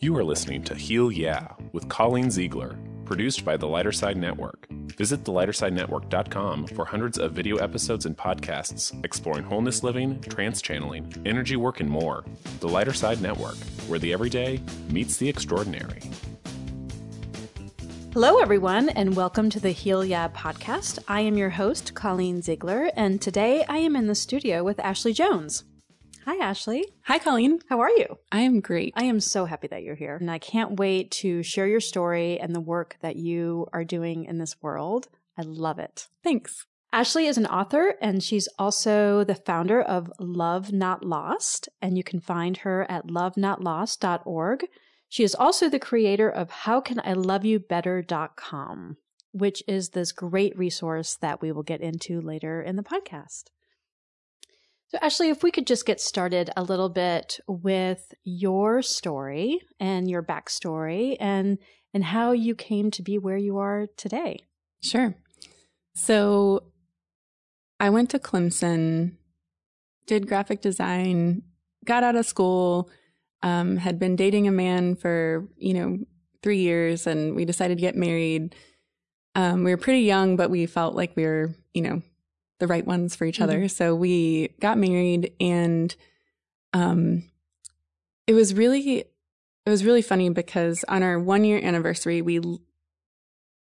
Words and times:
You 0.00 0.16
are 0.16 0.24
listening 0.24 0.62
to 0.64 0.74
Heal 0.74 1.10
Yeah 1.10 1.48
with 1.72 1.88
Colleen 1.88 2.30
Ziegler, 2.30 2.78
produced 3.04 3.44
by 3.44 3.56
the 3.56 3.66
Lighter 3.66 3.90
Side 3.92 4.16
Network. 4.16 4.68
Visit 4.96 5.24
thelightersidenetwork.com 5.24 6.68
for 6.68 6.84
hundreds 6.84 7.18
of 7.18 7.32
video 7.32 7.56
episodes 7.56 8.06
and 8.06 8.16
podcasts 8.16 8.92
exploring 9.04 9.44
wholeness 9.44 9.82
living, 9.82 10.20
trance 10.20 10.62
channeling, 10.62 11.12
energy 11.26 11.56
work, 11.56 11.80
and 11.80 11.90
more. 11.90 12.24
The 12.60 12.68
Lighter 12.68 12.92
Side 12.92 13.20
Network, 13.20 13.56
where 13.88 13.98
the 13.98 14.12
everyday 14.12 14.60
meets 14.90 15.16
the 15.16 15.28
extraordinary. 15.28 16.02
Hello, 18.12 18.38
everyone, 18.38 18.88
and 18.90 19.16
welcome 19.16 19.50
to 19.50 19.60
the 19.60 19.70
Heal 19.70 20.04
Yeah 20.04 20.28
podcast. 20.28 20.98
I 21.08 21.20
am 21.22 21.36
your 21.36 21.50
host, 21.50 21.94
Colleen 21.94 22.42
Ziegler, 22.42 22.90
and 22.94 23.20
today 23.20 23.64
I 23.68 23.78
am 23.78 23.96
in 23.96 24.06
the 24.06 24.14
studio 24.14 24.62
with 24.62 24.78
Ashley 24.80 25.12
Jones. 25.12 25.64
Hi, 26.28 26.36
Ashley. 26.44 26.84
Hi, 27.04 27.18
Colleen. 27.18 27.60
How 27.70 27.80
are 27.80 27.88
you? 27.88 28.18
I 28.30 28.40
am 28.40 28.60
great. 28.60 28.92
I 28.94 29.04
am 29.04 29.18
so 29.18 29.46
happy 29.46 29.66
that 29.68 29.82
you're 29.82 29.94
here, 29.94 30.16
and 30.16 30.30
I 30.30 30.36
can't 30.36 30.78
wait 30.78 31.10
to 31.12 31.42
share 31.42 31.66
your 31.66 31.80
story 31.80 32.38
and 32.38 32.54
the 32.54 32.60
work 32.60 32.98
that 33.00 33.16
you 33.16 33.66
are 33.72 33.82
doing 33.82 34.26
in 34.26 34.36
this 34.36 34.60
world. 34.60 35.08
I 35.38 35.42
love 35.44 35.78
it. 35.78 36.08
Thanks. 36.22 36.66
Ashley 36.92 37.28
is 37.28 37.38
an 37.38 37.46
author, 37.46 37.94
and 38.02 38.22
she's 38.22 38.46
also 38.58 39.24
the 39.24 39.36
founder 39.36 39.80
of 39.80 40.12
Love 40.20 40.70
Not 40.70 41.02
Lost, 41.02 41.70
and 41.80 41.96
you 41.96 42.04
can 42.04 42.20
find 42.20 42.58
her 42.58 42.84
at 42.90 43.06
lovenotlost.org. 43.06 44.66
She 45.08 45.24
is 45.24 45.34
also 45.34 45.70
the 45.70 45.78
creator 45.78 46.28
of 46.28 46.50
HowCanILoveYouBetter.com, 46.50 48.96
which 49.32 49.62
is 49.66 49.88
this 49.88 50.12
great 50.12 50.58
resource 50.58 51.16
that 51.22 51.40
we 51.40 51.52
will 51.52 51.62
get 51.62 51.80
into 51.80 52.20
later 52.20 52.60
in 52.60 52.76
the 52.76 52.82
podcast. 52.82 53.44
So, 54.88 54.98
Ashley, 55.02 55.28
if 55.28 55.42
we 55.42 55.50
could 55.50 55.66
just 55.66 55.84
get 55.84 56.00
started 56.00 56.48
a 56.56 56.62
little 56.62 56.88
bit 56.88 57.40
with 57.46 58.14
your 58.24 58.80
story 58.80 59.60
and 59.78 60.08
your 60.08 60.22
backstory 60.22 61.16
and 61.20 61.58
and 61.92 62.04
how 62.04 62.32
you 62.32 62.54
came 62.54 62.90
to 62.92 63.02
be 63.02 63.18
where 63.18 63.36
you 63.36 63.58
are 63.58 63.86
today. 63.96 64.46
Sure. 64.82 65.14
So, 65.94 66.64
I 67.80 67.90
went 67.90 68.10
to 68.10 68.18
Clemson, 68.18 69.16
did 70.06 70.26
graphic 70.26 70.62
design, 70.62 71.42
got 71.84 72.02
out 72.02 72.16
of 72.16 72.26
school, 72.26 72.90
um, 73.42 73.76
had 73.76 73.98
been 73.98 74.16
dating 74.16 74.48
a 74.48 74.52
man 74.52 74.96
for 74.96 75.46
you 75.58 75.74
know 75.74 75.98
three 76.42 76.60
years, 76.60 77.06
and 77.06 77.36
we 77.36 77.44
decided 77.44 77.76
to 77.76 77.82
get 77.82 77.94
married. 77.94 78.54
Um, 79.34 79.64
we 79.64 79.70
were 79.70 79.76
pretty 79.76 80.00
young, 80.00 80.36
but 80.36 80.48
we 80.50 80.64
felt 80.64 80.94
like 80.94 81.14
we 81.14 81.24
were 81.24 81.54
you 81.74 81.82
know 81.82 82.02
the 82.58 82.66
right 82.66 82.86
ones 82.86 83.14
for 83.14 83.24
each 83.24 83.36
mm-hmm. 83.36 83.44
other. 83.44 83.68
So 83.68 83.94
we 83.94 84.48
got 84.60 84.78
married 84.78 85.32
and 85.40 85.94
um 86.72 87.24
it 88.26 88.34
was 88.34 88.54
really 88.54 89.04
it 89.66 89.70
was 89.70 89.84
really 89.84 90.02
funny 90.02 90.30
because 90.30 90.84
on 90.88 91.02
our 91.02 91.18
1 91.18 91.44
year 91.44 91.60
anniversary 91.62 92.22
we 92.22 92.40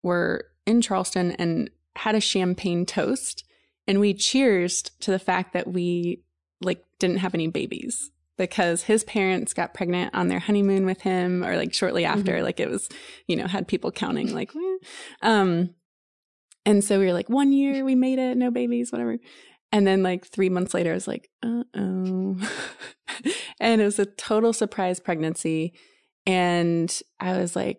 were 0.02 0.46
in 0.66 0.80
Charleston 0.80 1.32
and 1.32 1.70
had 1.96 2.14
a 2.14 2.20
champagne 2.20 2.86
toast 2.86 3.44
and 3.86 4.00
we 4.00 4.14
cheers 4.14 4.82
to 5.00 5.10
the 5.10 5.18
fact 5.18 5.52
that 5.52 5.68
we 5.68 6.22
like 6.60 6.84
didn't 6.98 7.18
have 7.18 7.34
any 7.34 7.48
babies 7.48 8.10
because 8.36 8.84
his 8.84 9.04
parents 9.04 9.52
got 9.52 9.74
pregnant 9.74 10.14
on 10.14 10.28
their 10.28 10.38
honeymoon 10.38 10.86
with 10.86 11.02
him 11.02 11.44
or 11.44 11.56
like 11.56 11.74
shortly 11.74 12.04
after 12.04 12.34
mm-hmm. 12.34 12.44
like 12.44 12.60
it 12.60 12.70
was 12.70 12.88
you 13.26 13.36
know 13.36 13.46
had 13.46 13.68
people 13.68 13.90
counting 13.90 14.34
like 14.34 14.50
um 15.22 15.74
and 16.66 16.84
so 16.84 16.98
we 16.98 17.06
were 17.06 17.12
like, 17.12 17.28
one 17.28 17.52
year 17.52 17.84
we 17.84 17.94
made 17.94 18.18
it, 18.18 18.36
no 18.36 18.50
babies, 18.50 18.92
whatever. 18.92 19.18
And 19.72 19.86
then 19.86 20.02
like 20.02 20.26
three 20.26 20.48
months 20.48 20.74
later, 20.74 20.90
I 20.90 20.94
was 20.94 21.08
like, 21.08 21.30
uh 21.42 21.62
oh. 21.76 22.36
and 23.60 23.80
it 23.80 23.84
was 23.84 23.98
a 23.98 24.06
total 24.06 24.52
surprise 24.52 25.00
pregnancy. 25.00 25.74
And 26.26 27.00
I 27.18 27.38
was 27.38 27.54
like 27.56 27.78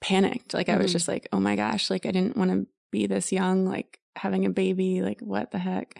panicked. 0.00 0.52
Like 0.52 0.68
I 0.68 0.76
was 0.76 0.86
mm-hmm. 0.86 0.92
just 0.92 1.08
like, 1.08 1.28
oh 1.32 1.40
my 1.40 1.56
gosh, 1.56 1.90
like 1.90 2.06
I 2.06 2.10
didn't 2.10 2.36
want 2.36 2.50
to 2.50 2.66
be 2.90 3.06
this 3.06 3.32
young, 3.32 3.66
like 3.66 3.98
having 4.16 4.44
a 4.44 4.50
baby, 4.50 5.00
like 5.00 5.20
what 5.20 5.52
the 5.52 5.58
heck? 5.58 5.98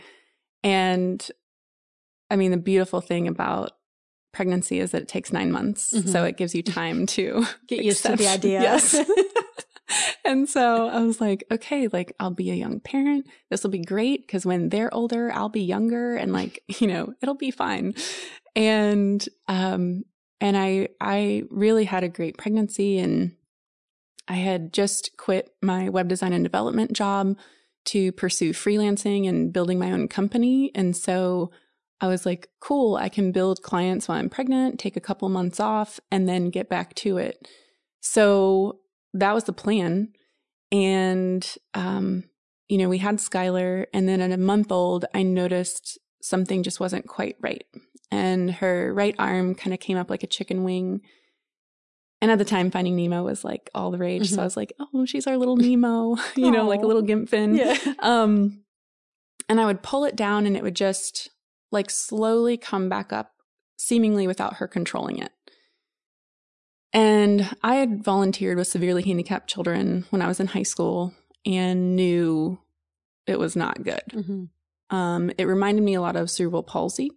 And 0.62 1.26
I 2.31 2.36
mean, 2.36 2.50
the 2.50 2.56
beautiful 2.56 3.00
thing 3.00 3.28
about 3.28 3.72
pregnancy 4.32 4.81
is 4.81 4.91
that 4.91 5.03
it 5.03 5.09
takes 5.09 5.32
nine 5.32 5.53
months. 5.53 5.92
Mm-hmm. 5.92 6.09
So 6.09 6.25
it 6.25 6.36
gives 6.36 6.54
you 6.54 6.62
time 6.62 7.06
to 7.06 7.47
get 7.69 7.84
used 7.84 8.04
to 8.04 8.16
the 8.16 8.28
idea. 8.28 8.60
Yes. 8.62 8.94
and 10.25 10.49
so 10.49 10.88
I 10.88 11.00
was 11.00 11.21
like, 11.21 11.44
okay, 11.50 11.88
like 11.88 12.15
I'll 12.21 12.31
be 12.31 12.50
a 12.50 12.55
young 12.55 12.81
parent. 12.81 13.27
This 13.50 13.62
will 13.62 13.71
be 13.71 13.83
great 13.83 14.27
because 14.27 14.47
when 14.47 14.69
they're 14.69 14.93
older, 14.94 15.33
I'll 15.33 15.49
be 15.49 15.62
younger 15.62 16.16
and 16.16 16.33
like, 16.33 16.62
you 16.81 16.87
know, 16.87 17.15
it'll 17.22 17.34
be 17.34 17.50
fine. 17.50 17.94
And 18.55 19.27
um 19.49 20.05
and 20.41 20.56
I 20.56 20.88
I 21.00 21.44
really 21.50 21.84
had 21.84 22.05
a 22.05 22.09
great 22.09 22.38
pregnancy 22.38 22.99
and 22.99 23.37
I 24.28 24.34
had 24.34 24.72
just 24.72 25.16
quit 25.16 25.50
my 25.60 25.88
web 25.88 26.09
design 26.09 26.33
and 26.33 26.44
development 26.44 26.93
job 26.93 27.37
to 27.87 28.12
pursue 28.12 28.53
freelancing 28.53 29.28
and 29.28 29.53
building 29.53 29.78
my 29.78 29.91
own 29.91 30.06
company. 30.06 30.71
And 30.75 30.97
so 30.97 31.50
I 32.00 32.06
was 32.06 32.25
like, 32.25 32.49
cool, 32.60 32.97
I 32.97 33.09
can 33.09 33.33
build 33.33 33.62
clients 33.62 34.09
while 34.09 34.19
I'm 34.19 34.28
pregnant, 34.28 34.78
take 34.78 34.97
a 34.97 35.00
couple 35.00 35.28
months 35.28 35.60
off, 35.60 35.99
and 36.10 36.28
then 36.28 36.50
get 36.50 36.69
back 36.69 36.94
to 36.97 37.16
it. 37.16 37.49
So 38.00 38.81
that 39.14 39.34
was 39.34 39.44
the 39.44 39.52
plan. 39.52 40.12
And, 40.70 41.46
um, 41.74 42.24
you 42.68 42.78
know, 42.78 42.88
we 42.88 42.98
had 42.98 43.16
Skylar, 43.16 43.86
and 43.92 44.08
then 44.08 44.20
at 44.20 44.32
a 44.32 44.38
month 44.38 44.72
old, 44.72 45.04
I 45.14 45.22
noticed 45.22 45.98
something 46.22 46.62
just 46.62 46.80
wasn't 46.80 47.06
quite 47.06 47.36
right. 47.40 47.64
And 48.10 48.50
her 48.50 48.92
right 48.94 49.14
arm 49.18 49.54
kind 49.54 49.74
of 49.74 49.80
came 49.80 49.98
up 49.98 50.10
like 50.10 50.22
a 50.22 50.28
chicken 50.28 50.64
wing. 50.64 51.02
And 52.20 52.30
at 52.30 52.38
the 52.38 52.44
time, 52.44 52.70
Finding 52.70 52.96
Nemo 52.96 53.24
was 53.24 53.44
like 53.44 53.68
all 53.74 53.90
the 53.90 53.98
rage. 53.98 54.26
Mm-hmm. 54.26 54.34
So 54.36 54.40
I 54.40 54.44
was 54.44 54.56
like, 54.56 54.72
oh, 54.78 55.04
she's 55.04 55.26
our 55.26 55.36
little 55.36 55.56
Nemo, 55.56 56.16
you 56.36 56.50
know, 56.50 56.66
like 56.68 56.82
a 56.82 56.86
little 56.86 57.02
gimp 57.02 57.28
fin. 57.28 57.56
Yeah. 57.56 57.76
Um, 57.98 58.62
and 59.48 59.60
I 59.60 59.66
would 59.66 59.82
pull 59.82 60.04
it 60.04 60.16
down 60.16 60.46
and 60.46 60.56
it 60.56 60.62
would 60.62 60.76
just 60.76 61.30
like 61.70 61.90
slowly 61.90 62.56
come 62.56 62.88
back 62.88 63.12
up, 63.12 63.32
seemingly 63.76 64.26
without 64.26 64.54
her 64.54 64.68
controlling 64.68 65.18
it. 65.18 65.32
And 66.92 67.56
I 67.62 67.76
had 67.76 68.04
volunteered 68.04 68.58
with 68.58 68.69
severely 68.69 69.03
handicapped 69.03 69.48
children 69.48 70.04
when 70.10 70.20
I 70.22 70.28
was 70.28 70.41
in 70.41 70.48
high 70.48 70.62
school 70.62 71.14
and 71.47 71.97
knew 71.97 72.58
it 73.26 73.38
was 73.38 73.56
not 73.56 73.82
good. 73.82 74.03
Mm-hmm. 74.10 74.97
Um, 74.97 75.30
it 75.38 75.44
reminded 75.44 75.82
me 75.84 75.94
a 75.94 76.03
lot 76.03 76.16
of 76.16 76.30
cerebral 76.30 76.62
palsy. 76.62 77.12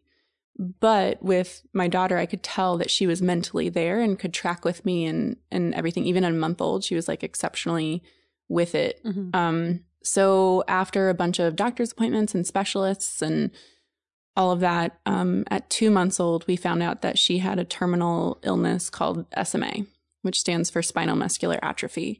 But 0.57 1.21
with 1.21 1.63
my 1.73 1.89
daughter, 1.89 2.17
I 2.17 2.25
could 2.25 2.41
tell 2.41 2.77
that 2.77 2.89
she 2.89 3.05
was 3.05 3.21
mentally 3.21 3.67
there 3.67 3.99
and 3.99 4.17
could 4.17 4.33
track 4.33 4.63
with 4.63 4.85
me 4.85 5.05
and, 5.05 5.35
and 5.51 5.73
everything. 5.75 6.05
Even 6.05 6.23
at 6.23 6.31
a 6.31 6.35
month 6.35 6.61
old, 6.61 6.85
she 6.85 6.95
was 6.95 7.09
like 7.09 7.23
exceptionally 7.23 8.01
with 8.47 8.73
it. 8.73 9.03
Mm-hmm. 9.03 9.35
Um, 9.35 9.81
so 10.01 10.63
after 10.69 11.09
a 11.09 11.13
bunch 11.13 11.39
of 11.39 11.57
doctor's 11.57 11.91
appointments 11.91 12.33
and 12.33 12.47
specialists 12.47 13.21
and 13.21 13.51
all 14.35 14.51
of 14.51 14.59
that. 14.59 14.99
Um, 15.05 15.45
at 15.49 15.69
two 15.69 15.89
months 15.89 16.19
old, 16.19 16.45
we 16.47 16.55
found 16.55 16.83
out 16.83 17.01
that 17.01 17.17
she 17.17 17.39
had 17.39 17.59
a 17.59 17.65
terminal 17.65 18.39
illness 18.43 18.89
called 18.89 19.25
SMA, 19.43 19.85
which 20.21 20.39
stands 20.39 20.69
for 20.69 20.81
spinal 20.81 21.15
muscular 21.15 21.59
atrophy. 21.61 22.19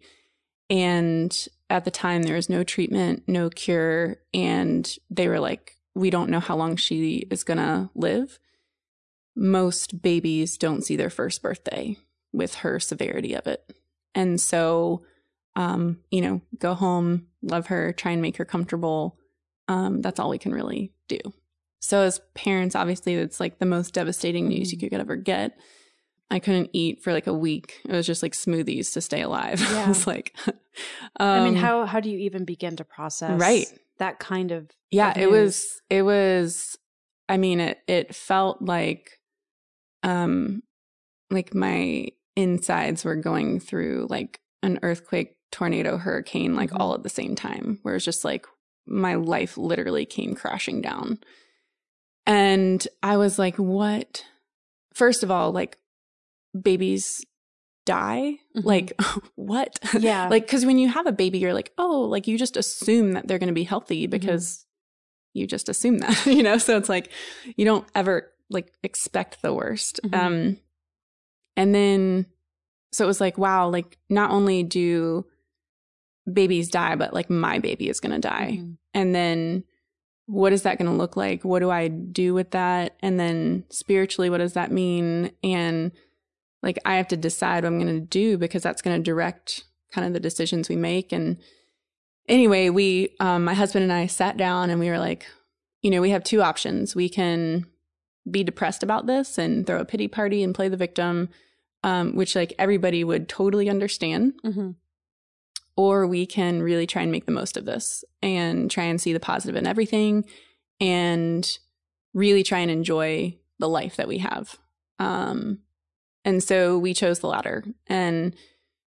And 0.69 1.47
at 1.69 1.85
the 1.85 1.91
time, 1.91 2.23
there 2.23 2.35
was 2.35 2.49
no 2.49 2.63
treatment, 2.63 3.23
no 3.27 3.49
cure. 3.49 4.17
And 4.33 4.97
they 5.09 5.27
were 5.27 5.39
like, 5.39 5.77
we 5.93 6.09
don't 6.09 6.29
know 6.29 6.39
how 6.39 6.55
long 6.55 6.75
she 6.75 7.27
is 7.29 7.43
going 7.43 7.57
to 7.57 7.89
live. 7.95 8.39
Most 9.35 10.01
babies 10.01 10.57
don't 10.57 10.83
see 10.83 10.95
their 10.95 11.09
first 11.09 11.41
birthday 11.41 11.97
with 12.31 12.55
her 12.55 12.79
severity 12.79 13.33
of 13.33 13.47
it. 13.47 13.73
And 14.13 14.39
so, 14.39 15.03
um, 15.55 15.99
you 16.11 16.21
know, 16.21 16.41
go 16.57 16.73
home, 16.73 17.27
love 17.41 17.67
her, 17.67 17.93
try 17.93 18.11
and 18.11 18.21
make 18.21 18.37
her 18.37 18.45
comfortable. 18.45 19.17
Um, 19.67 20.01
that's 20.01 20.19
all 20.19 20.29
we 20.29 20.37
can 20.37 20.53
really 20.53 20.91
do. 21.07 21.19
So 21.85 22.01
as 22.01 22.19
parents, 22.33 22.75
obviously 22.75 23.13
it's 23.13 23.39
like 23.39 23.59
the 23.59 23.65
most 23.65 23.93
devastating 23.93 24.47
news 24.47 24.71
you 24.71 24.79
mm-hmm. 24.79 24.87
could 24.87 25.01
ever 25.01 25.15
get. 25.15 25.55
I 26.31 26.39
couldn't 26.39 26.71
eat 26.73 27.03
for 27.03 27.13
like 27.13 27.27
a 27.27 27.33
week. 27.33 27.79
It 27.85 27.91
was 27.91 28.07
just 28.07 28.23
like 28.23 28.33
smoothies 28.33 28.91
to 28.93 29.01
stay 29.01 29.21
alive. 29.21 29.61
Yeah. 29.71 29.91
it's 29.91 30.07
like 30.07 30.35
um, 30.47 30.53
I 31.19 31.43
mean, 31.43 31.55
um, 31.57 31.61
how 31.61 31.85
how 31.85 31.99
do 31.99 32.09
you 32.09 32.17
even 32.17 32.43
begin 32.43 32.75
to 32.77 32.83
process 32.83 33.39
right. 33.39 33.67
that 33.99 34.17
kind 34.17 34.51
of 34.51 34.71
Yeah, 34.89 35.13
it 35.15 35.29
was 35.29 35.79
it 35.91 36.01
was 36.01 36.75
I 37.29 37.37
mean 37.37 37.59
it 37.59 37.77
it 37.87 38.15
felt 38.15 38.63
like 38.63 39.19
um 40.01 40.63
like 41.29 41.53
my 41.53 42.07
insides 42.35 43.05
were 43.05 43.15
going 43.15 43.59
through 43.59 44.07
like 44.09 44.39
an 44.63 44.79
earthquake, 44.81 45.35
tornado, 45.51 45.97
hurricane 45.97 46.55
like 46.55 46.71
mm-hmm. 46.71 46.81
all 46.81 46.95
at 46.95 47.03
the 47.03 47.09
same 47.09 47.35
time. 47.35 47.77
Where 47.83 47.95
it's 47.95 48.05
just 48.05 48.25
like 48.25 48.47
my 48.87 49.13
life 49.13 49.55
literally 49.55 50.07
came 50.07 50.33
crashing 50.33 50.81
down. 50.81 51.19
And 52.25 52.85
I 53.03 53.17
was 53.17 53.37
like, 53.37 53.57
what? 53.57 54.23
First 54.93 55.23
of 55.23 55.31
all, 55.31 55.51
like 55.51 55.77
babies 56.59 57.23
die? 57.85 58.39
Mm-hmm. 58.55 58.67
Like, 58.67 59.01
what? 59.35 59.77
Yeah. 59.97 60.27
like, 60.29 60.47
cause 60.47 60.65
when 60.65 60.79
you 60.79 60.89
have 60.89 61.05
a 61.05 61.11
baby, 61.11 61.39
you're 61.39 61.53
like, 61.53 61.71
oh, 61.77 62.01
like 62.01 62.27
you 62.27 62.37
just 62.37 62.57
assume 62.57 63.13
that 63.13 63.27
they're 63.27 63.39
going 63.39 63.47
to 63.47 63.53
be 63.53 63.63
healthy 63.63 64.03
mm-hmm. 64.03 64.11
because 64.11 64.45
mm-hmm. 64.47 65.39
you 65.39 65.47
just 65.47 65.69
assume 65.69 65.99
that, 65.99 66.25
you 66.25 66.43
know? 66.43 66.57
So 66.57 66.77
it's 66.77 66.89
like, 66.89 67.11
you 67.55 67.65
don't 67.65 67.87
ever 67.93 68.31
like 68.49 68.73
expect 68.83 69.41
the 69.41 69.53
worst. 69.53 69.99
Mm-hmm. 70.03 70.25
Um, 70.25 70.57
And 71.57 71.73
then, 71.73 72.25
so 72.91 73.03
it 73.03 73.07
was 73.07 73.21
like, 73.21 73.37
wow, 73.37 73.69
like 73.69 73.97
not 74.09 74.31
only 74.31 74.63
do 74.63 75.25
babies 76.31 76.69
die, 76.69 76.95
but 76.95 77.13
like 77.13 77.29
my 77.29 77.59
baby 77.59 77.89
is 77.89 77.99
going 77.99 78.19
to 78.19 78.27
die. 78.27 78.59
Mhm. 78.59 78.77
And 78.93 79.13
then 79.13 79.63
what 80.27 80.53
is 80.53 80.63
that 80.63 80.77
going 80.77 80.89
to 80.89 80.97
look 80.97 81.15
like? 81.15 81.43
What 81.43 81.59
do 81.59 81.69
I 81.69 81.87
do 81.87 82.33
with 82.33 82.51
that? 82.51 82.95
And 83.01 83.19
then 83.19 83.63
spiritually, 83.69 84.29
what 84.29 84.39
does 84.39 84.53
that 84.53 84.71
mean? 84.71 85.31
And 85.43 85.91
like, 86.63 86.79
I 86.83 86.95
have 86.95 87.07
to 87.09 87.17
decide 87.17 87.63
what 87.63 87.67
I'm 87.71 87.79
going 87.79 87.93
to 87.93 87.99
do 88.05 88.37
because 88.37 88.63
that's 88.63 88.81
going 88.81 88.97
to 88.97 89.03
direct 89.03 89.65
kind 89.91 90.07
of 90.07 90.13
the 90.13 90.19
decisions 90.19 90.67
we 90.67 90.75
make. 90.75 91.11
And 91.11 91.37
anyway, 92.27 92.69
we, 92.69 93.15
um, 93.19 93.43
my 93.43 93.53
husband 93.53 93.83
and 93.83 93.93
I 93.93 94.07
sat 94.07 94.35
down 94.35 94.69
and 94.71 94.79
we 94.79 94.89
were 94.89 94.97
like, 94.99 95.27
you 95.81 95.91
know, 95.91 96.01
we 96.01 96.09
have 96.09 96.23
two 96.23 96.41
options. 96.41 96.95
We 96.95 97.07
can 97.07 97.67
be 98.29 98.43
depressed 98.43 98.81
about 98.81 99.05
this 99.05 99.37
and 99.37 99.67
throw 99.67 99.79
a 99.79 99.85
pity 99.85 100.07
party 100.07 100.41
and 100.41 100.55
play 100.55 100.67
the 100.69 100.77
victim, 100.77 101.29
um, 101.83 102.15
which 102.15 102.35
like 102.35 102.53
everybody 102.57 103.03
would 103.03 103.29
totally 103.29 103.69
understand 103.69 104.33
Mhm. 104.43 104.75
Or 105.77 106.07
we 106.07 106.25
can 106.25 106.61
really 106.61 106.87
try 106.87 107.01
and 107.01 107.11
make 107.11 107.25
the 107.25 107.31
most 107.31 107.57
of 107.57 107.65
this 107.65 108.03
and 108.21 108.71
try 108.71 108.83
and 108.85 108.99
see 108.99 109.13
the 109.13 109.19
positive 109.19 109.55
in 109.55 109.67
everything 109.67 110.25
and 110.79 111.57
really 112.13 112.43
try 112.43 112.59
and 112.59 112.71
enjoy 112.71 113.37
the 113.59 113.69
life 113.69 113.97
that 113.97 114.07
we 114.07 114.19
have. 114.19 114.57
Um, 114.99 115.59
and 116.23 116.43
so 116.43 116.77
we 116.77 116.93
chose 116.93 117.19
the 117.19 117.27
latter 117.27 117.63
and 117.87 118.35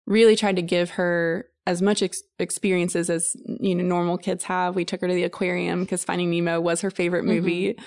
really 0.06 0.36
tried 0.36 0.58
to 0.58 0.62
give 0.62 0.92
her 0.92 1.48
as 1.66 1.82
much 1.82 2.04
ex- 2.04 2.24
experiences 2.40 3.10
as 3.10 3.36
you 3.46 3.74
know 3.74 3.84
normal 3.84 4.18
kids 4.18 4.44
have. 4.44 4.76
We 4.76 4.86
took 4.86 5.02
her 5.02 5.08
to 5.08 5.14
the 5.14 5.24
aquarium 5.24 5.82
because 5.82 6.04
Finding 6.04 6.30
Nemo 6.30 6.60
was 6.60 6.82
her 6.82 6.92
favorite 6.92 7.24
movie, 7.24 7.78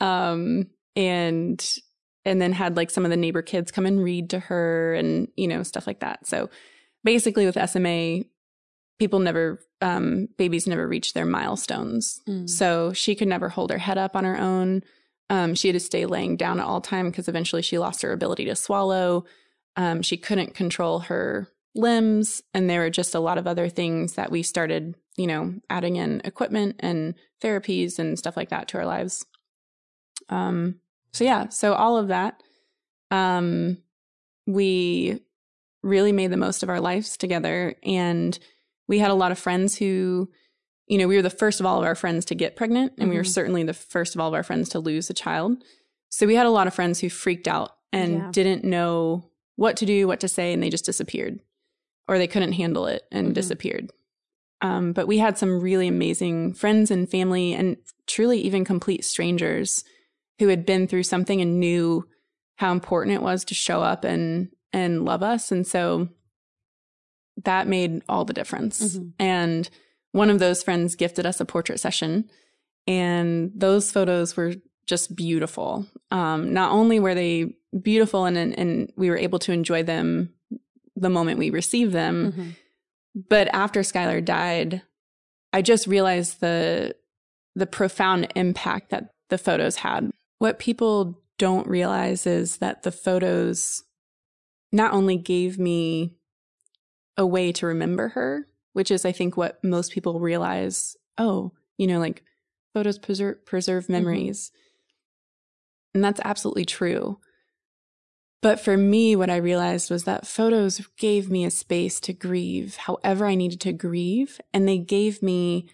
um, 0.00 0.68
and 0.94 1.64
and 2.24 2.40
then 2.40 2.52
had 2.52 2.76
like 2.76 2.90
some 2.90 3.04
of 3.04 3.10
the 3.10 3.16
neighbor 3.16 3.42
kids 3.42 3.70
come 3.70 3.86
and 3.86 4.02
read 4.02 4.30
to 4.30 4.40
her 4.40 4.94
and 4.94 5.28
you 5.36 5.46
know 5.46 5.62
stuff 5.62 5.86
like 5.86 6.00
that. 6.00 6.26
So 6.26 6.50
basically, 7.04 7.46
with 7.46 7.58
SMA, 7.70 8.24
people 8.98 9.18
never 9.18 9.60
um, 9.80 10.28
babies 10.38 10.66
never 10.66 10.88
reach 10.88 11.12
their 11.12 11.26
milestones. 11.26 12.20
Mm. 12.28 12.48
So 12.48 12.92
she 12.92 13.14
could 13.14 13.28
never 13.28 13.48
hold 13.48 13.70
her 13.70 13.78
head 13.78 13.98
up 13.98 14.16
on 14.16 14.24
her 14.24 14.38
own. 14.38 14.82
Um, 15.28 15.54
she 15.54 15.68
had 15.68 15.74
to 15.74 15.80
stay 15.80 16.06
laying 16.06 16.36
down 16.36 16.60
at 16.60 16.66
all 16.66 16.80
time 16.80 17.10
because 17.10 17.28
eventually 17.28 17.62
she 17.62 17.78
lost 17.78 18.02
her 18.02 18.12
ability 18.12 18.44
to 18.46 18.56
swallow. 18.56 19.24
Um, 19.76 20.02
she 20.02 20.16
couldn't 20.16 20.54
control 20.54 21.00
her 21.00 21.48
limbs, 21.74 22.42
and 22.54 22.70
there 22.70 22.80
were 22.80 22.90
just 22.90 23.14
a 23.14 23.20
lot 23.20 23.38
of 23.38 23.46
other 23.46 23.68
things 23.68 24.14
that 24.14 24.30
we 24.30 24.42
started, 24.42 24.94
you 25.16 25.26
know, 25.26 25.54
adding 25.68 25.96
in 25.96 26.22
equipment 26.24 26.76
and 26.80 27.14
therapies 27.42 27.98
and 27.98 28.18
stuff 28.18 28.36
like 28.36 28.48
that 28.48 28.68
to 28.68 28.78
our 28.78 28.86
lives. 28.86 29.26
Um, 30.28 30.76
so 31.12 31.24
yeah, 31.24 31.48
so 31.48 31.74
all 31.74 31.98
of 31.98 32.08
that, 32.08 32.42
um, 33.10 33.78
we 34.46 35.20
really 35.82 36.12
made 36.12 36.30
the 36.30 36.36
most 36.36 36.62
of 36.62 36.70
our 36.70 36.80
lives 36.80 37.16
together, 37.16 37.74
and 37.82 38.38
we 38.88 38.98
had 38.98 39.10
a 39.10 39.14
lot 39.14 39.32
of 39.32 39.38
friends 39.38 39.76
who 39.76 40.30
you 40.88 40.98
know, 40.98 41.08
we 41.08 41.16
were 41.16 41.22
the 41.22 41.30
first 41.30 41.58
of 41.58 41.66
all 41.66 41.78
of 41.80 41.84
our 41.84 41.96
friends 41.96 42.24
to 42.26 42.36
get 42.36 42.54
pregnant, 42.54 42.92
and 42.96 43.10
we 43.10 43.16
were 43.16 43.24
Mhm. 43.24 43.26
certainly 43.34 43.64
the 43.64 43.74
first 43.74 44.14
of 44.14 44.20
all 44.20 44.28
of 44.28 44.34
our 44.34 44.44
friends 44.44 44.68
to 44.68 44.78
lose 44.78 45.10
a 45.10 45.14
child. 45.14 45.64
So 46.10 46.28
we 46.28 46.36
had 46.36 46.46
a 46.46 46.50
lot 46.50 46.68
of 46.68 46.74
friends 46.74 47.00
who 47.00 47.08
freaked 47.08 47.48
out 47.48 47.72
and 47.92 48.12
Yeah. 48.14 48.30
didn't 48.30 48.62
know 48.62 49.28
what 49.56 49.76
to 49.78 49.84
do, 49.84 50.06
what 50.06 50.20
to 50.20 50.28
say, 50.28 50.52
and 50.52 50.62
they 50.62 50.70
just 50.70 50.84
disappeared, 50.84 51.40
or 52.06 52.18
they 52.18 52.28
couldn't 52.28 52.52
handle 52.52 52.86
it 52.86 53.02
and 53.10 53.30
Mhm. 53.30 53.34
disappeared. 53.34 53.90
Um, 54.60 54.92
but 54.92 55.08
we 55.08 55.18
had 55.18 55.36
some 55.36 55.60
really 55.60 55.88
amazing 55.88 56.52
friends 56.52 56.92
and 56.92 57.10
family, 57.10 57.52
and 57.52 57.78
truly 58.06 58.38
even 58.42 58.64
complete 58.64 59.04
strangers 59.04 59.82
who 60.38 60.46
had 60.46 60.64
been 60.64 60.86
through 60.86 61.02
something 61.02 61.40
and 61.40 61.58
knew 61.58 62.06
how 62.58 62.70
important 62.70 63.16
it 63.16 63.22
was 63.22 63.44
to 63.46 63.54
show 63.54 63.82
up 63.82 64.04
and 64.04 64.50
and 64.72 65.04
love 65.04 65.24
us, 65.24 65.50
and 65.50 65.66
so 65.66 66.10
that 67.44 67.68
made 67.68 68.02
all 68.08 68.24
the 68.24 68.32
difference. 68.32 68.96
Mhm. 68.96 69.12
And 69.18 69.70
one 70.12 70.30
of 70.30 70.38
those 70.38 70.62
friends 70.62 70.96
gifted 70.96 71.26
us 71.26 71.40
a 71.40 71.44
portrait 71.44 71.78
session, 71.80 72.30
and 72.86 73.50
those 73.54 73.90
photos 73.92 74.36
were 74.36 74.54
just 74.86 75.14
beautiful. 75.16 75.86
Um, 76.10 76.52
not 76.52 76.70
only 76.72 77.00
were 77.00 77.14
they 77.14 77.56
beautiful, 77.82 78.24
and, 78.24 78.36
and 78.38 78.92
we 78.96 79.10
were 79.10 79.18
able 79.18 79.38
to 79.40 79.52
enjoy 79.52 79.82
them 79.82 80.32
the 80.94 81.10
moment 81.10 81.38
we 81.38 81.50
received 81.50 81.92
them, 81.92 82.32
Mhm. 82.32 82.56
but 83.28 83.48
after 83.52 83.80
Skylar 83.80 84.24
died, 84.24 84.82
I 85.52 85.62
just 85.62 85.86
realized 85.86 86.40
the 86.40 86.94
the 87.54 87.66
profound 87.66 88.30
impact 88.36 88.90
that 88.90 89.08
the 89.30 89.38
photos 89.38 89.76
had. 89.76 90.10
What 90.38 90.58
people 90.58 91.22
don't 91.38 91.66
realize 91.66 92.26
is 92.26 92.58
that 92.58 92.82
the 92.82 92.92
photos 92.92 93.82
not 94.72 94.92
only 94.92 95.16
gave 95.16 95.58
me 95.58 96.15
a 97.16 97.26
way 97.26 97.52
to 97.52 97.66
remember 97.66 98.08
her, 98.08 98.46
which 98.72 98.90
is 98.90 99.04
I 99.04 99.12
think 99.12 99.36
what 99.36 99.62
most 99.64 99.92
people 99.92 100.20
realize, 100.20 100.96
oh, 101.18 101.52
you 101.78 101.86
know, 101.86 101.98
like 101.98 102.22
photos 102.74 102.98
preserve 102.98 103.44
preserve 103.46 103.88
memories. 103.88 104.52
And 105.94 106.04
that's 106.04 106.20
absolutely 106.24 106.66
true. 106.66 107.18
But 108.42 108.60
for 108.60 108.76
me, 108.76 109.16
what 109.16 109.30
I 109.30 109.36
realized 109.36 109.90
was 109.90 110.04
that 110.04 110.26
photos 110.26 110.86
gave 110.98 111.30
me 111.30 111.44
a 111.44 111.50
space 111.50 111.98
to 112.00 112.12
grieve 112.12 112.76
however 112.76 113.26
I 113.26 113.34
needed 113.34 113.60
to 113.62 113.72
grieve. 113.72 114.40
And 114.52 114.68
they 114.68 114.78
gave 114.78 115.22
me 115.22 115.68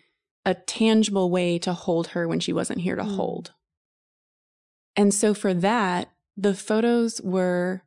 a 0.47 0.55
tangible 0.55 1.31
way 1.31 1.59
to 1.59 1.73
hold 1.73 2.09
her 2.09 2.27
when 2.29 2.41
she 2.41 2.53
wasn't 2.53 2.81
here 2.81 2.97
to 2.97 3.03
Mm. 3.03 3.17
hold. 3.17 3.53
And 4.97 5.13
so 5.13 5.35
for 5.35 5.55
that, 5.55 6.13
the 6.37 6.55
photos 6.55 7.21
were 7.23 7.83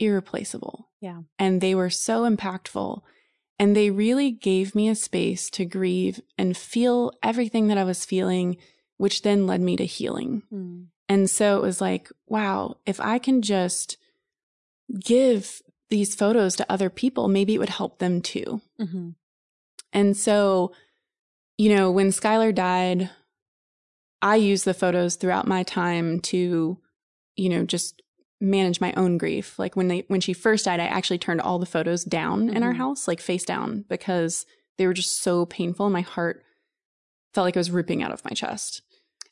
irreplaceable. 0.00 0.88
Yeah. 1.00 1.20
And 1.38 1.60
they 1.60 1.74
were 1.74 1.90
so 1.90 2.28
impactful. 2.28 3.02
And 3.58 3.76
they 3.76 3.90
really 3.90 4.30
gave 4.30 4.74
me 4.74 4.88
a 4.88 4.94
space 4.94 5.50
to 5.50 5.66
grieve 5.66 6.20
and 6.38 6.56
feel 6.56 7.12
everything 7.22 7.68
that 7.68 7.78
I 7.78 7.84
was 7.84 8.06
feeling, 8.06 8.56
which 8.96 9.22
then 9.22 9.46
led 9.46 9.60
me 9.60 9.76
to 9.76 9.84
healing. 9.84 10.42
Mm. 10.52 10.86
And 11.08 11.28
so 11.28 11.58
it 11.58 11.62
was 11.62 11.80
like, 11.80 12.10
wow, 12.26 12.78
if 12.86 13.00
I 13.00 13.18
can 13.18 13.42
just 13.42 13.98
give 14.98 15.60
these 15.90 16.14
photos 16.14 16.56
to 16.56 16.72
other 16.72 16.88
people, 16.88 17.28
maybe 17.28 17.54
it 17.54 17.58
would 17.58 17.68
help 17.68 17.98
them 17.98 18.22
too. 18.22 18.62
Mhm. 18.80 19.16
And 19.92 20.16
so, 20.16 20.72
you 21.58 21.74
know, 21.74 21.90
when 21.90 22.08
Skylar 22.08 22.54
died, 22.54 23.10
I 24.22 24.36
used 24.36 24.64
the 24.64 24.74
photos 24.74 25.16
throughout 25.16 25.48
my 25.48 25.64
time 25.64 26.20
to, 26.20 26.78
you 27.36 27.48
know, 27.48 27.64
just 27.64 28.02
manage 28.40 28.80
my 28.80 28.92
own 28.94 29.18
grief. 29.18 29.58
Like 29.58 29.76
when 29.76 29.88
they 29.88 30.04
when 30.08 30.20
she 30.20 30.32
first 30.32 30.64
died, 30.64 30.80
I 30.80 30.86
actually 30.86 31.18
turned 31.18 31.40
all 31.40 31.58
the 31.58 31.66
photos 31.66 32.04
down 32.04 32.48
in 32.48 32.62
our 32.62 32.72
Mhm. 32.74 32.78
house, 32.78 33.06
like 33.08 33.20
face 33.20 33.44
down, 33.44 33.84
because 33.88 34.46
they 34.78 34.86
were 34.86 34.94
just 34.94 35.20
so 35.22 35.44
painful. 35.46 35.90
My 35.90 36.00
heart 36.00 36.42
felt 37.34 37.44
like 37.44 37.56
it 37.56 37.60
was 37.60 37.70
ripping 37.70 38.02
out 38.02 38.12
of 38.12 38.24
my 38.24 38.30
chest. 38.30 38.82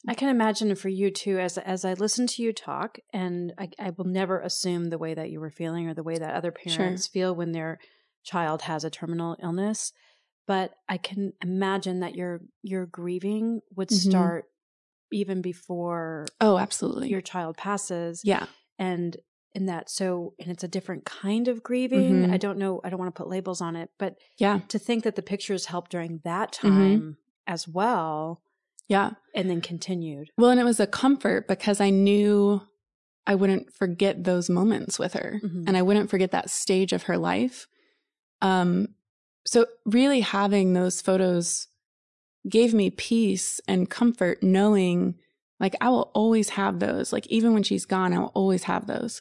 I 0.06 0.14
can 0.14 0.28
imagine 0.28 0.74
for 0.76 0.88
you 0.88 1.10
too, 1.10 1.38
as 1.38 1.58
as 1.58 1.84
I 1.84 1.94
listen 1.94 2.26
to 2.28 2.42
you 2.42 2.52
talk, 2.52 2.98
and 3.12 3.52
I, 3.58 3.70
I 3.78 3.90
will 3.90 4.04
never 4.04 4.40
assume 4.40 4.90
the 4.90 4.98
way 4.98 5.14
that 5.14 5.30
you 5.30 5.40
were 5.40 5.50
feeling 5.50 5.88
or 5.88 5.94
the 5.94 6.04
way 6.04 6.16
that 6.18 6.34
other 6.34 6.54
Sure. 6.66 6.76
parents 6.76 7.06
feel 7.08 7.34
when 7.34 7.52
their 7.52 7.78
child 8.22 8.62
has 8.62 8.84
a 8.84 8.90
terminal 8.90 9.36
illness. 9.42 9.92
But 10.46 10.74
I 10.88 10.98
can 10.98 11.32
imagine 11.42 12.00
that 12.00 12.14
your 12.14 12.40
your 12.62 12.86
grieving 12.86 13.60
would 13.74 13.88
Mhm. 13.88 13.96
start 14.10 14.44
even 15.10 15.40
before 15.42 16.26
Oh, 16.40 16.58
absolutely. 16.58 17.08
your 17.08 17.20
child 17.22 17.56
passes, 17.56 18.20
yeah. 18.24 18.46
And 18.78 19.16
in 19.54 19.66
that 19.66 19.88
so 19.90 20.34
and 20.38 20.50
it's 20.50 20.62
a 20.64 20.68
different 20.68 21.04
kind 21.04 21.48
of 21.48 21.62
grieving. 21.62 22.22
Mhm. 22.26 22.32
I 22.32 22.36
don't 22.36 22.58
know. 22.58 22.80
I 22.84 22.90
don't 22.90 22.98
want 22.98 23.14
to 23.14 23.18
put 23.18 23.28
labels 23.30 23.60
on 23.60 23.76
it, 23.76 23.90
but 23.98 24.16
Yeah. 24.36 24.60
to 24.68 24.78
think 24.78 25.04
that 25.04 25.16
the 25.16 25.22
pictures 25.22 25.66
helped 25.66 25.90
during 25.90 26.20
that 26.24 26.52
Mhm. 26.52 26.60
time 26.60 27.16
as 27.46 27.66
well, 27.66 28.42
Yeah. 28.88 29.12
and 29.34 29.48
then 29.50 29.60
continued. 29.60 30.30
Well, 30.36 30.50
and 30.50 30.60
it 30.60 30.64
was 30.64 30.80
a 30.80 30.86
comfort 30.86 31.48
because 31.48 31.80
I 31.80 31.90
knew 31.90 32.60
I 33.26 33.34
wouldn't 33.34 33.72
forget 33.72 34.24
those 34.24 34.48
moments 34.50 34.98
with 34.98 35.14
her 35.14 35.40
Mhm. 35.42 35.64
and 35.66 35.76
I 35.76 35.82
wouldn't 35.82 36.08
forget 36.10 36.30
that 36.30 36.50
stage 36.50 36.92
of 36.92 37.04
her 37.04 37.18
life. 37.18 37.66
Um, 38.40 38.94
so, 39.44 39.66
really 39.84 40.20
having 40.20 40.72
those 40.74 41.00
photos 41.00 41.68
gave 42.48 42.72
me 42.72 42.90
peace 42.90 43.60
and 43.66 43.90
comfort 43.90 44.42
knowing 44.42 45.18
like 45.60 45.74
I 45.80 45.88
will 45.88 46.10
always 46.14 46.50
have 46.50 46.78
those. 46.78 47.12
Like, 47.12 47.26
even 47.28 47.52
when 47.52 47.62
she's 47.62 47.84
gone, 47.84 48.12
I 48.12 48.18
will 48.18 48.32
always 48.34 48.64
have 48.64 48.86
those. 48.86 49.20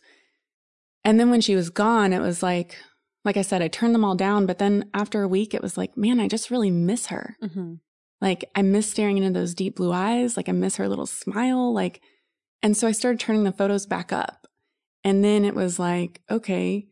And 1.04 1.20
then 1.20 1.30
when 1.30 1.42
she 1.42 1.56
was 1.56 1.70
gone, 1.70 2.14
it 2.14 2.22
was 2.22 2.44
like, 2.44 2.78
like 3.24 3.38
I 3.38 3.42
said, 3.42 3.62
I 3.62 3.68
turned 3.68 3.96
them 3.96 4.06
all 4.06 4.16
down. 4.16 4.46
But 4.46 4.60
then 4.60 4.90
after 4.94 5.22
a 5.22 5.28
week, 5.28 5.54
it 5.54 5.62
was 5.62 5.78
like, 5.78 5.98
man, 5.98 6.20
I 6.20 6.28
just 6.28 6.52
really 6.52 6.72
miss 6.72 7.08
her. 7.08 7.36
Mm-hmm. 7.44 7.76
Like 8.22 8.50
I 8.56 8.62
miss 8.62 8.90
staring 8.90 9.18
into 9.18 9.38
those 9.38 9.54
deep 9.54 9.76
blue 9.76 9.92
eyes. 9.92 10.38
Like 10.38 10.50
I 10.50 10.54
miss 10.54 10.78
her 10.78 10.88
little 10.88 11.06
smile. 11.06 11.74
Like, 11.74 12.02
and 12.62 12.76
so 12.76 12.88
I 12.88 12.92
started 12.92 13.20
turning 13.20 13.44
the 13.44 13.52
photos 13.52 13.86
back 13.86 14.12
up. 14.12 14.48
And 15.04 15.24
then 15.24 15.46
it 15.46 15.56
was 15.56 15.80
like, 15.80 16.22
okay, 16.30 16.88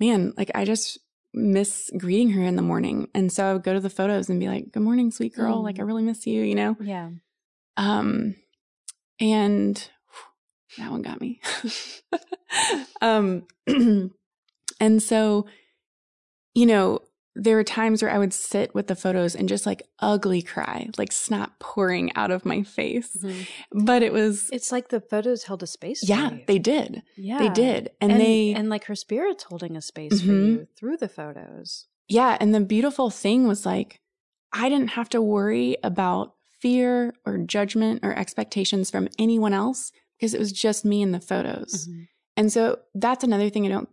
man, 0.00 0.32
like 0.36 0.50
I 0.54 0.64
just 0.64 0.98
miss 1.34 1.90
greeting 1.96 2.30
her 2.30 2.42
in 2.42 2.56
the 2.56 2.62
morning. 2.62 3.08
And 3.14 3.30
so 3.32 3.44
I 3.44 3.52
would 3.52 3.64
go 3.64 3.74
to 3.74 3.80
the 3.80 3.90
photos 3.90 4.30
and 4.30 4.40
be 4.40 4.48
like, 4.48 4.72
good 4.72 4.82
morning, 4.82 5.10
sweet 5.10 5.34
girl. 5.34 5.60
Mm. 5.60 5.64
Like 5.64 5.78
I 5.78 5.82
really 5.82 6.02
miss 6.02 6.26
you, 6.26 6.42
you 6.42 6.54
know? 6.54 6.76
Yeah. 6.80 7.10
Um, 7.76 8.36
and 9.20 9.88
that 10.76 10.90
one 10.90 11.02
got 11.02 11.20
me. 11.20 11.40
um, 13.00 13.44
and 14.80 15.02
so, 15.02 15.46
you 16.54 16.66
know, 16.66 17.00
there 17.34 17.54
were 17.54 17.64
times 17.64 18.02
where 18.02 18.10
I 18.10 18.18
would 18.18 18.32
sit 18.32 18.74
with 18.74 18.88
the 18.88 18.96
photos 18.96 19.36
and 19.36 19.48
just 19.48 19.64
like 19.64 19.84
ugly 20.00 20.42
cry, 20.42 20.88
like 20.98 21.12
snot 21.12 21.58
pouring 21.60 22.14
out 22.16 22.32
of 22.32 22.44
my 22.44 22.64
face. 22.64 23.16
Mm-hmm. 23.16 23.84
But 23.84 24.02
it 24.02 24.12
was. 24.12 24.50
It's 24.52 24.72
like 24.72 24.88
the 24.88 25.00
photos 25.00 25.44
held 25.44 25.62
a 25.62 25.66
space 25.66 26.06
yeah, 26.08 26.38
they 26.46 26.58
did. 26.58 27.02
Yeah. 27.16 27.38
They 27.38 27.48
did. 27.48 27.90
And, 28.00 28.12
and, 28.12 28.20
they. 28.20 28.52
And 28.54 28.68
like 28.68 28.86
her 28.86 28.96
spirit's 28.96 29.44
holding 29.44 29.76
a 29.76 29.80
space 29.80 30.20
mm-hmm. 30.20 30.26
for 30.26 30.32
you 30.32 30.68
through 30.76 30.96
the 30.96 31.08
photos. 31.08 31.86
Yeah. 32.08 32.36
And 32.40 32.52
the 32.52 32.60
beautiful 32.60 33.08
thing 33.10 33.46
was 33.46 33.64
like, 33.64 34.00
I 34.52 34.68
didn't 34.68 34.90
have 34.90 35.08
to 35.10 35.22
worry 35.22 35.76
about 35.84 36.34
fear 36.60 37.14
or 37.24 37.38
judgment 37.38 38.00
or 38.02 38.12
expectations 38.14 38.90
from 38.90 39.08
anyone 39.18 39.52
else 39.52 39.92
because 40.18 40.34
it 40.34 40.40
was 40.40 40.52
just 40.52 40.84
me 40.84 41.02
in 41.02 41.12
the 41.12 41.20
photos. 41.20 41.86
Mm-hmm. 41.86 42.02
And 42.36 42.52
so 42.52 42.78
that's 42.94 43.24
another 43.24 43.50
thing 43.50 43.66
I 43.66 43.70
don't 43.70 43.88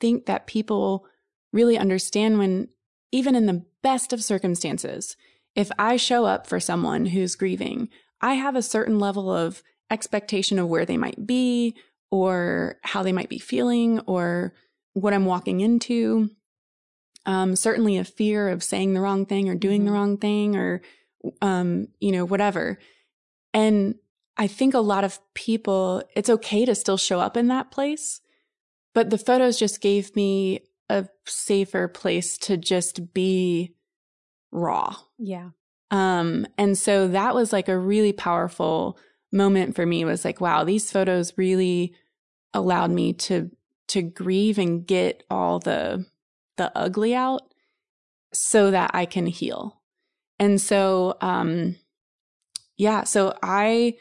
think 0.00 0.26
that 0.26 0.46
people 0.46 1.06
really 1.52 1.78
understand 1.78 2.38
when 2.38 2.68
even 3.12 3.34
in 3.34 3.46
the 3.46 3.64
best 3.82 4.12
of 4.12 4.22
circumstances, 4.22 5.16
if 5.54 5.70
I 5.78 5.96
show 5.96 6.24
up 6.24 6.46
for 6.46 6.60
someone 6.60 7.06
who's 7.06 7.34
grieving, 7.34 7.88
I 8.20 8.34
have 8.34 8.54
a 8.54 8.62
certain 8.62 8.98
level 8.98 9.30
of 9.34 9.62
expectation 9.90 10.58
of 10.58 10.68
where 10.68 10.86
they 10.86 10.96
might 10.96 11.26
be 11.26 11.74
or 12.10 12.78
how 12.82 13.02
they 13.02 13.12
might 13.12 13.28
be 13.28 13.38
feeling 13.38 14.00
or 14.00 14.54
what 14.92 15.12
I'm 15.12 15.26
walking 15.26 15.60
into. 15.60 16.30
Um, 17.26 17.56
certainly 17.56 17.98
a 17.98 18.04
fear 18.04 18.48
of 18.48 18.62
saying 18.62 18.94
the 18.94 19.00
wrong 19.00 19.26
thing 19.26 19.48
or 19.48 19.54
doing 19.54 19.80
mm-hmm. 19.80 19.86
the 19.86 19.92
wrong 19.92 20.16
thing 20.16 20.56
or, 20.56 20.80
um, 21.42 21.88
you 22.00 22.12
know, 22.12 22.24
whatever. 22.24 22.78
And 23.52 23.96
I 24.36 24.46
think 24.46 24.74
a 24.74 24.80
lot 24.80 25.04
of 25.04 25.18
people, 25.34 26.02
it's 26.14 26.30
okay 26.30 26.64
to 26.64 26.74
still 26.74 26.96
show 26.96 27.20
up 27.20 27.36
in 27.36 27.48
that 27.48 27.70
place. 27.70 28.20
But 28.94 29.10
the 29.10 29.18
photos 29.18 29.58
just 29.58 29.80
gave 29.80 30.14
me 30.16 30.60
a 30.88 31.06
safer 31.26 31.88
place 31.88 32.36
to 32.38 32.56
just 32.56 33.14
be 33.14 33.74
raw. 34.50 34.96
Yeah. 35.18 35.50
Um, 35.90 36.46
and 36.58 36.76
so 36.76 37.08
that 37.08 37.34
was 37.34 37.52
like 37.52 37.68
a 37.68 37.78
really 37.78 38.12
powerful 38.12 38.98
moment 39.32 39.76
for 39.76 39.86
me 39.86 40.04
was 40.04 40.24
like, 40.24 40.40
wow, 40.40 40.64
these 40.64 40.90
photos 40.90 41.36
really 41.36 41.94
allowed 42.52 42.90
me 42.90 43.12
to 43.12 43.50
to 43.88 44.02
grieve 44.02 44.58
and 44.58 44.86
get 44.86 45.24
all 45.30 45.58
the 45.58 46.06
the 46.56 46.70
ugly 46.76 47.14
out 47.14 47.42
so 48.32 48.70
that 48.70 48.90
I 48.94 49.06
can 49.06 49.26
heal. 49.26 49.79
And 50.40 50.60
so 50.60 51.16
um 51.20 51.76
yeah, 52.76 53.04
so 53.04 53.36
I 53.42 53.96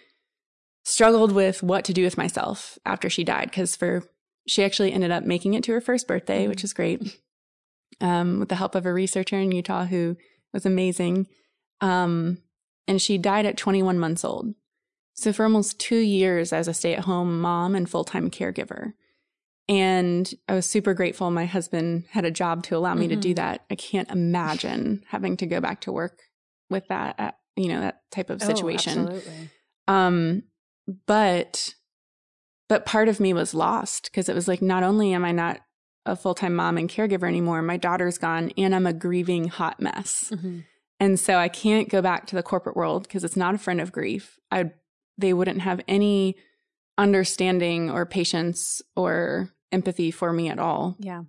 struggled 0.85 1.33
with 1.33 1.61
what 1.61 1.83
to 1.85 1.93
do 1.93 2.03
with 2.03 2.17
myself 2.17 2.79
after 2.85 3.09
she 3.09 3.23
died 3.25 3.49
because 3.51 3.75
for 3.75 4.03
she 4.47 4.63
actually 4.63 4.93
ended 4.93 5.11
up 5.11 5.23
making 5.23 5.53
it 5.53 5.63
to 5.65 5.73
her 5.73 5.81
first 5.81 6.07
birthday, 6.07 6.47
which 6.47 6.63
is 6.63 6.73
great, 6.73 7.19
um, 8.01 8.39
with 8.39 8.49
the 8.49 8.55
help 8.55 8.75
of 8.75 8.85
a 8.85 8.93
researcher 8.93 9.37
in 9.37 9.51
Utah 9.51 9.85
who 9.85 10.17
was 10.53 10.65
amazing. 10.65 11.27
Um, 11.81 12.39
and 12.87 13.01
she 13.01 13.17
died 13.17 13.45
at 13.45 13.57
21 13.57 13.99
months 13.99 14.25
old. 14.25 14.55
So 15.13 15.33
for 15.33 15.43
almost 15.43 15.77
two 15.79 15.99
years 15.99 16.53
as 16.53 16.67
a 16.67 16.73
stay 16.73 16.95
at 16.95 17.03
home 17.03 17.41
mom 17.41 17.75
and 17.75 17.89
full 17.89 18.05
time 18.05 18.31
caregiver. 18.31 18.93
And 19.67 20.33
I 20.47 20.55
was 20.55 20.65
super 20.65 20.95
grateful 20.95 21.29
my 21.29 21.45
husband 21.45 22.05
had 22.11 22.25
a 22.25 22.31
job 22.31 22.63
to 22.63 22.77
allow 22.77 22.95
me 22.95 23.07
mm-hmm. 23.07 23.09
to 23.09 23.15
do 23.17 23.29
mm-hmm. 23.29 23.35
that. 23.35 23.65
I 23.69 23.75
can't 23.75 24.09
imagine 24.09 25.03
having 25.09 25.37
to 25.37 25.45
go 25.45 25.59
back 25.59 25.81
to 25.81 25.91
work 25.91 26.21
with 26.69 26.87
that, 26.87 27.15
uh, 27.19 27.31
you 27.55 27.67
know, 27.67 27.81
that 27.81 28.01
type 28.11 28.29
of 28.29 28.41
oh, 28.41 28.45
situation. 28.45 28.99
Oh, 28.99 29.15
absolutely. 29.15 29.49
Um, 29.87 30.43
but 31.07 31.73
but 32.67 32.85
part 32.85 33.07
of 33.07 33.19
me 33.19 33.33
was 33.33 33.53
lost 33.53 34.05
because 34.05 34.29
it 34.29 34.35
was 34.35 34.47
like, 34.47 34.61
not 34.61 34.83
only 34.83 35.13
am 35.13 35.25
I 35.25 35.31
not 35.31 35.59
a 36.05 36.15
full 36.15 36.35
time 36.35 36.55
mom 36.55 36.77
and 36.77 36.89
caregiver 36.89 37.27
anymore, 37.27 37.61
my 37.61 37.77
daughter's 37.77 38.17
gone 38.17 38.51
and 38.57 38.73
I'm 38.73 38.87
a 38.87 38.93
grieving 38.93 39.47
hot 39.47 39.79
mess. 39.79 40.31
Mm-hmm. 40.33 40.59
And 40.99 41.19
so 41.19 41.37
I 41.37 41.47
can't 41.47 41.89
go 41.89 42.01
back 42.01 42.27
to 42.27 42.35
the 42.35 42.43
corporate 42.43 42.75
world 42.75 43.03
because 43.03 43.23
it's 43.23 43.37
not 43.37 43.55
a 43.55 43.59
friend 43.59 43.81
of 43.81 43.91
grief. 43.91 44.37
I 44.51 44.71
they 45.17 45.33
wouldn't 45.33 45.61
have 45.61 45.81
any 45.87 46.35
understanding 46.97 47.89
or 47.89 48.05
patience 48.05 48.81
or 48.95 49.49
empathy 49.71 50.11
for 50.11 50.31
me 50.31 50.49
at 50.49 50.59
all. 50.59 50.95
Yeah. 50.99 51.23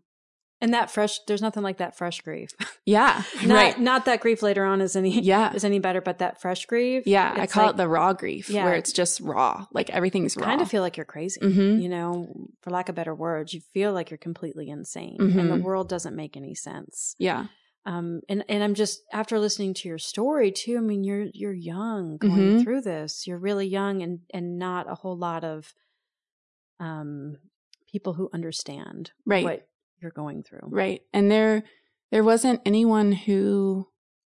And 0.62 0.74
that 0.74 0.90
fresh, 0.90 1.20
there's 1.26 1.40
nothing 1.40 1.62
like 1.62 1.78
that 1.78 1.96
fresh 1.96 2.20
grief. 2.20 2.50
Yeah, 2.86 3.22
not, 3.44 3.54
right. 3.54 3.78
Not 3.78 4.06
that 4.06 4.20
grief 4.20 4.42
later 4.42 4.64
on 4.64 4.80
is 4.80 4.96
any 4.96 5.20
yeah 5.20 5.52
is 5.52 5.64
any 5.64 5.78
better, 5.78 6.00
but 6.00 6.18
that 6.18 6.40
fresh 6.40 6.64
grief. 6.64 7.06
Yeah, 7.06 7.32
I 7.36 7.46
call 7.46 7.66
like, 7.66 7.74
it 7.74 7.76
the 7.76 7.86
raw 7.86 8.14
grief, 8.14 8.48
yeah. 8.50 8.64
where 8.64 8.74
it's 8.74 8.90
just 8.90 9.20
raw, 9.20 9.66
like 9.70 9.90
everything's 9.90 10.36
raw. 10.36 10.46
Kind 10.46 10.60
of 10.60 10.68
feel 10.68 10.82
like 10.82 10.96
you're 10.96 11.06
crazy, 11.06 11.38
mm-hmm. 11.40 11.80
you 11.80 11.88
know, 11.88 12.48
for 12.62 12.70
lack 12.70 12.88
of 12.88 12.96
better 12.96 13.14
words. 13.14 13.52
You 13.52 13.60
feel 13.74 13.92
like 13.92 14.10
you're 14.10 14.18
completely 14.18 14.70
insane, 14.70 15.18
mm-hmm. 15.20 15.38
and 15.38 15.50
the 15.50 15.54
mm-hmm. 15.56 15.62
world 15.62 15.88
doesn't 15.88 16.16
make 16.16 16.36
any 16.36 16.54
sense. 16.54 17.14
Yeah. 17.18 17.46
Um, 17.86 18.22
and 18.28 18.44
and 18.48 18.64
I'm 18.64 18.74
just 18.74 19.02
after 19.12 19.38
listening 19.38 19.74
to 19.74 19.88
your 19.88 19.98
story 19.98 20.50
too. 20.50 20.76
I 20.76 20.80
mean, 20.80 21.04
you're 21.04 21.26
you're 21.32 21.52
young 21.52 22.16
going 22.16 22.34
mm-hmm. 22.34 22.62
through 22.62 22.80
this. 22.80 23.26
You're 23.26 23.38
really 23.38 23.68
young, 23.68 24.02
and 24.02 24.20
and 24.34 24.58
not 24.58 24.90
a 24.90 24.96
whole 24.96 25.16
lot 25.16 25.44
of 25.44 25.72
um 26.80 27.36
people 27.90 28.14
who 28.14 28.30
understand 28.32 29.12
right. 29.26 29.44
what 29.44 29.68
you're 30.00 30.10
going 30.10 30.42
through. 30.42 30.62
Right. 30.64 31.02
And 31.12 31.30
there 31.30 31.62
there 32.10 32.24
wasn't 32.24 32.60
anyone 32.66 33.12
who 33.12 33.88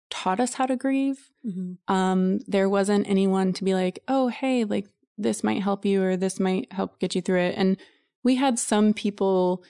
taught 0.09 0.39
us 0.39 0.53
how 0.53 0.65
to 0.65 0.75
grieve. 0.75 1.29
Mm-hmm. 1.45 1.93
Um, 1.93 2.39
there 2.47 2.69
wasn't 2.69 3.09
anyone 3.09 3.53
to 3.53 3.63
be 3.63 3.73
like, 3.73 3.99
oh, 4.07 4.29
hey, 4.29 4.63
like 4.63 4.87
this 5.17 5.43
might 5.43 5.61
help 5.61 5.85
you 5.85 6.03
or 6.03 6.17
this 6.17 6.39
might 6.39 6.71
help 6.71 6.99
get 6.99 7.15
you 7.15 7.21
through 7.21 7.41
it. 7.41 7.55
And 7.57 7.77
we 8.23 8.35
had 8.35 8.57
some 8.59 8.93
people 8.93 9.63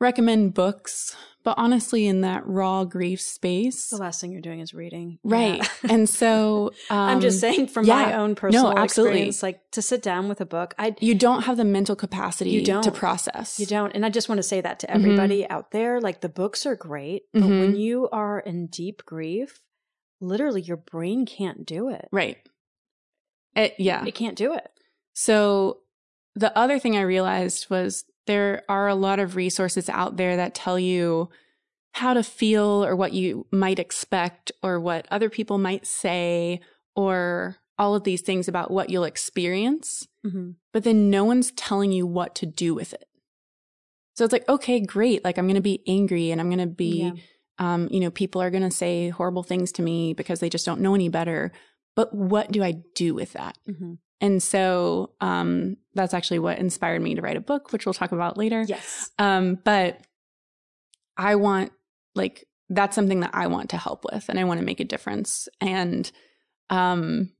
recommend 0.00 0.54
books 0.54 1.16
but 1.44 1.58
honestly, 1.58 2.06
in 2.06 2.22
that 2.22 2.46
raw 2.46 2.84
grief 2.84 3.20
space, 3.20 3.88
the 3.88 3.98
last 3.98 4.18
thing 4.18 4.32
you're 4.32 4.40
doing 4.40 4.60
is 4.60 4.72
reading. 4.72 5.18
Right. 5.22 5.58
Yeah. 5.58 5.68
and 5.90 6.08
so 6.08 6.70
um, 6.88 6.98
I'm 6.98 7.20
just 7.20 7.38
saying 7.38 7.66
from 7.66 7.84
yeah, 7.84 7.96
my 7.96 8.14
own 8.14 8.34
personal 8.34 8.72
no, 8.72 8.78
absolutely. 8.78 9.18
experience, 9.18 9.42
like 9.42 9.70
to 9.72 9.82
sit 9.82 10.02
down 10.02 10.30
with 10.30 10.40
a 10.40 10.46
book, 10.46 10.74
I 10.78 10.96
you 11.00 11.14
don't 11.14 11.42
have 11.42 11.58
the 11.58 11.64
mental 11.64 11.96
capacity 11.96 12.50
you 12.50 12.64
don't, 12.64 12.82
to 12.82 12.90
process. 12.90 13.60
You 13.60 13.66
don't. 13.66 13.94
And 13.94 14.06
I 14.06 14.08
just 14.08 14.26
want 14.26 14.38
to 14.38 14.42
say 14.42 14.62
that 14.62 14.80
to 14.80 14.90
everybody 14.90 15.42
mm-hmm. 15.42 15.52
out 15.52 15.70
there. 15.70 16.00
Like 16.00 16.22
the 16.22 16.30
books 16.30 16.64
are 16.64 16.74
great, 16.74 17.24
but 17.34 17.42
mm-hmm. 17.42 17.60
when 17.60 17.76
you 17.76 18.08
are 18.08 18.40
in 18.40 18.68
deep 18.68 19.04
grief, 19.04 19.60
literally 20.22 20.62
your 20.62 20.78
brain 20.78 21.26
can't 21.26 21.66
do 21.66 21.90
it. 21.90 22.08
Right. 22.10 22.38
It, 23.54 23.74
yeah. 23.78 24.02
It 24.06 24.14
can't 24.14 24.36
do 24.36 24.54
it. 24.54 24.66
So 25.12 25.80
the 26.34 26.56
other 26.56 26.78
thing 26.78 26.96
I 26.96 27.02
realized 27.02 27.68
was 27.68 28.06
there 28.26 28.62
are 28.68 28.88
a 28.88 28.94
lot 28.94 29.18
of 29.18 29.36
resources 29.36 29.88
out 29.88 30.16
there 30.16 30.36
that 30.36 30.54
tell 30.54 30.78
you 30.78 31.28
how 31.92 32.14
to 32.14 32.22
feel 32.22 32.84
or 32.84 32.96
what 32.96 33.12
you 33.12 33.46
might 33.52 33.78
expect 33.78 34.50
or 34.62 34.80
what 34.80 35.06
other 35.10 35.30
people 35.30 35.58
might 35.58 35.86
say 35.86 36.60
or 36.96 37.56
all 37.78 37.94
of 37.94 38.04
these 38.04 38.20
things 38.20 38.48
about 38.48 38.70
what 38.70 38.90
you'll 38.90 39.04
experience. 39.04 40.06
Mm-hmm. 40.26 40.52
But 40.72 40.84
then 40.84 41.10
no 41.10 41.24
one's 41.24 41.52
telling 41.52 41.92
you 41.92 42.06
what 42.06 42.34
to 42.36 42.46
do 42.46 42.74
with 42.74 42.92
it. 42.94 43.06
So 44.16 44.24
it's 44.24 44.32
like, 44.32 44.48
okay, 44.48 44.80
great. 44.80 45.24
Like 45.24 45.38
I'm 45.38 45.46
going 45.46 45.56
to 45.56 45.60
be 45.60 45.82
angry 45.86 46.30
and 46.30 46.40
I'm 46.40 46.48
going 46.48 46.58
to 46.60 46.66
be, 46.66 47.02
yeah. 47.02 47.12
um, 47.58 47.88
you 47.90 48.00
know, 48.00 48.10
people 48.10 48.40
are 48.40 48.50
going 48.50 48.62
to 48.62 48.70
say 48.70 49.08
horrible 49.08 49.42
things 49.42 49.72
to 49.72 49.82
me 49.82 50.14
because 50.14 50.40
they 50.40 50.48
just 50.48 50.66
don't 50.66 50.80
know 50.80 50.94
any 50.94 51.08
better. 51.08 51.52
But 51.96 52.14
what 52.14 52.50
do 52.50 52.62
I 52.62 52.82
do 52.94 53.14
with 53.14 53.32
that? 53.34 53.58
Mm-hmm. 53.68 53.94
And 54.24 54.42
so 54.42 55.10
um, 55.20 55.76
that's 55.92 56.14
actually 56.14 56.38
what 56.38 56.58
inspired 56.58 57.02
me 57.02 57.14
to 57.14 57.20
write 57.20 57.36
a 57.36 57.42
book, 57.42 57.74
which 57.74 57.84
we'll 57.84 57.92
talk 57.92 58.10
about 58.10 58.38
later. 58.38 58.64
Yes. 58.66 59.10
Um, 59.18 59.58
but 59.62 60.00
I 61.18 61.34
want, 61.34 61.72
like, 62.14 62.48
that's 62.70 62.94
something 62.94 63.20
that 63.20 63.32
I 63.34 63.48
want 63.48 63.68
to 63.70 63.76
help 63.76 64.02
with 64.10 64.30
and 64.30 64.40
I 64.40 64.44
want 64.44 64.60
to 64.60 64.64
make 64.64 64.80
a 64.80 64.84
difference. 64.84 65.46
And 65.60 66.10
um, 66.70 67.32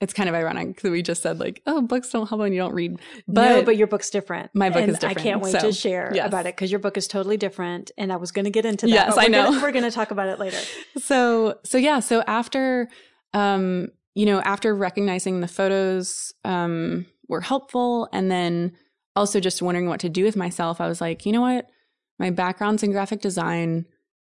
it's 0.00 0.12
kind 0.12 0.28
of 0.28 0.34
ironic 0.34 0.80
that 0.80 0.90
we 0.90 1.02
just 1.02 1.22
said, 1.22 1.38
like, 1.38 1.62
oh, 1.68 1.82
books 1.82 2.10
don't 2.10 2.28
help 2.28 2.40
when 2.40 2.52
you 2.52 2.58
don't 2.58 2.74
read. 2.74 2.98
But, 3.28 3.48
no, 3.48 3.62
but 3.62 3.76
your 3.76 3.86
book's 3.86 4.10
different. 4.10 4.50
My 4.54 4.70
book 4.70 4.82
and 4.82 4.90
is 4.90 4.98
different. 4.98 5.20
I 5.20 5.22
can't 5.22 5.40
wait 5.40 5.52
so, 5.52 5.60
to 5.60 5.72
share 5.72 6.10
yes. 6.12 6.26
about 6.26 6.46
it 6.46 6.56
because 6.56 6.68
your 6.72 6.80
book 6.80 6.96
is 6.96 7.06
totally 7.06 7.36
different. 7.36 7.92
And 7.96 8.12
I 8.12 8.16
was 8.16 8.32
going 8.32 8.46
to 8.46 8.50
get 8.50 8.66
into 8.66 8.86
that. 8.86 8.92
Yes, 8.92 9.16
I 9.16 9.28
know. 9.28 9.44
Gonna, 9.44 9.62
we're 9.62 9.70
going 9.70 9.84
to 9.84 9.92
talk 9.92 10.10
about 10.10 10.26
it 10.26 10.40
later. 10.40 10.58
So, 11.00 11.60
so 11.62 11.78
yeah. 11.78 12.00
So 12.00 12.24
after, 12.26 12.88
um, 13.34 13.90
you 14.14 14.26
know, 14.26 14.40
after 14.40 14.74
recognizing 14.74 15.40
the 15.40 15.48
photos 15.48 16.32
um, 16.44 17.06
were 17.28 17.40
helpful 17.40 18.08
and 18.12 18.30
then 18.30 18.72
also 19.16 19.40
just 19.40 19.62
wondering 19.62 19.88
what 19.88 20.00
to 20.00 20.08
do 20.08 20.24
with 20.24 20.36
myself, 20.36 20.80
I 20.80 20.88
was 20.88 21.00
like, 21.00 21.26
you 21.26 21.32
know 21.32 21.40
what? 21.40 21.68
My 22.18 22.30
background's 22.30 22.82
in 22.82 22.92
graphic 22.92 23.20
design. 23.20 23.86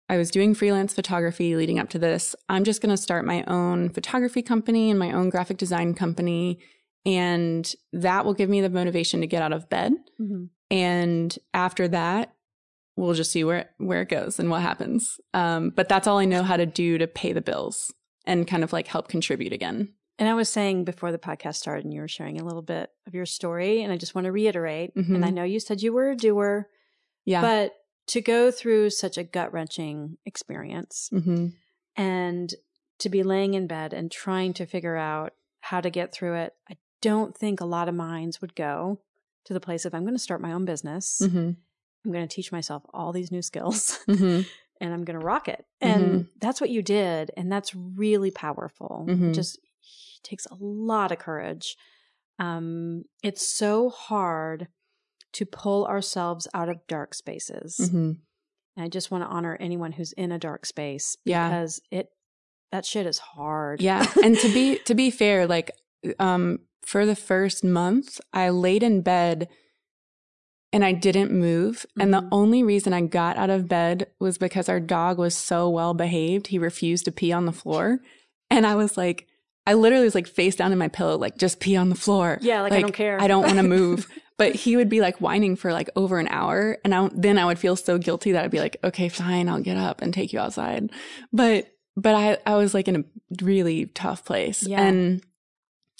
I 0.07 0.17
was 0.17 0.31
doing 0.31 0.53
freelance 0.53 0.93
photography 0.93 1.55
leading 1.55 1.79
up 1.79 1.89
to 1.89 1.99
this. 1.99 2.35
I'm 2.47 2.63
just 2.63 2.81
going 2.81 2.95
to 2.95 3.01
start 3.01 3.25
my 3.25 3.43
own 3.45 3.89
photography 3.89 4.41
company 4.41 4.89
and 4.89 4.99
my 4.99 5.11
own 5.11 5.29
graphic 5.29 5.57
design 5.57 5.93
company. 5.93 6.59
And 7.05 7.71
that 7.91 8.23
will 8.23 8.33
give 8.33 8.49
me 8.49 8.61
the 8.61 8.69
motivation 8.69 9.21
to 9.21 9.27
get 9.27 9.41
out 9.41 9.53
of 9.53 9.69
bed. 9.69 9.93
Mm-hmm. 10.19 10.45
And 10.71 11.37
after 11.53 11.87
that, 11.89 12.33
we'll 12.95 13.13
just 13.13 13.31
see 13.31 13.43
where, 13.43 13.69
where 13.77 14.01
it 14.01 14.09
goes 14.09 14.39
and 14.39 14.49
what 14.49 14.61
happens. 14.61 15.19
Um, 15.33 15.71
but 15.71 15.89
that's 15.89 16.07
all 16.07 16.17
I 16.17 16.25
know 16.25 16.43
how 16.43 16.55
to 16.55 16.65
do 16.65 16.97
to 16.97 17.07
pay 17.07 17.33
the 17.33 17.41
bills 17.41 17.93
and 18.25 18.47
kind 18.47 18.63
of 18.63 18.73
like 18.73 18.87
help 18.87 19.07
contribute 19.07 19.53
again. 19.53 19.93
And 20.17 20.29
I 20.29 20.33
was 20.33 20.47
saying 20.49 20.85
before 20.85 21.11
the 21.11 21.17
podcast 21.17 21.55
started, 21.55 21.83
and 21.85 21.93
you 21.93 21.99
were 22.01 22.07
sharing 22.07 22.39
a 22.39 22.45
little 22.45 22.61
bit 22.61 22.89
of 23.05 23.13
your 23.13 23.25
story, 23.25 23.81
and 23.83 23.91
I 23.91 23.97
just 23.97 24.15
want 24.15 24.25
to 24.25 24.31
reiterate. 24.31 24.95
Mhm. 24.95 25.15
And 25.15 25.25
I 25.25 25.29
know 25.29 25.43
you 25.43 25.59
said 25.59 25.81
you 25.81 25.91
were 25.93 26.09
a 26.11 26.15
doer, 26.15 26.69
Yeah. 27.25 27.41
but 27.41 27.73
to 28.07 28.21
go 28.21 28.49
through 28.51 28.91
such 28.91 29.17
a 29.17 29.23
gut 29.23 29.51
wrenching 29.51 30.17
experience 30.25 31.09
hmm 31.11 31.47
and 31.97 32.53
to 32.99 33.09
be 33.09 33.23
laying 33.23 33.53
in 33.55 33.67
bed 33.67 33.93
and 33.93 34.11
trying 34.11 34.53
to 34.53 34.65
figure 34.65 34.95
out 34.95 35.33
how 35.61 35.81
to 35.81 35.89
get 35.89 36.13
through 36.13 36.35
it, 36.35 36.53
I 36.69 36.77
don't 37.01 37.35
think 37.35 37.59
a 37.59 37.65
lot 37.65 37.89
of 37.89 37.95
minds 37.95 38.41
would 38.41 38.55
go 38.55 39.01
to 39.45 39.53
the 39.53 39.59
place 39.59 39.85
of 39.85 39.93
I'm 39.93 40.03
going 40.03 40.15
to 40.15 40.19
start 40.19 40.41
my 40.41 40.51
own 40.53 40.65
business. 40.65 41.19
hmm 41.19 41.51
I'm 42.05 42.11
going 42.11 42.27
to 42.27 42.33
teach 42.33 42.51
myself 42.51 42.83
all 42.93 43.11
these 43.11 43.31
new 43.31 43.41
skills 43.41 43.99
hmm 44.05 44.41
and 44.81 44.93
I'm 44.93 45.03
going 45.03 45.19
to 45.19 45.25
rock 45.25 45.47
it. 45.47 45.65
And 45.81 46.27
that's 46.41 46.59
what 46.59 46.69
you 46.69 46.81
did. 46.81 47.31
And 47.37 47.51
that's 47.51 47.73
really 47.75 48.31
powerful. 48.31 49.05
Mhm. 49.07 49.33
Just 49.33 49.59
takes 50.23 50.45
a 50.47 50.55
lot 50.59 51.11
of 51.11 51.19
courage. 51.19 51.77
Um, 52.39 53.03
it's 53.23 53.47
so 53.47 53.89
hard 53.89 54.67
to 55.33 55.45
pull 55.45 55.85
ourselves 55.85 56.47
out 56.53 56.69
of 56.69 56.85
dark 56.87 57.13
spaces. 57.13 57.89
hmm 57.91 58.11
And 58.77 58.85
I 58.85 58.89
just 58.89 59.11
want 59.11 59.23
to 59.23 59.29
honor 59.29 59.55
anyone 59.59 59.93
who's 59.93 60.11
in 60.13 60.31
a 60.31 60.39
dark 60.39 60.65
space 60.65 61.15
Yeah. 61.25 61.47
because 61.49 61.81
it 61.91 62.09
that 62.71 62.85
shit 62.85 63.05
is 63.05 63.19
hard. 63.19 63.81
Yeah. 63.81 64.05
and 64.23 64.37
to 64.39 64.53
be 64.53 64.77
to 64.79 64.95
be 64.95 65.09
fair, 65.11 65.47
like 65.47 65.71
um 66.19 66.59
for 66.81 67.05
the 67.05 67.15
first 67.15 67.63
month, 67.63 68.19
I 68.33 68.49
laid 68.49 68.83
in 68.83 69.01
bed 69.01 69.47
and 70.75 70.83
I 70.83 70.91
didn't 70.91 71.31
move. 71.31 71.85
And 71.97 72.13
the 72.13 72.21
Mhm. 72.21 72.29
only 72.33 72.61
reason 72.63 72.91
I 72.91 72.99
got 73.01 73.37
out 73.37 73.49
of 73.49 73.69
bed 73.69 74.07
was 74.19 74.37
because 74.37 74.67
our 74.67 74.81
dog 74.81 75.17
was 75.17 75.33
so 75.35 75.69
well 75.69 75.93
behaved. 75.93 76.47
He 76.47 76.59
refused 76.59 77.05
to 77.05 77.11
pee 77.13 77.31
on 77.31 77.45
the 77.45 77.53
floor. 77.53 77.99
And 78.51 78.67
I 78.67 78.75
was 78.75 78.97
like, 78.97 79.25
I 79.65 79.73
literally 79.73 80.03
was 80.03 80.15
like 80.15 80.27
face 80.27 80.55
down 80.57 80.73
in 80.73 80.77
my 80.77 80.89
pillow, 80.89 81.17
like 81.17 81.37
just 81.37 81.61
pee 81.61 81.77
on 81.77 81.87
the 81.89 81.95
floor. 81.95 82.37
Yeah, 82.41 82.61
like, 82.61 82.73
I 82.73 82.81
don't 82.81 82.91
care. 82.93 83.19
I 83.21 83.27
don't 83.27 83.43
want 83.45 83.55
to 83.57 83.63
move. 83.79 84.07
But 84.37 84.53
he 84.53 84.75
would 84.75 84.89
be 84.89 84.99
like 84.99 85.21
whining 85.21 85.55
for 85.55 85.71
like 85.71 85.89
over 85.95 86.19
an 86.19 86.27
hour. 86.27 86.77
And 86.83 86.93
I, 86.93 87.09
then 87.13 87.37
I 87.37 87.45
would 87.45 87.57
feel 87.57 87.77
so 87.77 87.97
guilty 87.97 88.33
that 88.33 88.43
I'd 88.43 88.51
be 88.51 88.59
like, 88.59 88.75
okay, 88.83 89.07
fine, 89.07 89.47
I'll 89.47 89.61
get 89.61 89.77
up 89.77 90.01
and 90.01 90.13
take 90.13 90.33
you 90.33 90.39
outside. 90.39 90.91
But, 91.31 91.71
but 91.95 92.15
I, 92.15 92.37
I 92.45 92.57
was 92.57 92.73
like 92.73 92.89
in 92.89 92.97
a 92.97 93.43
really 93.43 93.85
tough 93.85 94.25
place. 94.25 94.67
Yeah. 94.67 94.81
And, 94.83 95.23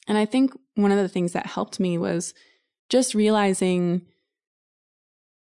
and 0.10 0.18
I 0.18 0.26
think 0.26 0.52
one 0.76 0.92
of 0.92 0.98
the 0.98 1.08
things 1.08 1.32
that 1.32 1.46
helped 1.46 1.80
me 1.80 1.98
was 1.98 2.34
just 2.90 3.16
realizing 3.16 4.02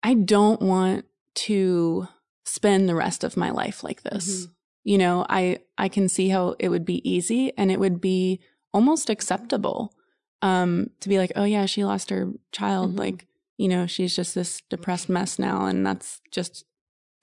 I 0.05 0.13
don't 0.13 0.61
want 0.61 1.05
to 1.47 2.07
spend 2.45 2.87
the 2.87 2.95
rest 2.95 3.23
of 3.23 3.35
my 3.35 3.49
life 3.49 3.83
like 3.83 4.03
this. 4.03 4.45
Mhm. 4.45 4.51
You 4.83 4.97
know, 4.99 5.25
I, 5.27 5.59
I 5.79 5.89
can 5.89 6.07
see 6.07 6.29
how 6.29 6.55
it 6.59 6.69
would 6.69 6.85
be 6.85 7.01
easy 7.09 7.51
and 7.57 7.71
it 7.71 7.79
would 7.79 7.99
be 7.99 8.39
almost 8.73 9.09
acceptable 9.09 9.93
um 10.41 10.89
to 10.99 11.07
be 11.09 11.17
like 11.17 11.31
oh 11.37 11.45
yeah 11.45 11.65
she 11.65 11.85
lost 11.85 12.09
her 12.09 12.29
child 12.51 12.93
Mhm. 12.93 12.99
like 12.99 13.25
you 13.57 13.69
know 13.69 13.87
she's 13.87 14.13
just 14.15 14.35
this 14.35 14.61
depressed 14.69 15.07
mess 15.07 15.39
now 15.39 15.65
and 15.65 15.85
that's 15.87 16.19
just 16.29 16.65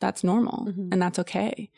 that's 0.00 0.24
normal 0.24 0.66
Mhm. 0.66 0.88
and 0.90 1.02
that's 1.02 1.18
okay 1.18 1.70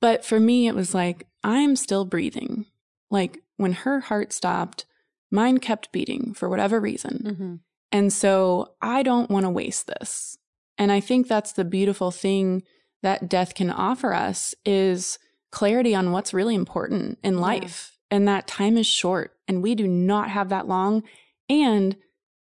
but 0.00 0.24
for 0.24 0.38
me 0.38 0.68
it 0.68 0.76
was 0.76 0.94
like 0.94 1.26
i'm 1.42 1.74
still 1.74 2.04
breathing 2.04 2.66
like 3.10 3.42
when 3.56 3.72
her 3.72 3.98
heart 4.00 4.32
stopped 4.32 4.86
mine 5.30 5.58
kept 5.58 5.90
beating 5.90 6.32
for 6.34 6.48
whatever 6.48 6.78
reason 6.80 7.14
Mhm. 7.24 7.60
And 7.92 8.12
so 8.12 8.72
I 8.80 9.02
don't 9.02 9.30
want 9.30 9.44
to 9.44 9.50
waste 9.50 9.86
this. 9.86 10.38
And 10.78 10.90
I 10.90 11.00
think 11.00 11.28
that's 11.28 11.52
the 11.52 11.64
beautiful 11.64 12.10
thing 12.10 12.62
that 13.02 13.28
death 13.28 13.54
can 13.54 13.70
offer 13.70 14.14
us 14.14 14.54
is 14.64 15.18
clarity 15.50 15.94
on 15.94 16.12
what's 16.12 16.32
really 16.34 16.54
important 16.54 17.18
in 17.22 17.34
Yeah. 17.34 17.40
life. 17.40 17.98
And 18.10 18.26
that 18.28 18.46
time 18.46 18.76
is 18.76 18.86
short 18.86 19.36
and 19.46 19.62
we 19.62 19.74
do 19.74 19.86
not 19.86 20.30
have 20.30 20.48
that 20.48 20.66
long 20.68 21.02
and 21.48 21.96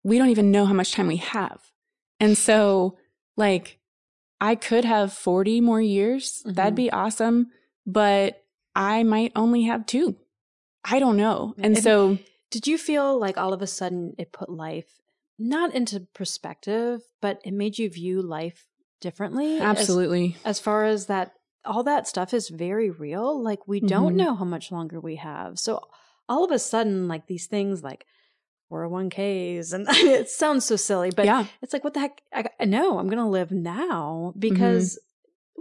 we 0.03 0.17
don't 0.17 0.29
even 0.29 0.51
know 0.51 0.65
how 0.65 0.73
much 0.73 0.91
time 0.93 1.07
we 1.07 1.17
have. 1.17 1.71
And 2.19 2.37
so 2.37 2.97
like 3.37 3.79
I 4.39 4.55
could 4.55 4.85
have 4.85 5.11
40 5.13 5.61
more 5.61 5.81
years. 5.81 6.41
That'd 6.45 6.73
Mhm. 6.73 6.77
be 6.77 6.91
awesome, 6.91 7.51
but 7.85 8.43
I 8.75 9.03
might 9.03 9.31
only 9.35 9.63
have 9.63 9.85
2. 9.85 10.15
I 10.83 10.99
don't 10.99 11.17
know. 11.17 11.53
And 11.57 11.75
And- 11.75 11.83
so 11.83 12.17
Did 12.51 12.67
you 12.67 12.77
feel 12.77 13.17
like 13.17 13.37
all 13.37 13.51
of 13.53 13.61
a 13.61 13.67
sudden 13.67 14.13
it 14.17 14.31
put 14.31 14.49
life 14.49 15.01
not 15.37 15.73
into 15.73 16.07
perspective, 16.13 17.01
but 17.21 17.41
it 17.43 17.53
made 17.53 17.77
you 17.77 17.89
view 17.89 18.21
life 18.21 18.65
differently? 19.01 19.59
Absolutely. 19.59 20.37
As, 20.45 20.59
far 20.59 20.85
as 20.85 21.07
that, 21.07 21.33
all 21.65 21.83
that 21.83 22.07
stuff 22.07 22.33
is 22.33 22.49
very 22.49 22.89
real. 22.89 23.41
Like 23.43 23.67
we 23.67 23.79
don't 23.79 24.13
Mhm. 24.13 24.17
know 24.17 24.35
how 24.35 24.45
much 24.45 24.71
longer 24.71 24.99
we 24.99 25.15
have. 25.17 25.59
So 25.59 25.81
all 26.29 26.43
of 26.43 26.51
a 26.51 26.59
sudden, 26.59 27.07
like 27.07 27.27
these 27.27 27.47
things 27.47 27.83
like 27.83 28.05
401ks, 28.71 29.73
and 29.73 29.85
it 29.89 30.29
sounds 30.29 30.65
so 30.65 30.75
silly, 30.75 31.11
but 31.15 31.25
yeah. 31.25 31.45
it's 31.61 31.73
like, 31.73 31.83
what 31.83 31.93
the 31.93 31.99
heck? 32.01 32.21
I, 32.33 32.45
I 32.59 32.65
know 32.65 32.97
I'm 32.97 33.07
going 33.07 33.17
to 33.19 33.25
live 33.29 33.51
now 33.51 34.33
because 34.37 34.99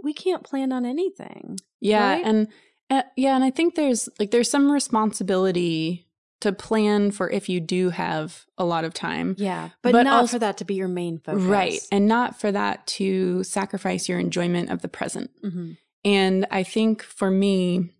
we 0.03 0.13
can't 0.13 0.43
plan 0.43 0.71
on 0.71 0.85
anything. 0.85 1.59
Yeah, 1.79 2.13
right? 2.13 2.25
and 2.25 2.47
uh, 2.89 3.03
yeah, 3.15 3.35
and 3.35 3.43
I 3.43 3.51
think 3.51 3.75
there's 3.75 4.09
like 4.19 4.31
there's 4.31 4.49
some 4.49 4.71
responsibility 4.71 6.07
to 6.41 6.51
plan 6.51 7.11
for 7.11 7.29
if 7.29 7.47
you 7.49 7.59
do 7.59 7.89
have 7.89 8.45
a 8.57 8.65
lot 8.65 8.83
of 8.83 8.93
time. 8.93 9.35
Yeah. 9.37 9.69
But, 9.81 9.93
But 9.93 10.03
not 10.03 10.21
also- 10.21 10.33
for 10.33 10.39
that 10.39 10.57
to 10.57 10.65
be 10.65 10.75
your 10.75 10.87
main 10.87 11.19
focus. 11.19 11.43
Right, 11.43 11.79
and 11.91 12.07
not 12.07 12.39
for 12.39 12.51
that 12.51 12.85
to 12.87 13.43
sacrifice 13.43 14.07
your 14.09 14.19
enjoyment 14.19 14.69
of 14.69 14.81
the 14.81 14.87
present. 14.89 15.31
hmm 15.41 15.71
And 16.03 16.45
I 16.51 16.63
think 16.63 17.01
for 17.03 17.31
me, 17.31 17.91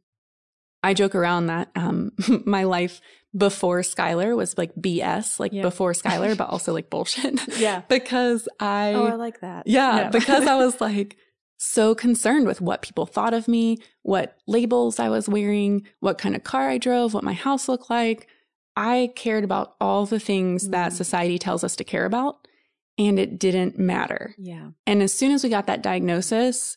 I 0.83 0.93
joke 0.93 1.15
around 1.15 1.47
that 1.47 1.69
um, 1.75 2.11
my 2.45 2.65
life 2.65 3.01
before 3.35 3.79
Skylar 3.81 4.35
was 4.35 4.57
like 4.57 4.73
BS, 4.75 5.39
like 5.39 5.51
Yeah. 5.51 5.61
before 5.63 5.93
Skylar, 5.93 6.37
but 6.37 6.49
also 6.49 6.73
like 6.73 6.89
bullshit. 6.89 7.39
Yeah. 7.57 7.81
because 7.89 8.47
I, 8.59 8.93
oh, 8.93 9.05
I 9.07 9.15
like 9.15 9.39
that. 9.41 9.65
yeah, 9.67 10.03
No. 10.05 10.09
because 10.11 10.45
I 10.45 10.55
was 10.55 10.79
like 10.79 11.17
so 11.57 11.95
concerned 11.95 12.47
with 12.47 12.61
what 12.61 12.81
people 12.81 13.05
thought 13.05 13.33
of 13.33 13.47
me, 13.47 13.77
what 14.03 14.37
labels 14.47 14.99
I 14.99 15.09
was 15.09 15.29
wearing, 15.29 15.85
what 15.99 16.17
kind 16.17 16.35
of 16.35 16.43
car 16.43 16.69
I 16.69 16.77
drove, 16.77 17.13
what 17.13 17.23
my 17.23 17.33
house 17.33 17.67
looked 17.69 17.89
like. 17.89 18.27
I 18.75 19.11
cared 19.15 19.43
about 19.45 19.75
all 19.79 20.05
the 20.05 20.19
things 20.19 20.69
that 20.69 20.91
Mm. 20.91 20.95
society 20.95 21.39
tells 21.39 21.63
us 21.63 21.75
to 21.77 21.83
care 21.85 22.05
about, 22.05 22.45
and 22.97 23.17
it 23.17 23.39
didn't 23.39 23.79
matter. 23.79 24.35
yeah. 24.37 24.71
And 24.85 25.01
as 25.01 25.13
soon 25.13 25.31
as 25.31 25.43
we 25.43 25.49
got 25.49 25.65
that 25.67 25.81
diagnosis, 25.81 26.75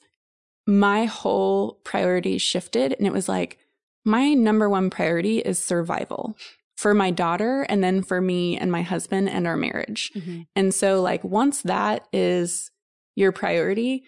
my 0.66 1.06
whole 1.06 1.80
priority 1.84 2.38
shifted. 2.38 2.92
And 2.98 3.06
it 3.06 3.12
was 3.12 3.28
like, 3.28 3.58
my 4.04 4.32
number 4.34 4.68
one 4.68 4.90
priority 4.90 5.38
is 5.38 5.58
survival 5.58 6.36
for 6.76 6.94
my 6.94 7.10
daughter 7.10 7.62
and 7.68 7.82
then 7.82 8.02
for 8.02 8.20
me 8.20 8.56
and 8.56 8.70
my 8.70 8.82
husband 8.82 9.28
and 9.28 9.46
our 9.46 9.56
marriage. 9.56 10.12
Mhm. 10.14 10.46
And 10.54 10.72
so, 10.72 11.00
like, 11.02 11.24
once 11.24 11.62
that 11.62 12.06
is 12.12 12.70
your 13.16 13.32
priority, 13.32 14.04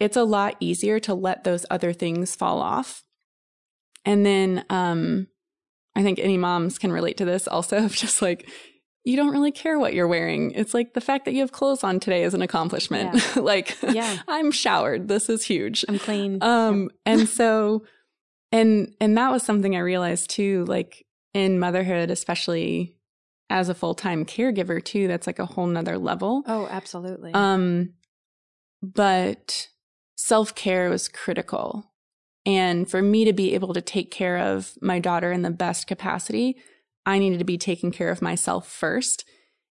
it's 0.00 0.16
a 0.16 0.24
lot 0.24 0.56
easier 0.60 0.98
to 1.00 1.14
let 1.14 1.44
those 1.44 1.64
other 1.70 1.92
things 1.92 2.34
fall 2.34 2.60
off. 2.60 3.02
And 4.04 4.24
then, 4.24 4.64
um, 4.70 5.28
I 5.96 6.02
think 6.02 6.18
any 6.18 6.36
moms 6.36 6.78
can 6.78 6.92
relate 6.92 7.16
to 7.18 7.24
this 7.24 7.46
also 7.46 7.84
of 7.84 7.94
just 7.94 8.20
like, 8.20 8.48
you 9.04 9.16
don't 9.16 9.32
really 9.32 9.52
care 9.52 9.78
what 9.78 9.94
you're 9.94 10.08
wearing. 10.08 10.50
It's 10.52 10.74
like 10.74 10.94
the 10.94 11.00
fact 11.00 11.26
that 11.26 11.34
you 11.34 11.40
have 11.40 11.52
clothes 11.52 11.84
on 11.84 12.00
today 12.00 12.24
is 12.24 12.34
an 12.34 12.42
accomplishment. 12.42 13.36
like, 13.36 13.76
Yeah. 13.82 14.18
I'm 14.28 14.50
showered. 14.50 15.08
This 15.08 15.28
is 15.28 15.44
huge. 15.44 15.84
I'm 15.88 15.98
clean. 15.98 16.38
Um, 16.42 16.90
and 17.06 17.28
so, 17.28 17.84
and, 18.50 18.94
and 19.00 19.16
that 19.18 19.30
was 19.30 19.42
something 19.42 19.76
I 19.76 19.80
realized 19.80 20.30
too, 20.30 20.64
like 20.66 21.04
in 21.34 21.58
motherhood, 21.58 22.10
especially 22.10 22.96
as 23.50 23.68
a 23.68 23.74
full-time 23.74 24.24
caregiver 24.24 24.82
too, 24.82 25.06
that's 25.06 25.26
like 25.26 25.38
a 25.38 25.46
whole 25.46 25.66
nother 25.66 25.98
level. 25.98 26.42
oh, 26.46 26.66
absolutely. 26.70 27.32
Um, 27.34 27.92
but 28.82 29.68
self-care 30.16 30.90
was 30.90 31.08
critical. 31.08 31.90
And 32.46 32.88
for 32.90 33.00
me 33.00 33.24
to 33.24 33.32
be 33.32 33.54
able 33.54 33.72
to 33.74 33.80
take 33.80 34.10
care 34.10 34.36
of 34.36 34.72
my 34.82 34.98
daughter 34.98 35.32
in 35.32 35.42
the 35.42 35.50
best 35.50 35.86
capacity, 35.86 36.56
I 37.06 37.18
needed 37.18 37.38
to 37.38 37.44
be 37.44 37.58
taking 37.58 37.90
care 37.90 38.10
of 38.10 38.22
myself 38.22 38.68
first. 38.68 39.24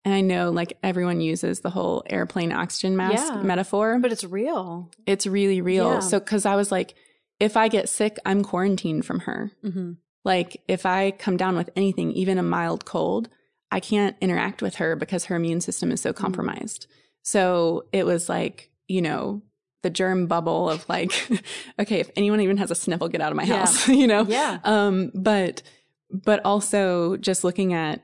And 0.04 0.14
I 0.14 0.20
know 0.20 0.50
like 0.50 0.78
everyone 0.82 1.20
uses 1.20 1.60
the 1.60 1.70
whole 1.70 2.02
airplane 2.08 2.52
oxygen 2.52 2.96
mask 2.96 3.34
Yeah. 3.34 3.42
metaphor, 3.42 3.98
but 4.00 4.12
it's 4.12 4.24
real. 4.24 4.90
it's 5.06 5.26
really 5.26 5.60
real. 5.60 5.94
Yeah. 5.94 5.98
So, 6.00 6.20
cause 6.20 6.46
I 6.46 6.56
was 6.56 6.70
like, 6.72 6.94
if 7.38 7.56
I 7.56 7.68
get 7.68 7.88
sick, 7.88 8.16
I'm 8.24 8.42
quarantined 8.44 9.04
from 9.04 9.20
her. 9.20 9.50
hmm 9.62 9.92
Like, 10.24 10.62
if 10.68 10.86
I 10.86 11.10
come 11.10 11.36
down 11.36 11.56
with 11.56 11.70
anything, 11.74 12.12
even 12.12 12.38
a 12.38 12.42
mild 12.42 12.84
cold, 12.84 13.28
I 13.72 13.80
can't 13.80 14.16
interact 14.20 14.62
with 14.62 14.76
her 14.76 14.94
because 14.96 15.26
her 15.26 15.36
immune 15.36 15.60
system 15.60 15.90
is 15.92 16.00
so 16.00 16.10
Mm-hmm. 16.12 16.22
compromised. 16.22 16.86
So 17.22 17.86
it 17.92 18.04
was 18.06 18.28
like, 18.28 18.70
you 18.88 19.02
know, 19.02 19.42
the 19.82 19.90
germ 19.90 20.26
bubble 20.26 20.68
of 20.68 20.86
like, 20.88 21.12
okay, 21.78 22.00
if 22.00 22.10
anyone 22.16 22.40
even 22.40 22.56
has 22.58 22.70
a 22.70 22.74
sniffle, 22.74 23.08
get 23.08 23.20
out 23.20 23.32
of 23.32 23.36
my 23.36 23.44
Yeah. 23.44 23.60
house, 23.60 23.88
you 23.88 24.06
know? 24.06 24.22
Yeah. 24.22 24.58
Um, 24.64 25.10
but, 25.14 25.62
but 26.10 26.44
also 26.44 27.16
just 27.16 27.44
looking 27.44 27.72
at, 27.72 28.02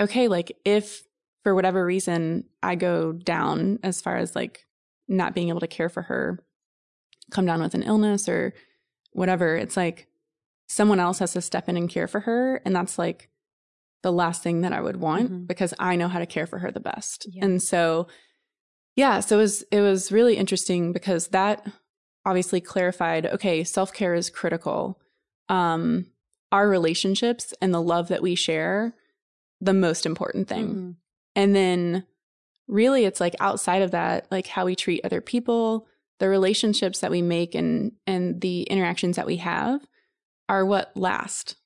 okay, 0.00 0.28
like 0.28 0.56
if 0.64 1.04
for 1.42 1.54
whatever 1.54 1.84
reason 1.84 2.44
I 2.62 2.74
go 2.74 3.12
down 3.12 3.78
as 3.82 4.00
far 4.00 4.16
as 4.16 4.34
like 4.34 4.66
not 5.08 5.34
being 5.34 5.50
able 5.50 5.60
to 5.60 5.66
care 5.68 5.88
for 5.88 6.02
her, 6.02 6.42
come 7.30 7.46
down 7.46 7.60
with 7.62 7.74
an 7.74 7.82
illness 7.82 8.28
or 8.28 8.54
whatever, 9.12 9.56
it's 9.56 9.76
like, 9.76 10.08
someone 10.66 10.98
else 10.98 11.18
has 11.18 11.34
to 11.34 11.42
step 11.42 11.68
in 11.68 11.76
and 11.76 11.90
care 11.90 12.08
for 12.08 12.20
her. 12.20 12.60
And 12.64 12.74
that's 12.74 12.98
like 12.98 13.28
the 14.02 14.10
last 14.10 14.42
thing 14.42 14.62
that 14.62 14.72
I 14.72 14.80
would 14.80 14.96
want 14.96 15.30
Mhm. 15.30 15.46
because 15.46 15.74
I 15.78 15.94
know 15.96 16.08
how 16.08 16.18
to 16.18 16.26
care 16.26 16.46
for 16.46 16.58
her 16.58 16.70
the 16.72 16.80
best. 16.80 17.26
Yeah. 17.30 17.44
And 17.44 17.62
so, 17.62 18.08
yeah, 18.96 19.20
so 19.20 19.36
it 19.38 19.40
was, 19.40 19.62
it 19.70 19.80
was 19.80 20.12
really 20.12 20.36
interesting 20.36 20.92
because 20.92 21.28
that 21.28 21.66
obviously 22.24 22.60
clarified 22.60 23.26
okay, 23.26 23.64
self 23.64 23.92
care 23.92 24.14
is 24.14 24.30
critical. 24.30 25.00
Um, 25.48 26.06
our 26.52 26.68
relationships 26.68 27.52
and 27.60 27.74
the 27.74 27.82
love 27.82 28.08
that 28.08 28.22
we 28.22 28.34
share, 28.34 28.94
the 29.60 29.74
most 29.74 30.06
important 30.06 30.48
thing. 30.48 30.68
Mhm. 30.68 30.96
And 31.34 31.56
then 31.56 32.06
really 32.68 33.04
it's 33.04 33.20
like 33.20 33.34
outside 33.40 33.82
of 33.82 33.90
that, 33.90 34.26
like 34.30 34.46
how 34.46 34.64
we 34.64 34.76
treat 34.76 35.04
other 35.04 35.20
people, 35.20 35.86
the 36.20 36.28
relationships 36.28 37.00
that 37.00 37.10
we 37.10 37.22
make 37.22 37.54
and 37.54 37.92
and 38.06 38.40
the 38.40 38.62
interactions 38.62 39.16
that 39.16 39.26
we 39.26 39.38
have 39.38 39.84
are 40.48 40.64
what 40.64 40.96
last. 40.96 41.56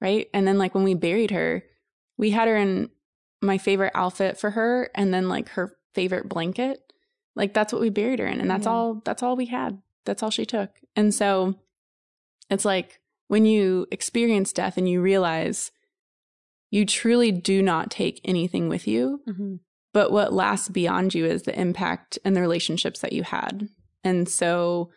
Right? 0.00 0.28
And 0.32 0.46
then 0.46 0.58
like 0.58 0.74
when 0.74 0.84
we 0.84 0.94
buried 0.94 1.30
her, 1.30 1.64
we 2.16 2.30
had 2.30 2.48
her 2.48 2.56
in 2.56 2.90
my 3.42 3.58
favorite 3.58 3.92
outfit 3.94 4.38
for 4.38 4.50
her 4.50 4.90
and 4.94 5.12
then 5.12 5.28
like 5.28 5.48
her 5.50 5.76
favorite 5.94 6.28
blanket. 6.28 6.92
Like 7.36 7.54
that's 7.54 7.72
what 7.72 7.82
we 7.82 7.90
buried 7.90 8.18
her 8.18 8.26
in 8.26 8.40
and 8.40 8.50
that's 8.50 8.66
Yeah. 8.66 8.72
all 8.72 8.94
that's 9.04 9.22
all 9.22 9.36
we 9.36 9.46
had. 9.46 9.80
That's 10.04 10.22
all 10.22 10.30
she 10.30 10.46
took. 10.46 10.70
And 10.96 11.14
so 11.14 11.54
it's 12.48 12.64
like 12.64 13.00
when 13.28 13.44
you 13.46 13.86
experience 13.92 14.52
death 14.52 14.76
and 14.76 14.88
you 14.88 15.00
realize 15.00 15.70
you 16.70 16.84
truly 16.86 17.30
do 17.32 17.62
not 17.62 17.90
take 17.90 18.20
anything 18.24 18.68
with 18.68 18.86
you, 18.88 19.20
Mhm. 19.28 19.60
but 19.92 20.10
what 20.12 20.32
lasts 20.32 20.68
beyond 20.68 21.14
you 21.14 21.24
is 21.26 21.42
the 21.42 21.58
impact 21.58 22.18
and 22.24 22.36
the 22.36 22.40
relationships 22.40 23.00
that 23.00 23.12
you 23.12 23.22
had. 23.22 23.68
And 24.04 24.28
so 24.28 24.90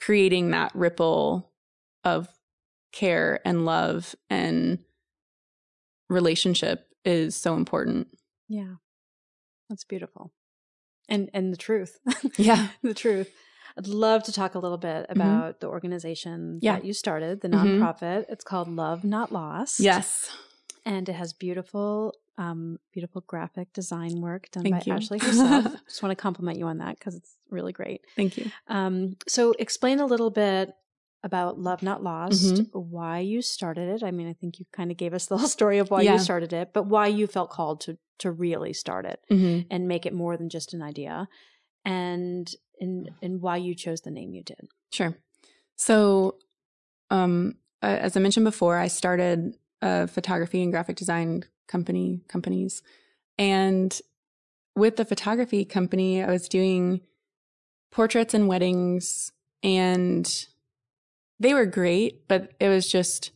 creating 0.00 0.50
that 0.50 0.74
ripple 0.74 1.52
of 2.04 2.28
care 2.92 3.40
and 3.46 3.64
love 3.64 4.14
and 4.30 4.78
relationship 6.08 6.88
is 7.04 7.34
so 7.34 7.54
important. 7.56 8.08
Yeah. 8.48 8.76
That's 9.74 9.84
beautiful. 9.84 10.30
And 11.08 11.28
and 11.34 11.52
the 11.52 11.56
truth. 11.56 11.98
Yeah. 12.38 12.68
the 12.82 12.94
truth. 12.94 13.28
I'd 13.76 13.88
love 13.88 14.22
to 14.24 14.32
talk 14.32 14.54
a 14.54 14.60
little 14.60 14.78
bit 14.78 15.06
about 15.08 15.58
the 15.58 15.66
organization 15.66 16.60
Yeah. 16.62 16.76
that 16.76 16.84
you 16.84 16.92
started, 16.92 17.40
the 17.40 17.48
Mhm. 17.48 17.80
nonprofit. 17.80 18.26
It's 18.28 18.44
called 18.44 18.68
Love 18.68 19.02
Not 19.02 19.32
Lost. 19.32 19.80
Yes. 19.80 20.30
And 20.86 21.08
it 21.08 21.14
has 21.14 21.32
beautiful, 21.32 22.14
um, 22.38 22.78
beautiful 22.92 23.24
graphic 23.26 23.72
design 23.72 24.20
work 24.20 24.48
done 24.52 24.62
Thank 24.62 24.76
by 24.76 24.82
you. 24.86 24.92
Ashley 24.92 25.18
herself. 25.18 25.64
Just 25.88 26.02
want 26.04 26.12
to 26.12 26.22
compliment 26.22 26.56
you 26.58 26.66
on 26.68 26.78
that 26.78 26.98
because 27.00 27.16
it's 27.16 27.36
really 27.50 27.72
great. 27.72 28.02
Thank 28.14 28.36
you. 28.38 28.50
Um, 28.68 29.16
so 29.26 29.54
explain 29.58 29.98
a 29.98 30.06
little 30.06 30.30
bit 30.30 30.72
about 31.24 31.58
Love 31.58 31.82
Not 31.82 32.02
Lost, 32.02 32.54
Mhm. 32.54 32.68
why 32.74 33.18
you 33.20 33.40
started 33.42 33.88
it. 33.88 34.04
I 34.04 34.10
mean, 34.12 34.28
I 34.28 34.34
think 34.34 34.60
you 34.60 34.66
kind 34.72 34.90
of 34.92 34.96
gave 34.98 35.14
us 35.14 35.26
the 35.26 35.38
whole 35.38 35.48
story 35.48 35.78
of 35.78 35.90
why 35.90 36.02
Yeah. 36.02 36.12
you 36.12 36.18
started 36.20 36.52
it, 36.52 36.72
but 36.74 36.84
why 36.84 37.06
you 37.08 37.26
felt 37.26 37.50
called 37.50 37.80
to 37.82 37.96
to 38.18 38.30
really 38.30 38.72
start 38.72 39.04
it 39.06 39.20
hmm 39.28 39.60
and 39.70 39.88
make 39.88 40.06
it 40.06 40.12
more 40.12 40.36
than 40.36 40.48
just 40.48 40.74
an 40.74 40.82
idea, 40.82 41.28
and 41.84 42.54
and 42.80 43.10
and 43.22 43.40
why 43.40 43.56
you 43.56 43.74
chose 43.74 44.00
the 44.02 44.10
name 44.10 44.32
you 44.34 44.42
did. 44.42 44.68
Sure. 44.92 45.16
So, 45.76 46.36
um, 47.10 47.56
as 47.82 48.16
I 48.16 48.20
mentioned 48.20 48.44
before, 48.44 48.78
I 48.78 48.88
started 48.88 49.56
a 49.82 50.06
photography 50.06 50.62
and 50.62 50.72
graphic 50.72 50.96
design 50.96 51.44
company 51.66 52.22
companies, 52.28 52.82
and 53.38 54.00
with 54.76 54.96
the 54.96 55.04
photography 55.04 55.64
company, 55.64 56.22
I 56.22 56.30
was 56.30 56.48
doing 56.48 57.00
portraits 57.90 58.34
and 58.34 58.48
weddings, 58.48 59.32
and 59.62 60.46
they 61.38 61.54
were 61.54 61.66
great, 61.66 62.26
but 62.28 62.52
it 62.60 62.68
was 62.68 62.90
just 62.90 63.30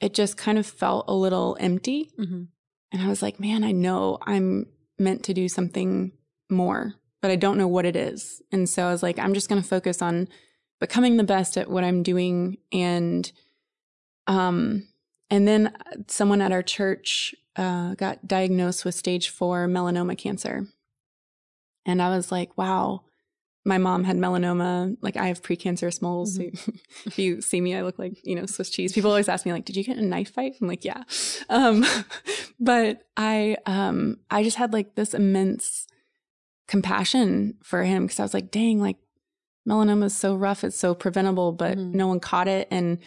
it 0.00 0.14
just 0.14 0.36
kind 0.36 0.58
of 0.58 0.66
felt 0.66 1.04
a 1.08 1.14
little 1.14 1.56
empty. 1.60 2.10
Mm-hmm. 2.18 2.44
And 2.92 3.02
I 3.02 3.08
was 3.08 3.22
like, 3.22 3.38
man, 3.38 3.64
I 3.64 3.72
know 3.72 4.18
I'm 4.22 4.66
meant 4.98 5.24
to 5.24 5.34
do 5.34 5.48
something 5.48 6.12
more, 6.50 6.94
but 7.22 7.30
I 7.30 7.36
don't 7.36 7.58
know 7.58 7.68
what 7.68 7.86
it 7.86 7.96
is. 7.96 8.42
And 8.50 8.68
so 8.68 8.86
I 8.86 8.90
was 8.90 9.02
like, 9.02 9.18
I'm 9.18 9.34
just 9.34 9.48
going 9.48 9.62
to 9.62 9.66
focus 9.68 10.02
on 10.02 10.28
becoming 10.80 11.16
the 11.16 11.24
best 11.24 11.56
at 11.56 11.70
what 11.70 11.84
I'm 11.84 12.02
doing. 12.02 12.58
And, 12.72 13.30
um, 14.26 14.88
and 15.30 15.46
then 15.46 15.72
someone 16.08 16.40
at 16.40 16.52
our 16.52 16.62
church, 16.62 17.34
uh, 17.56 17.94
got 17.94 18.26
diagnosed 18.26 18.84
with 18.84 18.94
stage 18.94 19.28
four 19.28 19.66
melanoma 19.66 20.16
cancer. 20.16 20.66
And 21.84 22.00
I 22.00 22.14
was 22.14 22.30
like, 22.30 22.56
wow, 22.56 23.02
my 23.64 23.76
mom 23.78 24.04
had 24.04 24.16
melanoma. 24.16 24.96
Like 25.02 25.16
I 25.16 25.26
have 25.28 25.42
precancerous 25.42 26.00
moles. 26.00 26.38
if 27.06 27.18
you 27.18 27.40
see 27.42 27.60
me, 27.60 27.74
I 27.74 27.82
look 27.82 27.98
like, 27.98 28.18
you 28.24 28.34
know, 28.34 28.46
Swiss 28.46 28.70
cheese. 28.70 28.92
People 28.92 29.10
always 29.10 29.28
ask 29.28 29.44
me 29.44 29.52
like, 29.52 29.64
did 29.66 29.76
you 29.76 29.84
get 29.84 29.98
in 29.98 30.04
a 30.04 30.08
knife 30.08 30.32
fight? 30.32 30.54
I'm 30.60 30.66
like, 30.68 30.84
yeah. 30.84 31.02
Um, 31.50 31.84
but 32.60 33.02
I, 33.16 33.56
um, 33.66 34.16
I 34.30 34.42
just 34.42 34.56
had 34.56 34.72
like 34.72 34.94
this 34.94 35.12
immense 35.14 35.86
compassion 36.68 37.54
for 37.62 37.82
him 37.84 38.04
because 38.06 38.20
I 38.20 38.22
was 38.22 38.34
like, 38.34 38.50
dang, 38.50 38.80
like 38.80 38.96
melanoma 39.68 40.04
is 40.04 40.16
so 40.16 40.34
rough. 40.34 40.64
It's 40.64 40.78
so 40.78 40.94
preventable, 40.94 41.52
but 41.52 41.76
Mhm. 41.76 41.94
no 41.94 42.06
one 42.06 42.20
caught 42.20 42.48
it. 42.48 42.68
And 42.70 42.98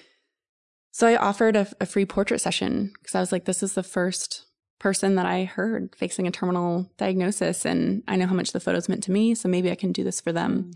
so 0.91 1.07
I 1.07 1.15
offered 1.15 1.55
a, 1.55 1.67
a 1.81 1.85
free 1.85 2.05
portrait 2.05 2.39
session 2.41 2.91
because 3.01 3.15
I 3.15 3.19
was 3.19 3.31
like, 3.31 3.45
this 3.45 3.63
is 3.63 3.73
the 3.73 3.83
first 3.83 4.45
person 4.83 5.15
that 5.15 5.25
I 5.25 5.45
heard 5.45 5.95
facing 5.95 6.27
a 6.27 6.31
terminal 6.31 6.91
diagnosis. 6.97 7.65
And 7.65 8.03
I 8.05 8.17
know 8.17 8.27
how 8.27 8.35
much 8.35 8.51
the 8.51 8.59
photos 8.59 8.89
meant 8.89 9.01
to 9.03 9.13
me. 9.13 9.33
So 9.33 9.47
maybe 9.47 9.71
I 9.71 9.75
can 9.75 9.93
do 9.93 10.03
this 10.03 10.19
for 10.19 10.33
them. 10.33 10.71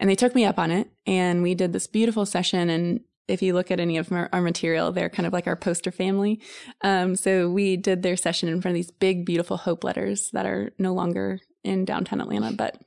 And 0.00 0.10
they 0.10 0.16
took 0.16 0.34
me 0.34 0.44
up 0.44 0.58
on 0.58 0.72
it 0.72 0.90
and 1.06 1.40
we 1.40 1.54
did 1.54 1.72
this 1.72 1.86
beautiful 1.86 2.26
session. 2.26 2.68
And 2.68 3.00
if 3.28 3.40
you 3.40 3.54
look 3.54 3.70
at 3.70 3.78
any 3.78 3.96
of 3.96 4.10
our, 4.10 4.28
our 4.32 4.40
material, 4.40 4.90
they're 4.90 5.08
kind 5.08 5.28
of 5.28 5.32
like 5.32 5.46
our 5.46 5.54
poster 5.54 5.92
family. 5.92 6.40
Um, 6.80 7.14
so 7.14 7.48
we 7.48 7.76
did 7.76 8.02
their 8.02 8.16
session 8.16 8.48
in 8.48 8.60
front 8.60 8.72
of 8.72 8.76
these 8.76 8.90
big, 8.90 9.24
beautiful 9.24 9.56
hope 9.56 9.84
letters 9.84 10.30
that 10.32 10.44
are 10.44 10.72
no 10.76 10.92
longer 10.92 11.38
in 11.62 11.84
downtown 11.84 12.20
Atlanta. 12.20 12.56
But, 12.56 12.82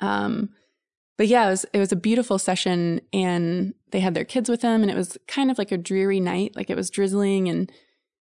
um, 0.00 0.50
but 1.16 1.26
yeah, 1.26 1.46
it 1.46 1.50
was, 1.50 1.66
it 1.72 1.78
was 1.78 1.90
a 1.90 1.96
beautiful 1.96 2.38
session 2.38 3.00
and 3.14 3.72
they 3.92 4.00
had 4.00 4.12
their 4.12 4.26
kids 4.26 4.50
with 4.50 4.60
them 4.60 4.82
and 4.82 4.90
it 4.90 4.96
was 4.96 5.16
kind 5.26 5.50
of 5.50 5.56
like 5.56 5.72
a 5.72 5.78
dreary 5.78 6.20
night. 6.20 6.54
Like 6.54 6.68
it 6.68 6.76
was 6.76 6.90
drizzling 6.90 7.48
and 7.48 7.72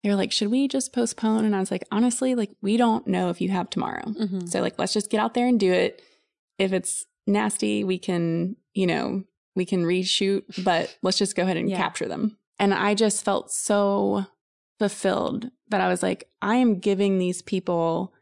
they 0.06 0.10
were 0.10 0.16
like, 0.16 0.30
should 0.30 0.52
we 0.52 0.68
just 0.68 0.92
postpone? 0.92 1.44
And 1.44 1.56
I 1.56 1.58
was 1.58 1.72
like, 1.72 1.82
honestly, 1.90 2.36
like 2.36 2.52
we 2.62 2.76
don't 2.76 3.08
know 3.08 3.28
if 3.28 3.40
you 3.40 3.48
have 3.48 3.68
tomorrow. 3.68 4.04
Mm-hmm. 4.04 4.46
So 4.46 4.60
like, 4.60 4.78
let's 4.78 4.92
just 4.92 5.10
get 5.10 5.18
out 5.18 5.34
there 5.34 5.48
and 5.48 5.58
do 5.58 5.72
it. 5.72 6.00
If 6.60 6.72
it's 6.72 7.06
nasty, 7.26 7.82
we 7.82 7.98
can, 7.98 8.54
you 8.72 8.86
know, 8.86 9.24
we 9.56 9.64
can 9.64 9.84
reshoot, 9.84 10.44
but 10.62 10.96
let's 11.02 11.18
just 11.18 11.34
go 11.34 11.42
ahead 11.42 11.56
and 11.56 11.68
Yeah. 11.68 11.78
capture 11.78 12.06
them. 12.06 12.38
And 12.60 12.72
I 12.72 12.94
just 12.94 13.24
felt 13.24 13.50
so 13.50 14.26
fulfilled 14.78 15.50
that 15.70 15.80
I 15.80 15.88
was 15.88 16.04
like, 16.04 16.28
I 16.40 16.54
am 16.56 16.78
giving 16.78 17.18
these 17.18 17.42
people 17.42 18.14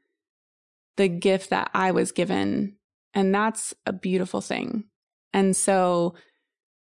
the 0.97 1.09
gift 1.09 1.51
that 1.51 1.71
I 1.75 1.91
was 1.91 2.13
given. 2.13 2.77
And 3.13 3.35
that's 3.35 3.75
a 3.85 3.93
beautiful 3.93 4.41
thing. 4.41 4.85
And 5.35 5.55
so 5.55 6.15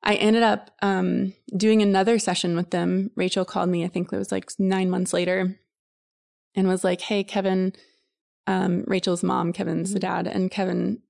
I 0.04 0.16
ended 0.16 0.44
up 0.44 0.72
um, 0.82 1.34
doing 1.56 1.82
another 1.82 2.18
session 2.18 2.56
with 2.56 2.72
them. 2.72 3.12
Rachel 3.16 3.46
called 3.46 3.70
me, 3.70 3.84
I 3.84 3.88
think 3.88 4.12
it 4.12 4.18
was 4.18 4.32
like 4.32 4.50
nine 4.58 4.90
months 4.90 5.14
later, 5.14 5.60
and 6.56 6.68
was 6.68 6.84
like, 6.84 7.02
Hey, 7.02 7.24
Kevin, 7.24 7.74
um, 8.48 8.84
Rachel's 8.88 9.24
mom, 9.24 9.54
Kevin's 9.54 9.94
the 9.94 10.00
Mhm. 10.00 10.02
dad, 10.02 10.28
and 10.28 10.50
Kevin, 10.50 11.02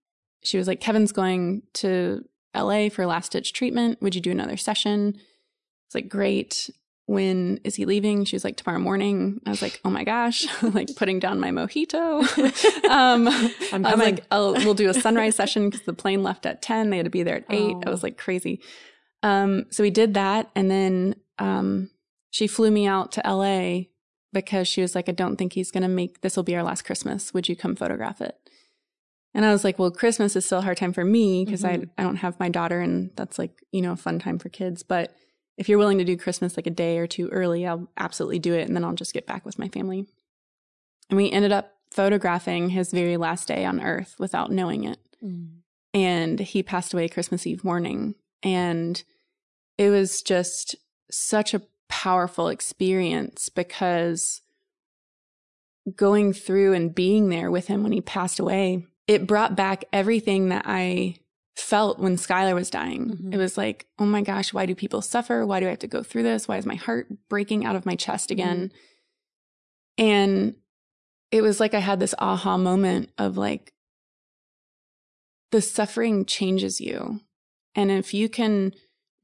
she 0.43 0.57
was 0.57 0.67
like, 0.67 0.81
Kevin's 0.81 1.11
going 1.11 1.63
to 1.75 2.25
LA 2.53 2.89
for 2.89 3.05
last 3.05 3.31
ditch 3.31 3.53
treatment. 3.53 4.01
Would 4.01 4.15
you 4.15 4.21
do 4.21 4.31
another 4.31 4.57
session? 4.57 5.15
It's 5.87 5.95
like, 5.95 6.09
great. 6.09 6.69
When 7.11 7.59
is 7.65 7.75
he 7.75 7.83
leaving? 7.85 8.23
She 8.23 8.37
was 8.37 8.45
like, 8.45 8.55
tomorrow 8.55 8.79
morning. 8.79 9.41
I 9.45 9.49
was 9.49 9.61
like, 9.61 9.81
oh 9.83 9.89
my 9.89 10.05
gosh, 10.05 10.47
like 10.63 10.95
putting 10.95 11.19
down 11.19 11.41
my 11.41 11.49
mojito. 11.51 12.21
um, 12.89 13.27
I'm 13.73 13.85
I 13.85 13.91
was 13.95 13.99
like, 13.99 14.23
oh, 14.31 14.53
we'll 14.63 14.73
do 14.75 14.89
a 14.89 14.93
sunrise 14.93 15.35
session 15.35 15.69
because 15.69 15.85
the 15.85 15.91
plane 15.93 16.23
left 16.23 16.45
at 16.45 16.61
10. 16.61 16.89
They 16.89 16.95
had 16.97 17.05
to 17.05 17.09
be 17.09 17.23
there 17.23 17.35
at 17.37 17.45
8. 17.49 17.59
I 17.59 17.81
Oh. 17.85 17.91
was 17.91 18.01
like, 18.01 18.17
crazy. 18.17 18.61
Um, 19.23 19.65
so 19.71 19.83
we 19.83 19.89
did 19.89 20.13
that. 20.13 20.49
And 20.55 20.71
then 20.71 21.15
um, 21.37 21.89
she 22.29 22.47
flew 22.47 22.71
me 22.71 22.87
out 22.87 23.11
to 23.13 23.21
LA 23.25 23.87
because 24.31 24.69
she 24.69 24.81
was 24.81 24.95
like, 24.95 25.09
I 25.09 25.11
don't 25.11 25.35
think 25.35 25.51
he's 25.51 25.69
going 25.69 25.83
to 25.83 25.89
make 25.89 26.21
this 26.21 26.37
will 26.37 26.43
be 26.43 26.55
our 26.55 26.63
last 26.63 26.83
Christmas. 26.83 27.33
Would 27.33 27.49
you 27.49 27.57
come 27.57 27.75
photograph 27.75 28.21
it? 28.21 28.37
And 29.33 29.43
I 29.45 29.51
was 29.51 29.65
like, 29.65 29.77
well, 29.77 29.91
Christmas 29.91 30.37
is 30.37 30.45
still 30.45 30.59
a 30.59 30.61
hard 30.61 30.77
time 30.77 30.93
for 30.93 31.03
me 31.03 31.43
because 31.43 31.63
Mhm. 31.63 31.89
I, 31.97 32.01
I 32.01 32.03
don't 32.05 32.17
have 32.17 32.39
my 32.39 32.47
daughter 32.47 32.79
and 32.79 33.11
that's 33.17 33.37
like, 33.37 33.51
you 33.73 33.81
know, 33.81 33.91
a 33.91 33.97
fun 33.97 34.17
time 34.19 34.39
for 34.39 34.47
kids. 34.47 34.81
But 34.81 35.13
if 35.57 35.69
you're 35.69 35.77
willing 35.77 35.97
to 35.97 36.03
do 36.03 36.17
Christmas 36.17 36.57
like 36.57 36.67
a 36.67 36.71
day 36.71 36.97
or 36.97 37.07
two 37.07 37.27
early, 37.29 37.67
I'll 37.67 37.89
absolutely 37.97 38.39
do 38.39 38.53
it. 38.53 38.67
And 38.67 38.75
then 38.75 38.83
I'll 38.83 38.93
just 38.93 39.13
get 39.13 39.27
back 39.27 39.45
with 39.45 39.59
my 39.59 39.67
family. 39.67 40.07
And 41.09 41.17
we 41.17 41.31
ended 41.31 41.51
up 41.51 41.73
photographing 41.91 42.69
his 42.69 42.91
very 42.91 43.17
last 43.17 43.47
day 43.47 43.65
on 43.65 43.81
earth 43.81 44.15
without 44.17 44.51
knowing 44.51 44.85
it. 44.85 44.99
Mm. 45.23 45.49
And 45.93 46.39
he 46.39 46.63
passed 46.63 46.93
away 46.93 47.09
Christmas 47.09 47.45
Eve 47.45 47.63
morning. 47.63 48.15
And 48.41 49.03
it 49.77 49.89
was 49.89 50.21
just 50.21 50.75
such 51.11 51.53
a 51.53 51.61
powerful 51.89 52.47
experience 52.47 53.49
because 53.49 54.41
going 55.95 56.31
through 56.31 56.73
and 56.73 56.95
being 56.95 57.29
there 57.29 57.51
with 57.51 57.67
him 57.67 57.83
when 57.83 57.91
he 57.91 58.01
passed 58.01 58.39
away, 58.39 58.85
it 59.07 59.27
brought 59.27 59.55
back 59.55 59.83
everything 59.91 60.49
that 60.49 60.63
I 60.65 61.17
felt 61.55 61.99
when 61.99 62.15
Skylar 62.15 62.55
was 62.55 62.69
dying. 62.69 63.09
Mhm. 63.09 63.33
It 63.33 63.37
was 63.37 63.57
like, 63.57 63.87
oh 63.99 64.05
my 64.05 64.21
gosh, 64.21 64.53
why 64.53 64.65
do 64.65 64.73
people 64.75 65.01
suffer? 65.01 65.45
Why 65.45 65.59
do 65.59 65.67
I 65.67 65.71
have 65.71 65.79
to 65.79 65.87
go 65.87 66.01
through 66.03 66.23
this? 66.23 66.47
Why 66.47 66.57
is 66.57 66.65
my 66.65 66.75
heart 66.75 67.07
breaking 67.29 67.65
out 67.65 67.75
of 67.75 67.85
my 67.85 67.95
chest 67.95 68.31
again? 68.31 68.71
And 69.97 70.55
it 71.31 71.41
was 71.41 71.59
like 71.59 71.73
I 71.73 71.79
had 71.79 71.99
this 71.99 72.15
aha 72.19 72.57
moment 72.57 73.09
of 73.17 73.37
like, 73.37 73.73
the 75.51 75.61
suffering 75.61 76.25
changes 76.25 76.79
you. 76.79 77.19
And 77.75 77.91
if 77.91 78.13
you 78.13 78.29
can 78.29 78.73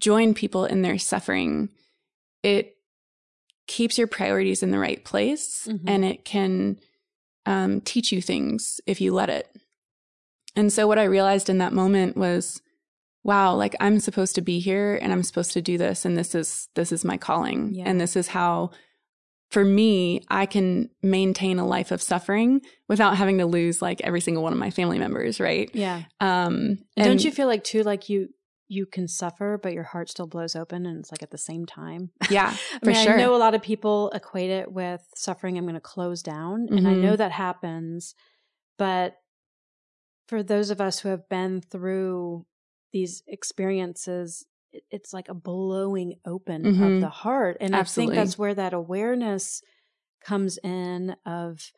join 0.02 0.34
people 0.34 0.66
in 0.66 0.82
their 0.82 0.98
suffering, 0.98 1.70
it 2.44 2.76
keeps 3.68 3.98
your 3.98 4.08
priorities 4.08 4.62
in 4.62 4.72
the 4.72 4.80
right 4.80 5.04
place 5.04 5.68
Mhm. 5.68 5.82
and 5.88 6.06
it 6.06 6.26
can 6.26 6.80
um, 7.46 7.80
teach 7.80 8.12
you 8.12 8.22
things 8.22 8.82
if 8.86 9.00
you 9.00 9.14
let 9.14 9.30
it. 9.30 9.50
And 10.58 10.74
so, 10.74 10.88
what 10.88 11.00
I 11.00 11.04
realized 11.06 11.50
in 11.50 11.60
that 11.60 11.72
moment 11.72 12.18
was, 12.18 12.62
wow, 13.24 13.54
like 13.56 13.76
I'm 13.80 14.00
supposed 14.00 14.36
to 14.36 14.42
be 14.42 14.60
here 14.60 14.98
and 15.02 15.14
I'm 15.14 15.24
supposed 15.24 15.54
to 15.54 15.62
do 15.62 15.78
this, 15.78 16.04
and 16.04 16.18
this 16.18 16.36
is 16.36 16.68
this 16.76 16.92
is 16.92 17.06
my 17.06 17.16
calling, 17.18 17.74
Yeah. 17.74 17.86
and 17.86 18.02
this 18.02 18.16
is 18.16 18.28
how, 18.28 18.72
for 19.52 19.64
me, 19.64 20.24
I 20.30 20.46
can 20.46 20.90
maintain 21.02 21.60
a 21.60 21.66
life 21.66 21.92
of 21.92 22.02
suffering 22.02 22.62
without 22.90 23.16
having 23.16 23.38
to 23.38 23.46
lose 23.46 23.82
like 23.82 24.02
every 24.02 24.20
single 24.20 24.44
one 24.44 24.52
of 24.52 24.60
my 24.60 24.72
family 24.72 25.00
members, 25.00 25.40
right? 25.40 25.70
Yeah. 25.74 26.04
Um, 26.20 26.80
And 26.98 27.06
don't 27.06 27.24
you 27.24 27.32
feel 27.32 27.48
like 27.48 27.64
too 27.64 27.84
like 27.84 28.10
you 28.10 28.30
you 28.70 28.86
can 28.86 29.08
suffer 29.08 29.58
but 29.64 29.72
your 29.72 29.84
heart 29.84 30.10
still 30.10 30.28
blows 30.28 30.54
open 30.54 30.86
and 30.86 31.00
it's 31.00 31.10
like 31.12 31.24
at 31.24 31.32
the 31.32 31.38
same 31.38 31.66
time? 31.66 32.10
Yeah, 32.30 32.48
I 32.74 32.80
for 32.80 32.86
mean, 32.92 32.96
sure. 33.06 33.14
I 33.14 33.18
know 33.18 33.34
a 33.34 33.38
lot 33.46 33.56
of 33.56 33.62
people 33.62 34.12
equate 34.14 34.50
it 34.50 34.70
with 34.72 35.02
suffering 35.16 35.58
I'm 35.58 35.64
going 35.64 35.76
to 35.76 35.80
close 35.80 36.22
down 36.22 36.68
and 36.70 36.86
I 36.88 36.94
know 36.94 37.16
that 37.16 37.32
happens 37.32 38.14
but 38.78 39.16
for 40.28 40.44
those 40.44 40.70
of 40.70 40.82
us 40.82 41.00
who 41.00 41.10
have 41.10 41.28
been 41.30 41.62
through 41.62 42.46
these 42.94 43.24
experiences 43.28 44.46
it's 44.92 45.14
like 45.14 45.30
a 45.30 45.34
blowing 45.34 46.16
open 46.26 46.66
of 46.66 46.74
Mhm. 46.74 47.00
the 47.02 47.10
heart 47.10 47.58
and 47.60 47.76
Absolutely. 47.76 48.14
I 48.14 48.18
think 48.18 48.28
that's 48.28 48.38
where 48.38 48.54
that 48.54 48.74
awareness 48.74 49.62
comes 50.22 50.58
in 50.64 51.16
of 51.26 51.72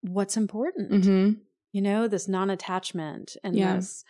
what's 0.00 0.36
important 0.36 1.04
hmm 1.04 1.32
you 1.72 1.82
know 1.82 2.06
this 2.06 2.28
non-attachment 2.28 3.36
and 3.42 3.56
Yeah. 3.56 3.76
this 3.76 4.04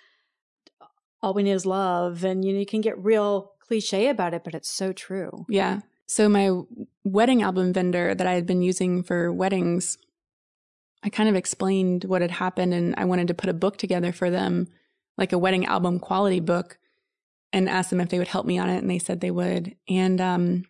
all 1.22 1.32
we 1.34 1.42
need 1.42 1.52
is 1.52 1.64
love 1.66 2.24
and 2.24 2.44
you 2.44 2.52
know 2.52 2.58
you 2.58 2.66
can 2.66 2.80
get 2.82 2.98
real 3.02 3.52
cliche 3.60 4.08
about 4.08 4.34
it 4.34 4.44
but 4.44 4.54
it's 4.54 4.68
so 4.68 4.92
true 4.92 5.46
Yeah. 5.48 5.80
So 6.06 6.28
my 6.28 6.50
wedding 7.04 7.40
album 7.42 7.72
vendor 7.72 8.14
that 8.14 8.26
I 8.26 8.34
had 8.34 8.44
been 8.44 8.60
using 8.60 9.02
for 9.02 9.32
weddings, 9.32 9.96
I 11.04 11.10
kind 11.10 11.28
of 11.28 11.36
explained 11.36 12.04
what 12.04 12.22
had 12.22 12.30
happened 12.30 12.72
and 12.72 12.94
I 12.96 13.04
wanted 13.04 13.28
to 13.28 13.34
put 13.34 13.50
a 13.50 13.54
book 13.54 13.76
together 13.76 14.10
for 14.10 14.30
them, 14.30 14.68
like 15.18 15.32
a 15.32 15.38
wedding 15.38 15.66
album 15.66 15.98
quality 16.00 16.40
book, 16.40 16.78
and 17.52 17.68
asked 17.68 17.90
them 17.90 18.00
if 18.00 18.08
they 18.08 18.18
would 18.18 18.28
help 18.28 18.46
me 18.46 18.58
on 18.58 18.70
it 18.70 18.78
and 18.78 18.90
they 18.90 18.98
said 18.98 19.20
they 19.20 19.30
would. 19.30 19.76
And 19.88 20.20
um 20.20 20.64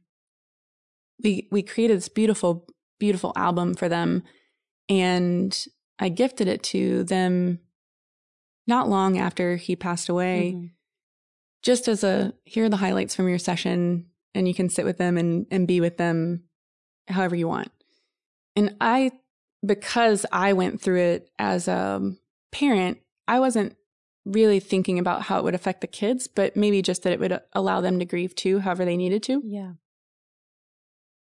we 1.22 1.48
we 1.50 1.62
created 1.62 1.96
this 1.96 2.08
beautiful 2.08 2.66
beautiful 2.98 3.32
album 3.36 3.74
for 3.74 3.88
them 3.88 4.22
and 4.88 5.66
I 5.98 6.08
gifted 6.08 6.48
it 6.48 6.62
to 6.64 7.04
them 7.04 7.60
not 8.66 8.88
long 8.88 9.18
after 9.18 9.56
he 9.56 9.76
passed 9.76 10.08
away 10.08 10.52
Mhm. 10.54 10.70
just 11.62 11.86
as 11.88 12.02
a 12.02 12.34
here 12.44 12.64
are 12.64 12.68
the 12.68 12.78
highlights 12.78 13.14
from 13.14 13.28
your 13.28 13.38
session 13.38 14.06
and 14.34 14.48
you 14.48 14.54
can 14.54 14.68
sit 14.68 14.84
with 14.84 14.98
them 14.98 15.16
and, 15.16 15.46
and 15.50 15.68
be 15.68 15.80
with 15.80 15.96
them 15.96 16.44
however 17.08 17.36
you 17.36 17.46
want 17.46 17.70
and 18.56 18.74
i 18.80 19.10
because 19.64 20.26
i 20.32 20.52
went 20.52 20.80
through 20.80 21.00
it 21.00 21.30
as 21.38 21.68
a 21.68 22.12
parent 22.52 22.98
i 23.28 23.38
wasn't 23.40 23.76
really 24.24 24.58
thinking 24.58 24.98
about 24.98 25.22
how 25.22 25.38
it 25.38 25.44
would 25.44 25.54
affect 25.54 25.80
the 25.80 25.86
kids 25.86 26.26
but 26.26 26.56
maybe 26.56 26.80
just 26.80 27.02
that 27.02 27.12
it 27.12 27.20
would 27.20 27.32
uh, 27.32 27.40
allow 27.52 27.80
them 27.80 27.98
to 27.98 28.04
grieve 28.04 28.34
too 28.34 28.60
however 28.60 28.84
they 28.84 28.96
needed 28.96 29.22
to 29.22 29.42
yeah 29.44 29.72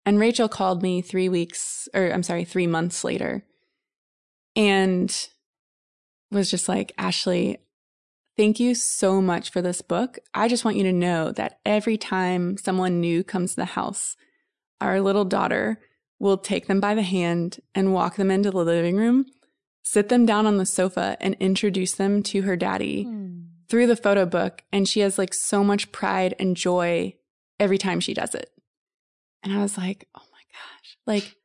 and 0.07 0.19
Rachel 0.19 0.49
called 0.49 0.83
me 0.83 1.03
three 1.03 1.29
weeks, 1.29 1.89
or 1.95 2.11
I'm 2.11 2.23
sorry, 2.23 2.45
three 2.45 2.67
months 2.67 3.05
later, 3.05 3.45
and 4.57 5.29
was 6.31 6.51
just 6.51 6.69
like, 6.69 6.93
Ashley, 6.97 7.59
thank 8.37 8.59
you 8.59 8.75
so 8.75 9.21
much 9.21 9.51
for 9.51 9.61
this 9.61 9.83
book. 9.83 10.19
I 10.33 10.49
just 10.49 10.65
want 10.65 10.77
you 10.77 10.85
to 10.85 10.93
know 10.93 11.33
that 11.33 11.61
every 11.67 11.99
time 11.99 12.57
someone 12.57 13.01
new 13.01 13.23
comes 13.23 13.51
to 13.51 13.57
the 13.57 13.65
house, 13.67 14.17
our 14.81 15.01
little 15.01 15.25
daughter 15.25 15.79
will 16.21 16.39
take 16.39 16.69
them 16.69 16.79
by 16.81 16.95
the 16.95 17.03
hand 17.03 17.59
and 17.75 17.93
walk 17.93 18.15
them 18.17 18.31
into 18.31 18.51
the 18.53 18.59
living 18.65 18.97
room, 18.97 19.27
sit 19.83 20.09
them 20.09 20.25
down 20.27 20.47
on 20.47 20.59
the 20.59 20.67
sofa, 20.67 21.17
and 21.21 21.35
introduce 21.41 21.95
them 21.95 22.23
to 22.23 22.43
her 22.43 22.55
daddy 22.57 23.05
Mm. 23.07 23.47
through 23.69 23.87
the 23.89 23.97
photo 23.97 24.25
book 24.27 24.63
and 24.73 24.89
she 24.89 25.01
has 25.01 25.19
like 25.19 25.33
so 25.35 25.65
much 25.65 25.91
pride 25.93 26.35
and 26.39 26.57
joy 26.57 27.15
every 27.59 27.79
time 27.79 27.99
she 28.01 28.15
does 28.15 28.35
it. 28.35 28.51
And 29.43 29.53
I 29.53 29.59
was 29.63 29.77
like, 29.79 30.07
"Oh 30.15 30.23
my 30.33 30.43
gosh. 30.53 30.97
Like 31.07 31.37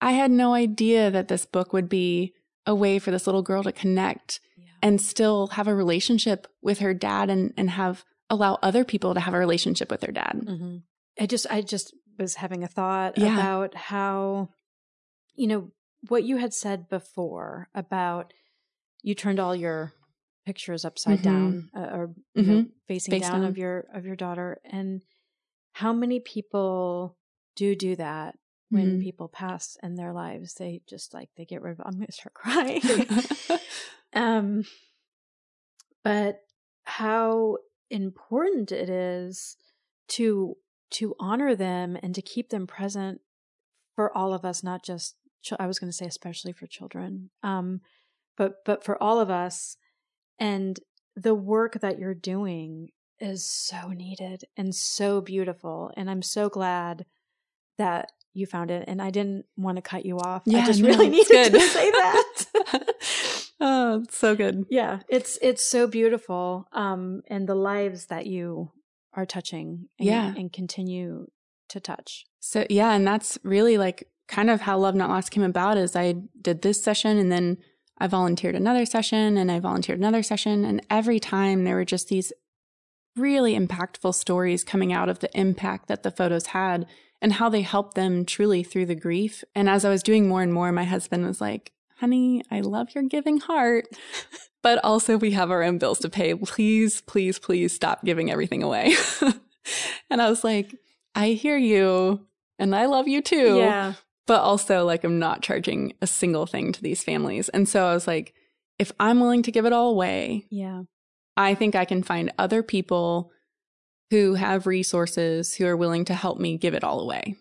I 0.00 0.12
had 0.12 0.30
no 0.30 0.52
idea 0.54 1.10
that 1.10 1.28
this 1.28 1.46
book 1.46 1.72
would 1.72 1.88
be 1.88 2.34
a 2.66 2.74
way 2.74 2.98
for 2.98 3.10
this 3.10 3.26
little 3.26 3.42
girl 3.42 3.62
to 3.62 3.72
connect 3.72 4.40
yeah 4.56 4.64
and 4.82 5.00
still 5.00 5.48
have 5.48 5.68
a 5.68 5.74
relationship 5.74 6.46
with 6.62 6.78
her 6.80 6.92
dad 6.94 7.30
and 7.30 7.52
and 7.56 7.70
have 7.70 8.04
allow 8.28 8.58
other 8.62 8.84
people 8.84 9.12
to 9.14 9.20
have 9.20 9.34
a 9.34 9.38
relationship 9.38 9.90
with 9.90 10.00
their 10.00 10.12
dad." 10.12 10.42
hmm 10.46 10.76
i 11.20 11.26
just 11.26 11.46
i 11.50 11.60
just 11.60 11.92
was 12.20 12.36
having 12.36 12.62
a 12.62 12.68
thought 12.68 13.18
Yeah. 13.18 13.32
about 13.34 13.74
how 13.74 14.50
you 15.34 15.46
know 15.48 15.70
what 16.08 16.22
you 16.24 16.36
had 16.36 16.52
said 16.54 16.88
before 16.88 17.68
about 17.74 18.32
you 19.02 19.14
turned 19.14 19.40
all 19.40 19.56
your 19.56 19.92
pictures 20.46 20.84
upside 20.84 21.18
Mhm. 21.20 21.22
down 21.22 21.70
uh, 21.74 21.88
or 21.96 22.14
you 22.34 22.42
know, 22.42 22.66
facing 22.86 23.12
Face 23.12 23.22
down, 23.22 23.40
down. 23.40 23.50
of 23.50 23.56
your 23.58 23.86
of 23.94 24.04
your 24.06 24.16
daughter 24.16 24.60
and 24.64 25.02
how 25.72 25.92
many 25.92 26.20
people 26.20 27.16
do 27.56 27.74
do 27.74 27.96
that 27.96 28.38
when 28.70 28.98
Mhm. 28.98 29.02
people 29.02 29.28
pass 29.28 29.76
in 29.82 29.94
their 29.96 30.12
lives 30.12 30.54
they 30.54 30.82
just 30.86 31.12
like 31.14 31.28
they 31.36 31.44
get 31.44 31.62
rid 31.62 31.72
of 31.72 31.80
i'm 31.86 31.98
gonna 31.98 32.12
start 32.12 32.34
crying 32.34 32.82
um 34.12 34.64
but 36.02 36.40
how 36.84 37.58
important 37.90 38.72
it 38.72 38.88
is 38.88 39.56
to 40.08 40.56
to 40.90 41.14
honor 41.20 41.54
them 41.54 41.96
and 42.02 42.14
to 42.14 42.22
keep 42.22 42.50
them 42.50 42.66
present 42.66 43.20
for 43.94 44.16
all 44.16 44.32
of 44.34 44.44
us 44.44 44.62
not 44.62 44.82
just 44.84 45.16
chil- 45.42 45.56
i 45.60 45.66
was 45.66 45.78
going 45.78 45.90
to 45.90 45.96
say 45.96 46.06
especially 46.06 46.52
for 46.52 46.66
children 46.66 47.30
um 47.42 47.80
but 48.36 48.64
but 48.64 48.82
for 48.82 49.00
all 49.02 49.20
of 49.20 49.28
us. 49.28 49.76
And 50.38 50.80
the 51.14 51.34
work 51.34 51.80
that 51.82 51.98
you're 51.98 52.14
doing 52.14 52.90
is 53.18 53.44
so 53.44 53.88
needed 53.88 54.44
and 54.56 54.74
so 54.74 55.20
beautiful 55.20 55.92
and 55.94 56.10
i'm 56.10 56.22
so 56.22 56.48
glad 56.48 57.04
that 57.76 58.12
you 58.32 58.46
found 58.46 58.70
it 58.70 58.84
and 58.88 59.02
i 59.02 59.10
didn't 59.10 59.44
want 59.58 59.76
to 59.76 59.82
cut 59.82 60.06
you 60.06 60.16
off. 60.18 60.42
Yeah, 60.46 60.60
i 60.60 60.66
just 60.66 60.80
really 60.80 61.08
needed 61.18 61.52
to 61.52 61.60
say 61.60 61.90
that. 61.90 62.44
Oh, 63.62 64.00
it's 64.04 64.16
so 64.16 64.34
good. 64.34 64.64
yeah 64.70 65.00
it's 65.10 65.38
it's 65.42 65.66
so 65.66 65.86
beautiful 65.86 66.66
um 66.72 67.20
and 67.26 67.46
the 67.46 67.54
lives 67.54 68.06
that 68.06 68.24
you 68.26 68.70
are 69.14 69.26
touching 69.26 69.88
and, 69.98 70.08
Yeah. 70.08 70.34
and 70.36 70.52
continue 70.52 71.26
to 71.68 71.80
touch 71.80 72.26
So 72.40 72.66
yeah, 72.70 72.92
and 72.92 73.06
that's 73.06 73.38
really 73.44 73.78
like 73.78 74.08
kind 74.28 74.50
of 74.50 74.60
how 74.62 74.78
Love 74.78 74.94
Not 74.94 75.10
Lost 75.10 75.30
came 75.30 75.42
about 75.42 75.76
is 75.76 75.94
I 75.96 76.14
did 76.40 76.62
this 76.62 76.82
session 76.82 77.18
and 77.18 77.30
then 77.30 77.58
I 77.98 78.06
volunteered 78.06 78.54
another 78.54 78.86
session 78.86 79.36
and 79.36 79.50
I 79.52 79.60
volunteered 79.60 79.98
another 79.98 80.22
session 80.22 80.64
and 80.64 80.84
every 80.88 81.20
time 81.20 81.64
there 81.64 81.74
were 81.76 81.84
just 81.84 82.08
these 82.08 82.32
really 83.16 83.58
impactful 83.58 84.14
stories 84.14 84.64
coming 84.64 84.92
out 84.92 85.08
of 85.08 85.18
the 85.18 85.30
impact 85.38 85.88
that 85.88 86.02
the 86.02 86.10
photos 86.10 86.46
had 86.46 86.86
and 87.20 87.34
how 87.34 87.48
they 87.48 87.62
helped 87.62 87.94
them 87.94 88.24
truly 88.24 88.62
through 88.62 88.86
the 88.86 88.94
grief. 88.94 89.44
And 89.54 89.68
as 89.68 89.84
I 89.84 89.90
was 89.90 90.02
doing 90.02 90.26
more 90.28 90.42
and 90.42 90.52
more, 90.52 90.72
my 90.72 90.84
husband 90.84 91.26
was 91.26 91.40
like, 91.40 91.72
"Honey, 91.98 92.42
I 92.50 92.60
love 92.60 92.94
your 92.94 93.04
giving 93.04 93.38
heart." 93.38 93.86
But 94.62 94.82
also, 94.84 95.16
we 95.16 95.30
have 95.32 95.50
our 95.50 95.62
own 95.62 95.78
bills 95.78 96.00
to 96.00 96.10
pay. 96.10 96.34
Please, 96.34 97.00
please, 97.02 97.38
please 97.38 97.72
stop 97.72 98.04
giving 98.04 98.30
everything 98.30 98.62
away. 98.62 98.94
and 100.10 100.20
I 100.20 100.28
was 100.28 100.44
like, 100.44 100.74
I 101.14 101.28
hear 101.28 101.56
you 101.56 102.26
and 102.58 102.74
I 102.74 102.86
love 102.86 103.08
you 103.08 103.22
too. 103.22 103.56
yeah 103.56 103.94
But 104.26 104.42
also, 104.42 104.84
like, 104.84 105.02
I'm 105.02 105.18
not 105.18 105.42
charging 105.42 105.94
a 106.02 106.06
single 106.06 106.46
thing 106.46 106.72
to 106.72 106.82
these 106.82 107.02
families. 107.02 107.48
And 107.48 107.68
so 107.68 107.86
I 107.86 107.94
was 107.94 108.06
like, 108.06 108.34
if 108.78 108.92
I'm 109.00 109.20
willing 109.20 109.42
to 109.44 109.52
give 109.52 109.66
it 109.66 109.72
all 109.72 109.90
away, 109.90 110.46
yeah 110.50 110.82
I 111.36 111.54
think 111.54 111.74
I 111.74 111.86
can 111.86 112.02
find 112.02 112.32
other 112.38 112.62
people 112.62 113.32
who 114.10 114.34
have 114.34 114.66
resources 114.66 115.54
who 115.54 115.66
are 115.66 115.76
willing 115.76 116.04
to 116.06 116.14
help 116.14 116.38
me 116.38 116.58
give 116.58 116.74
it 116.74 116.84
all 116.84 117.00
away. 117.00 117.36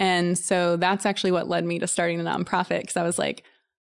And 0.00 0.36
so 0.36 0.76
that's 0.76 1.06
actually 1.06 1.32
what 1.32 1.48
led 1.48 1.64
me 1.64 1.78
to 1.78 1.86
starting 1.86 2.18
the 2.18 2.30
nonprofit 2.30 2.80
because 2.80 2.96
I 2.96 3.04
was 3.04 3.18
like, 3.18 3.44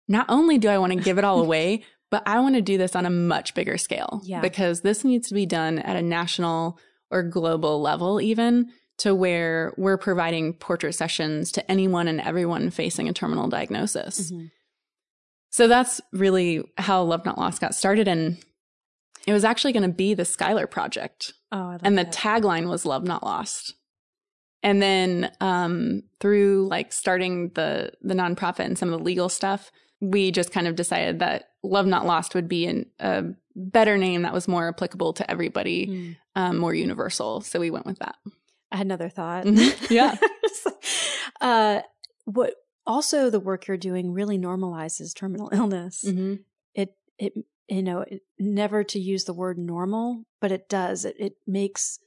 not 0.07 0.25
only 0.29 0.57
do 0.57 0.67
I 0.69 0.77
want 0.77 0.93
to 0.93 0.99
give 0.99 1.17
it 1.17 1.23
all 1.23 1.41
away, 1.43 1.83
but 2.11 2.21
I 2.27 2.39
want 2.39 2.55
to 2.55 2.61
do 2.61 2.77
this 2.77 2.95
on 2.95 3.05
a 3.05 3.09
much 3.09 3.53
bigger 3.55 3.77
scale. 3.77 4.21
Yeah. 4.23 4.41
Because 4.41 4.81
this 4.81 5.03
needs 5.03 5.29
to 5.29 5.33
be 5.33 5.45
done 5.45 5.79
at 5.79 5.95
a 5.95 6.01
national 6.01 6.77
or 7.09 7.23
global 7.23 7.81
level, 7.81 8.21
even 8.21 8.71
to 8.99 9.15
where 9.15 9.73
we're 9.77 9.97
providing 9.97 10.53
portrait 10.53 10.93
sessions 10.93 11.51
to 11.53 11.71
anyone 11.71 12.07
and 12.07 12.21
everyone 12.21 12.69
facing 12.69 13.09
a 13.09 13.13
terminal 13.13 13.47
diagnosis. 13.47 14.31
Mhm. 14.31 14.51
So 15.49 15.67
that's 15.67 15.99
really 16.13 16.63
how 16.77 17.01
Love 17.03 17.25
Not 17.25 17.37
Lost 17.37 17.59
got 17.59 17.73
started. 17.75 18.07
And 18.07 18.37
It 19.27 19.33
was 19.33 19.43
actually 19.43 19.73
going 19.73 19.83
to 19.83 19.89
be 19.89 20.13
the 20.13 20.23
Skylar 20.23 20.69
Project. 20.69 21.33
Oh, 21.51 21.77
and 21.83 21.97
the 21.97 22.03
that. 22.03 22.13
tagline 22.13 22.69
was 22.69 22.85
love 22.85 23.03
not 23.03 23.23
lost 23.23 23.75
and 24.63 24.81
then 24.81 25.31
um, 25.41 26.03
through 26.19 26.67
like 26.69 26.93
starting 26.93 27.49
the 27.49 27.91
the 28.01 28.13
nonprofit 28.13 28.61
and 28.65 28.77
some 28.77 28.93
of 28.93 28.99
the 28.99 29.03
legal 29.05 29.29
stuff 29.29 29.71
we 30.01 30.31
just 30.31 30.51
kind 30.51 30.67
of 30.67 30.75
decided 30.75 31.19
that 31.19 31.51
love 31.63 31.85
not 31.85 32.05
lost 32.05 32.33
would 32.35 32.47
be 32.49 32.65
an, 32.65 32.85
a 32.99 33.23
better 33.55 33.97
name 33.97 34.23
that 34.23 34.33
was 34.33 34.47
more 34.47 34.67
applicable 34.67 35.13
to 35.13 35.29
everybody 35.31 35.87
Mm. 35.87 36.15
um, 36.35 36.57
more 36.57 36.73
universal 36.73 37.39
so 37.41 37.59
we 37.59 37.69
went 37.71 37.85
with 37.85 37.99
that 37.99 38.15
I 38.71 38.77
had 38.77 38.85
another 38.87 39.09
thought. 39.09 39.45
Yeah. 39.89 40.15
uh, 41.41 41.81
what 42.25 42.53
also 42.87 43.29
the 43.29 43.39
work 43.39 43.67
you're 43.67 43.77
doing 43.77 44.13
really 44.13 44.37
normalizes 44.37 45.13
terminal 45.15 45.49
illness. 45.53 46.03
mm-hmm. 46.05 46.35
It 46.73 46.95
it 47.17 47.33
you 47.67 47.83
know 47.83 48.01
it, 48.01 48.21
never 48.39 48.83
to 48.85 48.99
use 48.99 49.25
the 49.25 49.33
word 49.33 49.57
normal, 49.57 50.23
but 50.39 50.51
it 50.51 50.69
does. 50.69 51.05
It 51.05 51.15
it 51.19 51.33
makes 51.45 51.99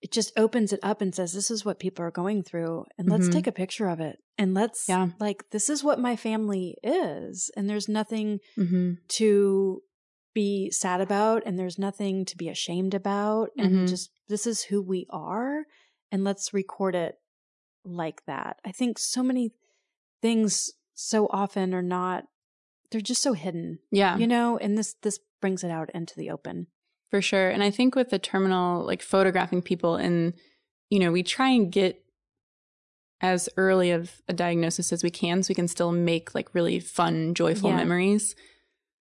it 0.00 0.12
just 0.12 0.32
opens 0.38 0.72
it 0.72 0.80
up 0.82 1.00
and 1.00 1.14
says 1.14 1.32
this 1.32 1.50
is 1.50 1.64
what 1.64 1.78
people 1.80 2.04
are 2.04 2.10
going 2.10 2.42
through 2.42 2.84
and 2.96 3.08
let's 3.08 3.28
Mhm. 3.28 3.32
take 3.32 3.46
a 3.48 3.52
picture 3.52 3.88
of 3.88 3.98
it 4.00 4.18
and 4.36 4.54
let's 4.54 4.88
Yeah. 4.88 5.08
like 5.18 5.50
this 5.50 5.68
is 5.68 5.82
what 5.82 5.98
my 5.98 6.14
family 6.14 6.76
is 6.82 7.50
and 7.56 7.68
there's 7.68 7.88
nothing 7.88 8.40
Mm-hmm. 8.56 8.92
to 9.08 9.82
be 10.34 10.70
sad 10.70 11.00
about 11.00 11.42
and 11.44 11.58
there's 11.58 11.78
nothing 11.78 12.24
to 12.26 12.36
be 12.36 12.48
ashamed 12.48 12.94
about 12.94 13.50
and 13.58 13.80
Mhm. 13.80 13.88
just 13.88 14.10
this 14.28 14.46
is 14.46 14.62
who 14.64 14.80
we 14.80 15.06
are 15.10 15.64
and 16.12 16.22
let's 16.22 16.54
record 16.54 16.94
it 16.94 17.16
like 17.84 18.24
that. 18.26 18.60
I 18.64 18.70
think 18.72 18.98
so 18.98 19.22
many 19.22 19.52
things 20.22 20.72
so 20.94 21.26
often 21.30 21.74
are 21.74 21.82
not 21.82 22.24
they're 22.90 23.00
just 23.00 23.22
so 23.22 23.32
hidden, 23.34 23.80
yeah 23.90 24.16
you 24.16 24.26
know, 24.26 24.56
and 24.58 24.78
this 24.78 24.94
this 25.02 25.18
brings 25.40 25.62
it 25.64 25.70
out 25.70 25.90
into 25.94 26.14
the 26.16 26.30
open. 26.30 26.68
For 27.10 27.22
sure. 27.22 27.48
And 27.48 27.62
I 27.62 27.70
think 27.70 27.94
with 27.94 28.10
the 28.10 28.18
terminal, 28.18 28.84
like 28.84 29.02
photographing 29.02 29.62
people 29.62 29.96
and, 29.96 30.34
you 30.90 30.98
know, 30.98 31.10
we 31.10 31.22
try 31.22 31.48
and 31.50 31.72
get 31.72 32.04
as 33.20 33.48
early 33.56 33.90
of 33.90 34.20
a 34.28 34.32
diagnosis 34.32 34.92
as 34.92 35.02
we 35.02 35.10
can 35.10 35.42
so 35.42 35.50
we 35.50 35.54
can 35.54 35.68
still 35.68 35.90
make 35.90 36.34
like 36.34 36.54
really 36.54 36.78
fun, 36.80 37.34
joyful 37.34 37.70
Yeah. 37.70 37.76
memories. 37.76 38.36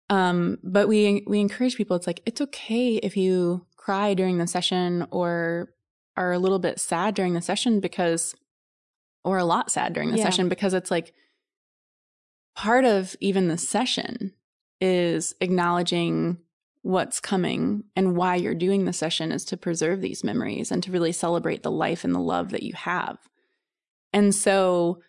Um, 0.10 0.58
but 0.64 0.88
we 0.88 1.24
we 1.28 1.40
encourage 1.40 1.78
people, 1.78 1.96
it's 1.96 2.08
like, 2.08 2.22
it's 2.26 2.42
okay 2.42 2.96
if 2.98 3.16
you 3.16 3.66
cry 3.78 4.14
during 4.14 4.38
the 4.38 4.48
session 4.48 5.08
or 5.12 5.74
are 6.18 6.32
a 6.32 6.40
little 6.40 6.60
bit 6.60 6.80
sad 6.80 7.16
during 7.16 7.34
the 7.34 7.42
session 7.42 7.80
because 7.80 8.36
or 9.24 9.38
a 9.38 9.46
lot 9.46 9.72
sad 9.72 9.94
during 9.94 10.12
the 10.12 10.18
Yeah. 10.18 10.24
session 10.24 10.50
because 10.50 10.74
it's 10.74 10.92
like 10.92 11.14
part 12.56 12.86
of 12.86 13.16
even 13.20 13.48
the 13.48 13.58
session 13.58 14.34
is 14.82 15.34
acknowledging 15.40 16.38
what's 16.84 17.20
coming 17.20 17.86
and 17.96 18.16
why 18.16 18.36
you're 18.36 18.54
doing 18.54 18.86
the 18.86 18.94
session 18.94 19.32
is 19.32 19.46
to 19.46 19.58
preserve 19.58 20.02
these 20.02 20.24
memories 20.24 20.70
and 20.70 20.84
to 20.84 20.92
really 20.92 21.14
celebrate 21.14 21.64
the 21.64 21.72
life 21.72 22.04
and 22.04 22.14
the 22.14 22.20
love 22.20 22.52
that 22.52 22.62
you 22.64 22.74
have. 22.74 23.18
And 24.12 24.36
so, 24.36 25.02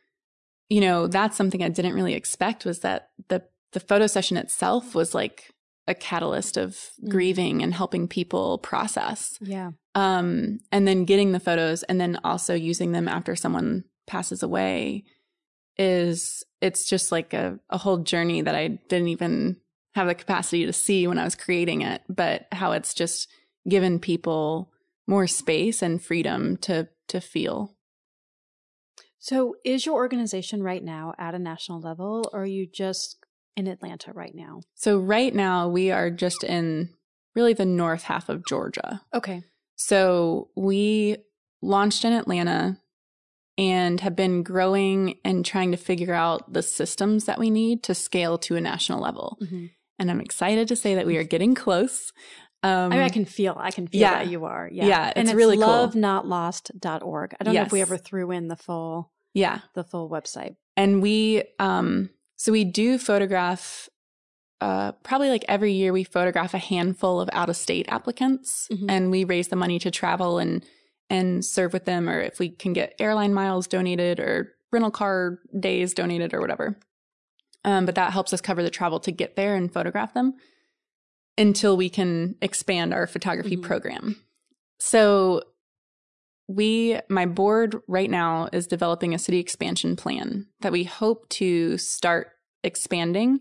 you 0.69 0.81
know, 0.81 1.09
that's 1.09 1.37
something 1.37 1.63
I 1.63 1.69
didn't 1.69 1.95
really 1.95 2.15
expect 2.15 2.65
was 2.65 2.81
that 2.81 3.11
the 3.29 3.43
the 3.73 3.81
photo 3.81 4.07
session 4.07 4.37
itself 4.37 4.95
was 4.95 5.15
like 5.15 5.51
a 5.89 5.95
catalyst 5.95 6.57
of 6.57 6.79
Mm. 7.03 7.11
grieving 7.11 7.63
and 7.63 7.75
helping 7.75 8.07
people 8.09 8.59
process. 8.59 9.37
Yeah. 9.41 9.73
Um 9.97 10.61
and 10.71 10.87
then 10.87 11.05
getting 11.05 11.33
the 11.33 11.41
photos 11.41 11.83
and 11.83 12.01
then 12.01 12.21
also 12.23 12.55
using 12.55 12.93
them 12.93 13.09
after 13.09 13.35
someone 13.35 13.85
passes 14.07 14.45
away 14.45 15.03
is 15.77 16.45
it's 16.61 16.89
just 16.89 17.11
like 17.11 17.35
a, 17.35 17.59
a 17.69 17.79
whole 17.79 17.99
journey 17.99 18.43
that 18.43 18.55
I 18.55 18.69
didn't 18.89 19.09
even 19.09 19.57
have 19.95 20.07
the 20.07 20.15
capacity 20.15 20.67
to 20.67 20.73
see 20.73 21.07
when 21.07 21.19
I 21.19 21.25
was 21.25 21.35
creating 21.35 21.83
it, 21.83 22.03
but 22.09 22.47
how 22.53 22.73
it's 22.73 22.95
just 22.95 23.29
given 23.69 23.99
people 23.99 24.71
more 25.07 25.27
space 25.27 25.83
and 25.83 26.03
freedom 26.03 26.57
to 26.59 26.89
to 27.09 27.21
feel. 27.21 27.75
So 29.19 29.57
is 29.65 29.87
your 29.87 29.95
organization 29.95 30.63
right 30.63 30.83
now 30.83 31.15
at 31.19 31.35
a 31.35 31.39
national 31.39 31.81
level 31.81 32.29
or 32.33 32.43
are 32.43 32.47
you 32.47 32.67
just 32.67 33.17
in 33.57 33.67
Atlanta 33.67 34.13
right 34.13 34.35
now? 34.35 34.61
So 34.75 34.99
right 34.99 35.35
now 35.35 35.69
we 35.69 35.91
are 35.91 36.11
just 36.11 36.45
in 36.45 36.91
really 37.35 37.53
the 37.55 37.65
north 37.65 38.03
half 38.05 38.29
of 38.29 38.45
Georgia. 38.47 39.01
Okay. 39.15 39.43
So 39.77 40.49
we 40.57 41.17
launched 41.63 42.05
in 42.05 42.13
Atlanta 42.13 42.79
and 43.57 44.01
have 44.01 44.17
been 44.17 44.43
growing 44.43 45.19
and 45.25 45.45
trying 45.45 45.71
to 45.71 45.77
figure 45.77 46.13
out 46.15 46.53
the 46.53 46.63
systems 46.63 47.25
that 47.25 47.39
we 47.39 47.51
need 47.51 47.83
to 47.85 47.95
scale 47.95 48.37
to 48.39 48.57
a 48.57 48.61
national 48.61 49.01
level. 49.01 49.39
Mhm. 49.43 49.71
And 49.99 50.11
I'm 50.11 50.21
excited 50.21 50.69
to 50.69 50.77
say 50.77 50.95
that 50.97 51.07
we 51.07 51.17
are 51.17 51.25
getting 51.25 51.55
close. 51.55 52.13
Um, 52.63 52.93
I 52.93 52.97
mean, 52.97 53.01
I 53.05 53.09
can 53.11 53.25
feel, 53.27 53.57
I 53.59 53.71
can 53.71 53.87
feel 53.87 54.01
yeah. 54.01 54.15
that 54.25 54.29
you 54.29 54.45
are. 54.47 54.69
Yeah. 54.73 54.87
Yeah, 54.87 55.09
it's 55.09 55.17
and 55.17 55.29
it's 55.29 55.37
really 55.37 55.57
cool. 55.57 55.67
lovenotlost.org. 55.67 57.35
I 57.39 57.45
don't 57.45 57.55
know 57.55 57.63
if 57.63 57.73
we 57.73 57.83
ever 57.83 57.97
threw 57.97 58.31
in 58.31 58.49
the 58.49 58.57
full, 58.57 59.13
yeah. 59.35 59.61
the 59.75 59.85
full 59.85 60.09
website. 60.09 60.57
And 60.77 61.03
we, 61.03 61.45
um, 61.59 62.11
so 62.37 62.53
we 62.53 62.65
do 62.65 62.99
photograph, 62.99 63.89
uh, 64.61 64.93
probably 65.03 65.29
like 65.29 65.45
every 65.47 65.73
year 65.73 65.93
we 65.93 66.05
photograph 66.05 66.55
a 66.55 66.59
handful 66.59 67.21
of 67.21 67.29
out 67.33 67.51
of 67.51 67.57
state 67.57 67.87
applicants 67.89 68.69
Mhm. 68.73 68.87
and 68.89 69.11
we 69.11 69.25
raise 69.25 69.49
the 69.49 69.57
money 69.57 69.79
to 69.81 69.91
travel 69.91 70.39
and, 70.39 70.65
and 71.11 71.45
serve 71.45 71.73
with 71.75 71.85
them, 71.85 72.09
or 72.09 72.19
if 72.21 72.39
we 72.39 72.49
can 72.49 72.73
get 72.73 72.95
airline 72.99 73.35
miles 73.35 73.67
donated 73.67 74.19
or 74.19 74.55
rental 74.73 74.91
car 74.91 75.39
days 75.61 75.93
donated 75.93 76.33
or 76.33 76.41
whatever. 76.41 76.79
Um, 77.65 77.87
but 77.87 77.95
that 77.95 78.13
helps 78.13 78.33
us 78.33 78.41
cover 78.41 78.63
the 78.63 78.71
travel 78.71 79.01
to 79.01 79.11
get 79.13 79.37
there 79.37 79.55
and 79.57 79.73
photograph 79.73 80.13
them 80.15 80.35
until 81.39 81.77
we 81.77 81.89
can 81.89 82.37
expand 82.43 82.93
our 82.93 83.07
photography 83.07 83.57
Mhm. 83.57 83.63
program. 83.63 84.17
So 84.79 85.43
we 86.47 87.01
my 87.09 87.25
board 87.27 87.81
right 87.89 88.11
now 88.11 88.49
is 88.53 88.67
developing 88.67 89.15
a 89.15 89.19
city 89.19 89.39
expansion 89.39 89.97
plan 89.97 90.47
that 90.61 90.73
we 90.73 90.85
hope 90.85 91.27
to 91.31 91.79
start 91.79 92.29
expanding 92.63 93.41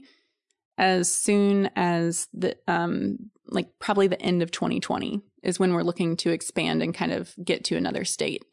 as 0.78 1.14
soon 1.14 1.70
as 1.76 2.28
the 2.34 2.56
um 2.68 3.18
like 3.48 3.78
probably 3.80 4.08
the 4.08 4.22
end 4.22 4.42
of 4.42 4.52
2020 4.52 5.22
is 5.44 5.60
when 5.60 5.74
we're 5.74 5.84
looking 5.84 6.16
to 6.16 6.30
expand 6.32 6.82
and 6.82 6.94
kind 6.96 7.12
of 7.12 7.36
get 7.44 7.66
to 7.66 7.76
another 7.76 8.06
state. 8.06 8.44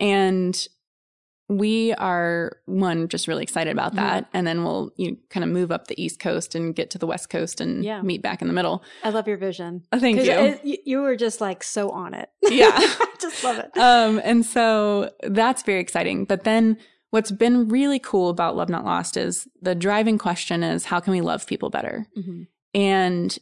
And 0.00 0.66
we 1.48 1.92
are 1.94 2.56
one 2.64 3.06
just 3.08 3.28
really 3.28 3.42
excited 3.42 3.70
about 3.70 3.92
Mhm. 3.92 3.96
that 3.96 4.28
and 4.32 4.46
then 4.46 4.64
we'll 4.64 4.90
you 4.96 5.10
know, 5.10 5.16
kind 5.28 5.44
of 5.44 5.50
move 5.50 5.70
up 5.70 5.88
the 5.88 6.02
east 6.02 6.18
coast 6.18 6.54
and 6.54 6.74
get 6.74 6.88
to 6.90 6.98
the 6.98 7.06
west 7.06 7.28
coast 7.28 7.60
and 7.60 7.84
Yeah. 7.84 8.00
meet 8.00 8.22
back 8.22 8.40
in 8.40 8.48
the 8.48 8.54
middle. 8.54 8.82
I 9.02 9.10
love 9.10 9.28
your 9.28 9.36
vision. 9.36 9.82
Oh, 9.92 9.98
thank 9.98 10.16
you. 10.24 10.32
it- 10.32 10.80
you 10.86 11.02
were 11.02 11.16
just 11.16 11.40
like 11.42 11.62
so 11.62 11.90
on 11.90 12.14
it. 12.14 12.30
Yeah. 12.50 12.70
I 12.74 13.06
just 13.20 13.44
love 13.44 13.58
it. 13.58 13.76
um, 13.76 14.20
and 14.24 14.44
so 14.46 15.10
that's 15.22 15.62
very 15.62 15.80
exciting. 15.80 16.24
But 16.24 16.44
then 16.44 16.78
what's 17.10 17.30
been 17.30 17.68
really 17.68 17.98
cool 17.98 18.30
about 18.30 18.56
Love 18.56 18.68
Not 18.70 18.84
Lost 18.86 19.16
is 19.16 19.46
the 19.60 19.74
driving 19.74 20.16
question 20.18 20.62
is 20.62 20.86
how 20.86 20.98
can 21.00 21.12
we 21.12 21.20
love 21.20 21.46
people 21.46 21.68
better? 21.70 22.06
Mhm. 22.16 22.46
And 22.74 23.38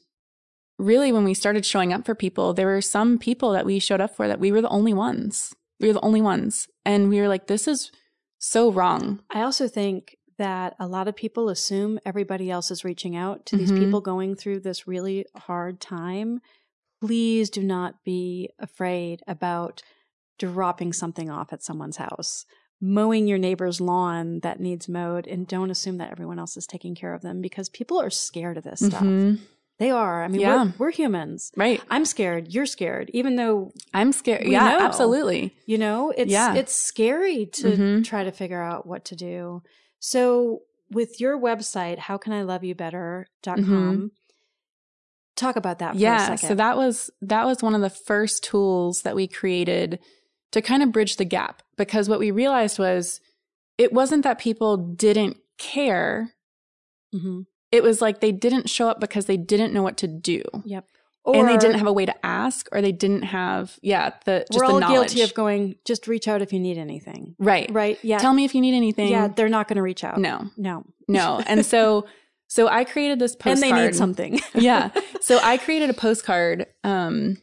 really, 0.78 1.12
when 1.12 1.22
we 1.24 1.34
started 1.34 1.64
showing 1.64 1.92
up 1.92 2.04
for 2.04 2.14
people, 2.16 2.52
there 2.52 2.66
were 2.66 2.80
some 2.80 3.16
people 3.18 3.52
that 3.52 3.64
we 3.64 3.78
showed 3.78 4.00
up 4.00 4.14
for 4.16 4.26
that 4.26 4.40
we 4.40 4.50
were 4.50 4.60
the 4.60 4.68
only 4.68 4.92
ones. 4.92 5.54
We 5.82 5.88
were 5.88 5.94
the 5.94 6.00
only 6.04 6.22
ones. 6.22 6.68
And 6.86 7.08
we 7.08 7.20
were 7.20 7.28
like, 7.28 7.48
this 7.48 7.68
is 7.68 7.90
so 8.38 8.70
wrong. 8.72 9.20
I 9.30 9.42
also 9.42 9.68
think 9.68 10.16
that 10.38 10.74
a 10.80 10.86
lot 10.86 11.08
of 11.08 11.14
people 11.16 11.48
assume 11.48 11.98
everybody 12.06 12.50
else 12.50 12.70
is 12.70 12.84
reaching 12.84 13.14
out 13.16 13.44
to 13.46 13.56
these 13.56 13.70
Mhm. 13.70 13.78
people 13.78 14.00
going 14.00 14.34
through 14.34 14.60
this 14.60 14.86
really 14.88 15.26
hard 15.36 15.80
time. 15.80 16.40
Please 17.00 17.50
do 17.50 17.62
not 17.62 18.02
be 18.04 18.48
afraid 18.58 19.20
about 19.26 19.82
dropping 20.38 20.92
something 20.92 21.28
off 21.30 21.52
at 21.52 21.62
someone's 21.62 21.98
house, 21.98 22.46
mowing 22.80 23.26
your 23.28 23.38
neighbor's 23.38 23.80
lawn 23.80 24.40
that 24.40 24.58
needs 24.60 24.88
mowed, 24.88 25.26
and 25.26 25.46
don't 25.46 25.70
assume 25.70 25.98
that 25.98 26.10
everyone 26.10 26.38
else 26.38 26.56
is 26.56 26.66
taking 26.66 26.94
care 26.94 27.12
of 27.14 27.22
them 27.22 27.40
because 27.40 27.68
people 27.68 28.00
are 28.00 28.10
scared 28.10 28.56
of 28.56 28.64
this 28.64 28.80
stuff. 28.80 29.02
They 29.82 29.90
are. 29.90 30.22
I 30.22 30.28
mean, 30.28 30.40
Yeah. 30.40 30.64
we're, 30.64 30.72
we're 30.78 30.90
humans. 30.92 31.50
Right. 31.56 31.80
I'm 31.90 32.04
scared. 32.04 32.52
You're 32.54 32.66
scared. 32.66 33.10
Even 33.12 33.34
though 33.36 33.72
I'm 33.92 34.12
scared. 34.12 34.46
Yeah, 34.46 34.68
know. 34.68 34.80
absolutely. 34.80 35.56
you 35.66 35.76
know 35.78 36.12
it's 36.16 36.30
Yeah. 36.30 36.54
it's 36.54 36.72
scary 36.74 37.46
to 37.60 37.66
Mhm. 37.76 38.04
try 38.04 38.22
to 38.24 38.30
figure 38.30 38.62
out 38.62 38.86
what 38.86 39.04
to 39.06 39.16
do 39.16 39.62
so 39.98 40.62
with 40.90 41.20
your 41.20 41.38
website 41.48 41.98
how 41.98 42.16
can 42.18 42.32
i 42.32 42.42
love 42.42 42.62
you 42.62 42.74
better.com 42.74 44.10
talk 45.36 45.56
about 45.56 45.78
that 45.78 45.92
for 45.92 45.96
a 45.96 46.00
Mm-hmm. 46.00 46.02
yeah 46.02 46.34
so 46.36 46.54
that 46.54 46.76
was 46.76 47.10
that 47.22 47.44
was 47.46 47.62
one 47.62 47.74
of 47.74 47.80
the 47.80 47.90
first 47.90 48.44
tools 48.44 49.02
that 49.02 49.16
we 49.16 49.26
created 49.26 49.98
to 50.52 50.60
kind 50.60 50.82
of 50.82 50.92
bridge 50.92 51.16
the 51.16 51.24
gap 51.24 51.62
because 51.76 52.08
what 52.08 52.18
we 52.18 52.30
realized 52.30 52.78
was 52.78 53.20
it 53.78 53.92
wasn't 53.92 54.22
that 54.24 54.38
people 54.38 54.76
didn't 54.76 55.38
care 55.58 56.34
Mhm. 57.14 57.46
It 57.72 57.82
was 57.82 58.00
like 58.00 58.20
they 58.20 58.32
didn't 58.32 58.70
show 58.70 58.88
up 58.88 59.00
because 59.00 59.26
they 59.26 59.36
didn't 59.36 59.72
know 59.72 59.82
what 59.82 59.96
to 59.98 60.06
do. 60.06 60.42
Yep. 60.64 60.86
And 61.24 61.48
they 61.48 61.56
didn't 61.56 61.78
have 61.78 61.86
a 61.86 61.92
way 61.92 62.04
to 62.04 62.26
ask 62.26 62.68
or 62.72 62.82
they 62.82 62.90
didn't 62.90 63.22
have 63.22 63.78
yeah 63.80 64.10
the 64.24 64.44
just 64.50 64.58
we're 64.60 64.66
the 64.66 64.72
all 64.74 64.80
knowledge 64.80 65.14
guilty 65.14 65.22
of 65.22 65.34
going 65.34 65.76
just 65.84 66.08
reach 66.08 66.26
out 66.26 66.42
if 66.42 66.52
you 66.52 66.58
need 66.58 66.78
anything. 66.78 67.36
Right. 67.38 67.70
Right? 67.70 67.98
Yeah. 68.02 68.18
Tell 68.18 68.34
me 68.34 68.44
if 68.44 68.54
you 68.54 68.60
need 68.60 68.74
anything. 68.74 69.08
Yeah 69.08 69.28
they're 69.28 69.48
not 69.48 69.68
going 69.68 69.76
to 69.76 69.82
reach 69.82 70.04
out. 70.04 70.18
No. 70.18 70.50
No. 70.56 70.84
No. 71.08 71.40
And 71.46 71.64
so 71.64 72.06
So 72.48 72.68
I 72.68 72.84
created 72.84 73.18
this 73.18 73.34
postcard. 73.36 73.62
And 73.62 73.78
they 73.78 73.84
need 73.86 73.94
something. 73.94 74.40
yeah. 74.54 74.90
So 75.20 75.38
I 75.42 75.58
created 75.58 75.90
a 75.90 75.94
postcard. 75.94 76.66
Um, 76.84 77.38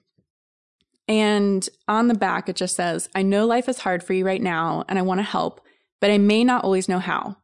and 1.08 1.68
on 1.88 2.08
the 2.08 2.14
back, 2.14 2.50
it 2.50 2.56
just 2.56 2.76
says, 2.76 3.10
I 3.16 3.24
know 3.24 3.48
life 3.48 3.68
is 3.68 3.80
hard 3.80 4.04
for 4.04 4.14
you 4.14 4.24
right 4.24 4.42
now, 4.42 4.86
and 4.88 5.00
I 5.00 5.02
want 5.02 5.18
to 5.18 5.24
help, 5.24 5.60
but 6.00 6.12
I 6.12 6.20
may 6.20 6.44
not 6.44 6.64
always 6.64 6.88
know 6.88 7.00
how. 7.00 7.38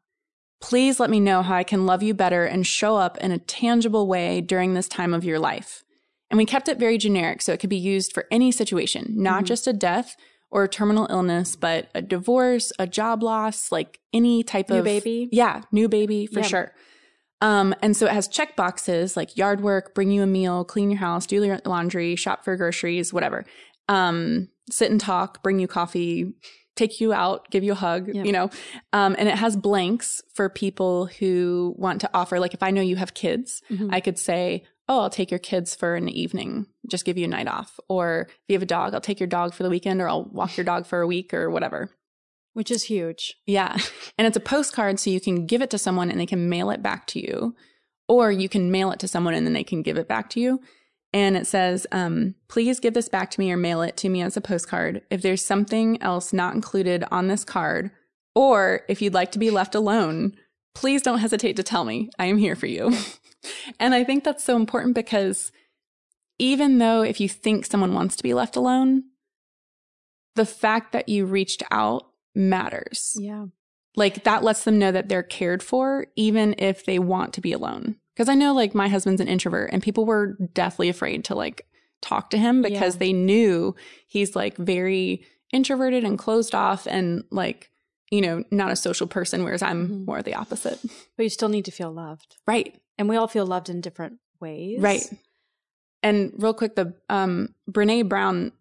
Please 0.61 0.99
let 0.99 1.09
me 1.09 1.19
know 1.19 1.41
how 1.41 1.55
I 1.55 1.63
can 1.63 1.85
love 1.85 2.01
you 2.01 2.13
better 2.13 2.45
and 2.45 2.65
show 2.65 2.95
up 2.95 3.17
in 3.19 3.31
a 3.31 3.37
tangible 3.37 4.07
way 4.07 4.41
during 4.41 4.73
this 4.73 4.87
time 4.87 5.13
of 5.13 5.23
your 5.25 5.39
life. 5.39 5.83
And 6.31 6.37
we 6.37 6.45
kept 6.45 6.67
it 6.69 6.79
very 6.79 6.97
generic, 6.97 7.41
so 7.41 7.53
it 7.53 7.59
could 7.59 7.69
be 7.69 7.77
used 7.77 8.13
for 8.13 8.25
any 8.31 8.51
situation, 8.51 9.13
not 9.15 9.43
Mhm. 9.43 9.47
just 9.47 9.67
a 9.67 9.73
death 9.73 10.15
or 10.49 10.63
a 10.63 10.69
terminal 10.69 11.07
illness, 11.09 11.55
but 11.55 11.89
a 11.93 12.01
divorce, 12.01 12.71
a 12.79 12.87
job 12.87 13.21
loss, 13.21 13.71
like 13.71 13.99
any 14.13 14.41
type 14.43 14.69
New 14.69 14.77
of 14.79 14.85
baby. 14.85 15.29
Yeah, 15.31 15.63
new 15.71 15.87
baby 15.87 16.25
for 16.25 16.39
Yeah. 16.39 16.47
sure. 16.47 16.75
Um, 17.41 17.75
and 17.81 17.95
so 17.95 18.05
it 18.05 18.13
has 18.13 18.27
check 18.27 18.55
boxes 18.55 19.15
like 19.17 19.37
yard 19.37 19.61
work, 19.61 19.93
bring 19.93 20.09
you 20.09 20.23
a 20.23 20.27
meal, 20.27 20.63
clean 20.63 20.89
your 20.89 20.99
house, 20.99 21.25
do 21.27 21.43
your 21.43 21.59
laundry, 21.65 22.15
shop 22.15 22.43
for 22.45 22.55
groceries, 22.55 23.13
whatever. 23.13 23.45
Um, 23.87 24.47
sit 24.71 24.89
and 24.89 24.99
talk, 24.99 25.43
bring 25.43 25.59
you 25.59 25.67
coffee, 25.67 26.33
take 26.75 26.99
you 27.01 27.13
out, 27.13 27.49
give 27.51 27.63
you 27.63 27.71
a 27.71 27.75
hug, 27.75 28.09
Yeah. 28.13 28.23
you 28.23 28.31
know. 28.31 28.49
Um, 28.93 29.15
and 29.17 29.27
it 29.29 29.35
has 29.35 29.55
blanks 29.55 30.21
for 30.33 30.49
people 30.49 31.05
who 31.19 31.73
want 31.77 32.01
to 32.01 32.09
offer. 32.13 32.39
Like 32.39 32.53
if 32.53 32.61
I 32.63 32.71
know 32.71 32.81
you 32.81 32.95
have 32.97 33.13
kids, 33.13 33.61
Mhm. 33.71 33.89
I 33.93 33.99
could 34.01 34.19
say, 34.19 34.63
Oh, 34.87 34.99
I'll 34.99 35.09
take 35.09 35.31
your 35.31 35.39
kids 35.39 35.73
for 35.73 35.95
an 35.95 36.07
evening, 36.09 36.67
just 36.87 37.05
give 37.05 37.17
you 37.17 37.25
a 37.25 37.27
night 37.27 37.47
off. 37.47 37.79
Or 37.89 38.27
if 38.29 38.37
you 38.49 38.53
have 38.53 38.61
a 38.61 38.67
dog, 38.67 38.93
I'll 38.93 39.01
take 39.01 39.19
your 39.19 39.25
dog 39.25 39.53
for 39.55 39.63
the 39.63 39.69
weekend 39.69 39.99
or 39.99 40.07
I'll 40.07 40.25
walk 40.25 40.55
your 40.57 40.63
dog 40.63 40.85
for 40.85 41.01
a 41.01 41.07
week 41.07 41.33
or 41.33 41.49
whatever. 41.49 41.89
Which 42.53 42.69
is 42.69 42.83
huge. 42.83 43.35
Yeah. 43.47 43.77
And 44.17 44.27
it's 44.27 44.37
a 44.37 44.41
postcard 44.41 44.99
so 44.99 45.09
you 45.09 45.19
can 45.19 45.45
give 45.47 45.61
it 45.63 45.71
to 45.71 45.77
someone 45.79 46.11
and 46.11 46.19
they 46.19 46.27
can 46.27 46.49
mail 46.49 46.69
it 46.69 46.83
back 46.83 47.07
to 47.07 47.19
you. 47.19 47.55
Or 48.07 48.31
you 48.31 48.47
can 48.47 48.69
mail 48.69 48.91
it 48.91 48.99
to 48.99 49.07
someone 49.07 49.33
and 49.33 49.47
then 49.47 49.53
they 49.53 49.63
can 49.63 49.81
give 49.81 49.97
it 49.97 50.07
back 50.07 50.29
to 50.31 50.39
you. 50.39 50.61
And 51.15 51.37
it 51.37 51.47
says, 51.47 51.87
um, 51.93 52.35
please 52.49 52.81
give 52.81 52.93
this 52.93 53.07
back 53.07 53.31
to 53.31 53.39
me 53.39 53.49
or 53.49 53.55
mail 53.55 53.81
it 53.81 53.95
to 53.97 54.09
me 54.09 54.21
as 54.21 54.35
a 54.35 54.41
postcard. 54.41 55.01
If 55.09 55.21
there's 55.21 55.43
something 55.43 55.99
else 56.01 56.33
not 56.33 56.55
included 56.55 57.05
on 57.09 57.27
this 57.29 57.45
card, 57.45 57.89
or 58.35 58.81
if 58.89 59.01
you'd 59.01 59.13
like 59.13 59.31
to 59.31 59.39
be 59.39 59.49
left 59.49 59.75
alone, 59.75 60.33
please 60.73 61.01
don't 61.01 61.19
hesitate 61.19 61.55
to 61.55 61.63
tell 61.63 61.85
me. 61.85 62.09
I 62.19 62.25
am 62.25 62.37
here 62.37 62.57
for 62.57 62.65
you. 62.65 62.93
and 63.79 63.95
I 63.95 64.03
think 64.03 64.25
that's 64.25 64.43
so 64.43 64.57
important 64.57 64.93
because 64.93 65.53
even 66.37 66.79
though 66.79 67.01
if 67.01 67.21
you 67.21 67.29
think 67.29 67.65
someone 67.65 67.93
wants 67.93 68.17
to 68.17 68.23
be 68.23 68.33
left 68.33 68.57
alone, 68.57 69.05
the 70.35 70.45
fact 70.45 70.91
that 70.91 71.07
you 71.07 71.25
reached 71.25 71.63
out 71.71 72.07
matters. 72.35 73.13
Yeah. 73.17 73.45
Like 73.95 74.25
that 74.25 74.43
lets 74.43 74.65
them 74.65 74.77
know 74.77 74.91
that 74.91 75.07
they're 75.07 75.23
cared 75.23 75.63
for, 75.63 76.07
even 76.17 76.55
if 76.57 76.83
they 76.83 76.99
want 76.99 77.31
to 77.35 77.41
be 77.41 77.53
alone. 77.53 77.95
Because 78.15 78.29
I 78.29 78.35
know, 78.35 78.53
like, 78.53 78.73
my 78.73 78.87
husband's 78.87 79.19
an 79.21 79.27
introvert, 79.27 79.71
and 79.73 79.83
people 79.83 80.05
were 80.05 80.37
deathly 80.53 80.87
afraid 80.89 81.25
to 81.25 81.35
like 81.35 81.67
talk 82.01 82.29
to 82.29 82.37
him 82.37 82.61
because 82.61 82.95
Yeah. 82.95 82.99
they 82.99 83.13
knew 83.13 83.75
he's 84.07 84.35
like 84.35 84.55
very 84.57 85.23
introverted 85.51 86.03
and 86.03 86.17
closed 86.17 86.55
off 86.55 86.87
and 86.87 87.23
like, 87.31 87.71
you 88.11 88.21
know, 88.21 88.43
not 88.51 88.71
a 88.71 88.75
social 88.75 89.07
person, 89.07 89.43
whereas 89.43 89.61
I'm 89.61 89.87
Mhm. 89.89 90.05
more 90.05 90.21
the 90.21 90.35
opposite. 90.35 90.79
But 91.17 91.23
you 91.23 91.29
still 91.29 91.49
need 91.49 91.65
to 91.65 91.71
feel 91.71 91.91
loved. 91.91 92.37
Right. 92.47 92.79
And 92.97 93.09
we 93.09 93.15
all 93.17 93.27
feel 93.27 93.45
loved 93.45 93.69
in 93.69 93.81
different 93.81 94.19
ways. 94.39 94.79
Right. 94.79 95.09
And 96.03 96.31
real 96.37 96.53
quick, 96.53 96.75
the 96.75 96.93
um 97.09 97.55
Brene 97.69 98.07
Brown 98.07 98.51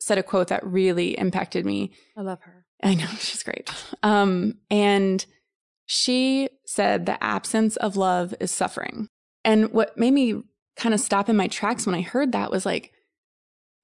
said 0.00 0.18
a 0.18 0.22
quote 0.22 0.48
that 0.48 0.64
really 0.64 1.18
impacted 1.18 1.66
me. 1.66 1.92
I 2.16 2.22
love 2.22 2.40
her. 2.42 2.64
I 2.82 2.94
know 2.94 3.06
she's 3.18 3.42
great. 3.42 3.68
Um, 4.02 4.58
and 4.70 5.24
she 5.92 6.48
said 6.64 7.04
the 7.04 7.22
absence 7.22 7.76
of 7.76 7.98
love 7.98 8.34
is 8.40 8.50
suffering. 8.50 9.08
And 9.44 9.72
what 9.74 9.98
made 9.98 10.14
me 10.14 10.42
kind 10.76 10.94
of 10.94 11.00
stop 11.00 11.28
in 11.28 11.36
my 11.36 11.48
tracks 11.48 11.84
when 11.84 11.94
I 11.94 12.00
heard 12.00 12.32
that 12.32 12.50
was 12.50 12.64
like, 12.64 12.92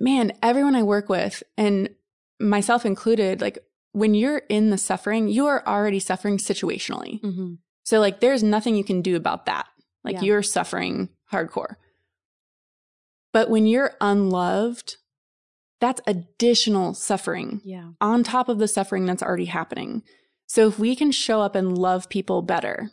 man, 0.00 0.32
everyone 0.42 0.74
I 0.74 0.82
work 0.84 1.10
with, 1.10 1.42
and 1.58 1.90
myself 2.40 2.86
included, 2.86 3.42
like 3.42 3.58
when 3.92 4.14
you're 4.14 4.38
in 4.48 4.70
the 4.70 4.78
suffering, 4.78 5.28
you 5.28 5.46
are 5.48 5.62
already 5.66 5.98
suffering 6.00 6.38
situationally. 6.38 7.20
Mm-hmm. 7.20 7.54
So, 7.84 8.00
like, 8.00 8.20
there's 8.20 8.42
nothing 8.42 8.74
you 8.74 8.84
can 8.84 9.02
do 9.02 9.14
about 9.14 9.44
that. 9.44 9.66
Like, 10.02 10.14
Yeah. 10.16 10.22
you're 10.22 10.42
suffering 10.42 11.10
hardcore. 11.30 11.74
But 13.34 13.50
when 13.50 13.66
you're 13.66 13.92
unloved, 14.00 14.96
that's 15.80 16.00
additional 16.06 16.94
suffering 16.94 17.60
Yeah. 17.64 17.90
on 18.00 18.22
top 18.24 18.48
of 18.48 18.58
the 18.58 18.68
suffering 18.68 19.04
that's 19.04 19.22
already 19.22 19.44
happening. 19.46 20.02
So 20.48 20.66
if 20.66 20.78
we 20.78 20.96
can 20.96 21.12
show 21.12 21.40
up 21.40 21.54
and 21.54 21.76
love 21.78 22.08
people 22.08 22.42
better, 22.42 22.90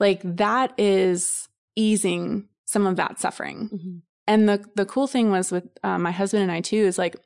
like 0.00 0.20
that 0.24 0.72
is 0.76 1.48
easing 1.76 2.48
some 2.66 2.86
of 2.86 2.96
that 2.96 3.20
suffering. 3.20 3.70
Mm-hmm. 3.72 3.96
And 4.26 4.48
the 4.48 4.64
the 4.74 4.86
cool 4.86 5.06
thing 5.06 5.30
was 5.30 5.50
with 5.52 5.64
uh, 5.82 5.98
my 5.98 6.10
husband 6.10 6.42
and 6.42 6.52
I 6.52 6.60
too 6.60 6.76
is 6.76 6.98
like 6.98 7.16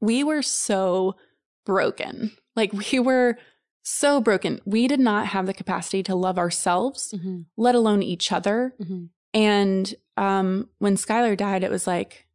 we 0.00 0.22
were 0.24 0.42
so 0.42 1.16
broken. 1.64 2.32
Like 2.54 2.72
we 2.92 2.98
were 2.98 3.38
so 3.82 4.20
broken. 4.20 4.60
We 4.64 4.88
did 4.88 5.00
not 5.00 5.28
have 5.28 5.46
the 5.46 5.54
capacity 5.54 6.02
to 6.04 6.14
love 6.14 6.38
ourselves, 6.38 7.12
Mm-hmm. 7.16 7.42
let 7.56 7.74
alone 7.76 8.02
each 8.02 8.32
other. 8.32 8.74
Mm-hmm. 8.80 9.04
And 9.34 9.94
um, 10.16 10.70
when 10.78 10.96
Skylar 10.96 11.36
died, 11.36 11.62
it 11.62 11.70
was 11.70 11.86
like, 11.86 12.26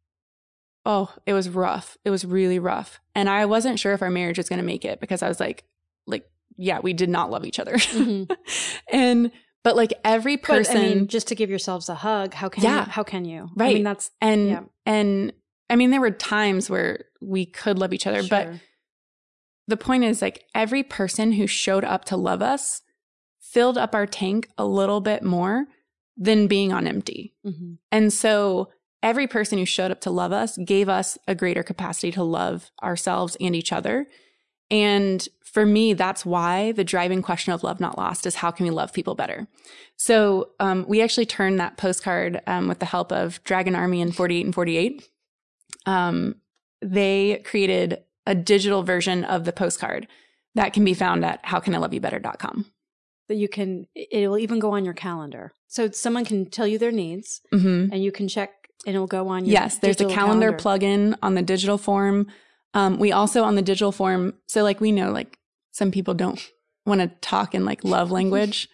oh, 0.86 1.12
it 1.26 1.32
was 1.34 1.48
rough. 1.48 1.98
It 2.04 2.10
was 2.10 2.24
really 2.24 2.58
rough. 2.58 3.00
And 3.14 3.28
I 3.28 3.44
wasn't 3.44 3.78
sure 3.80 3.92
if 3.92 4.02
our 4.02 4.10
marriage 4.10 4.38
was 4.38 4.48
going 4.48 4.60
to 4.60 4.64
make 4.64 4.84
it 4.84 5.00
because 5.00 5.22
I 5.22 5.28
was 5.28 5.40
like, 5.40 5.64
like, 6.06 6.28
yeah, 6.56 6.80
we 6.82 6.92
did 6.92 7.08
not 7.08 7.30
love 7.30 7.44
each 7.44 7.58
other. 7.58 7.74
Mhm. 7.74 8.30
and, 8.92 9.30
but 9.64 9.76
like 9.76 9.92
every 10.04 10.36
person, 10.36 10.74
But, 10.76 10.82
I 10.84 10.88
mean, 10.94 11.06
just 11.08 11.28
to 11.28 11.34
give 11.34 11.48
yourselves 11.50 11.88
a 11.88 11.94
hug, 11.94 12.34
how 12.34 12.48
can 12.48 12.62
Yeah. 12.64 12.84
you, 12.86 12.90
how 12.90 13.02
can 13.02 13.24
you? 13.24 13.44
I 13.44 13.62
Right. 13.64 13.74
mean, 13.74 13.84
that's 13.84 14.10
and, 14.20 14.48
yeah. 14.48 14.60
and 14.86 15.32
I 15.70 15.76
mean, 15.76 15.90
there 15.90 16.00
were 16.00 16.10
times 16.10 16.68
where 16.68 17.04
we 17.20 17.46
could 17.46 17.78
love 17.78 17.92
each 17.94 18.06
other, 18.06 18.22
but 18.28 18.48
the 19.68 19.76
point 19.76 20.04
is 20.04 20.20
like 20.20 20.44
every 20.54 20.82
person 20.82 21.32
who 21.32 21.46
showed 21.46 21.84
up 21.84 22.04
to 22.06 22.16
love 22.16 22.42
us 22.42 22.82
filled 23.40 23.78
up 23.78 23.94
our 23.94 24.06
tank 24.06 24.48
a 24.58 24.64
little 24.64 25.00
bit 25.00 25.22
more 25.22 25.66
than 26.16 26.46
being 26.46 26.72
on 26.72 26.86
empty. 26.86 27.34
Mhm. 27.46 27.78
And 27.90 28.12
so 28.12 28.70
every 29.02 29.26
person 29.26 29.58
who 29.58 29.64
showed 29.64 29.90
up 29.90 30.00
to 30.02 30.10
love 30.10 30.32
us 30.32 30.58
gave 30.58 30.88
us 30.88 31.16
a 31.26 31.34
greater 31.34 31.62
capacity 31.62 32.12
to 32.12 32.22
love 32.22 32.70
ourselves 32.82 33.36
and 33.40 33.54
each 33.56 33.72
other. 33.72 34.06
And 34.72 35.28
for 35.44 35.64
me, 35.66 35.92
that's 35.92 36.24
why 36.26 36.72
the 36.72 36.82
driving 36.82 37.20
question 37.22 37.52
of 37.52 37.62
love 37.62 37.78
not 37.78 37.98
lost 37.98 38.26
is 38.26 38.34
how 38.36 38.50
can 38.50 38.64
we 38.64 38.70
love 38.70 38.92
people 38.92 39.14
better? 39.14 39.46
So 39.96 40.48
um, 40.58 40.86
we 40.88 41.02
actually 41.02 41.26
turned 41.26 41.60
that 41.60 41.76
postcard 41.76 42.40
um, 42.46 42.66
with 42.68 42.78
the 42.78 42.86
help 42.86 43.12
of 43.12 43.44
Dragon 43.44 43.76
Army 43.76 44.00
and 44.00 44.16
48 44.16 44.46
and 44.46 44.54
48. 44.54 45.08
Um, 45.86 46.36
they 46.80 47.42
created 47.44 48.02
a 48.26 48.34
digital 48.34 48.82
version 48.82 49.24
of 49.24 49.44
the 49.44 49.52
postcard 49.52 50.08
that 50.54 50.72
can 50.72 50.84
be 50.84 50.94
found 50.94 51.24
at 51.24 51.44
howcaniloveyoubetter.com. 51.44 52.66
that 53.28 53.36
you 53.36 53.48
can, 53.48 53.86
it 53.94 54.28
will 54.28 54.38
even 54.38 54.58
go 54.58 54.72
on 54.72 54.84
your 54.84 54.94
calendar. 54.94 55.52
So 55.68 55.90
someone 55.90 56.24
can 56.24 56.46
tell 56.50 56.66
you 56.66 56.78
their 56.78 56.92
needs 56.92 57.40
Mm-hmm. 57.52 57.92
and 57.92 58.02
you 58.02 58.10
can 58.12 58.26
check 58.28 58.50
and 58.86 58.94
it'll 58.94 59.06
go 59.06 59.28
on 59.28 59.44
your 59.44 59.52
Yes, 59.52 59.78
there's 59.78 59.96
a 59.96 60.04
digital 60.04 60.14
calendar, 60.14 60.52
plugin 60.52 61.16
on 61.22 61.34
the 61.34 61.42
digital 61.42 61.78
form. 61.78 62.26
Um, 62.74 62.98
we 62.98 63.12
also 63.12 63.42
on 63.44 63.54
the 63.54 63.62
digital 63.62 63.92
form, 63.92 64.34
so 64.46 64.62
like 64.62 64.80
we 64.80 64.92
know 64.92 65.10
like 65.10 65.38
some 65.72 65.90
people 65.90 66.14
don't 66.14 66.40
want 66.86 67.00
to 67.00 67.08
talk 67.20 67.54
in 67.54 67.64
like 67.64 67.84
love 67.84 68.10
language. 68.10 68.68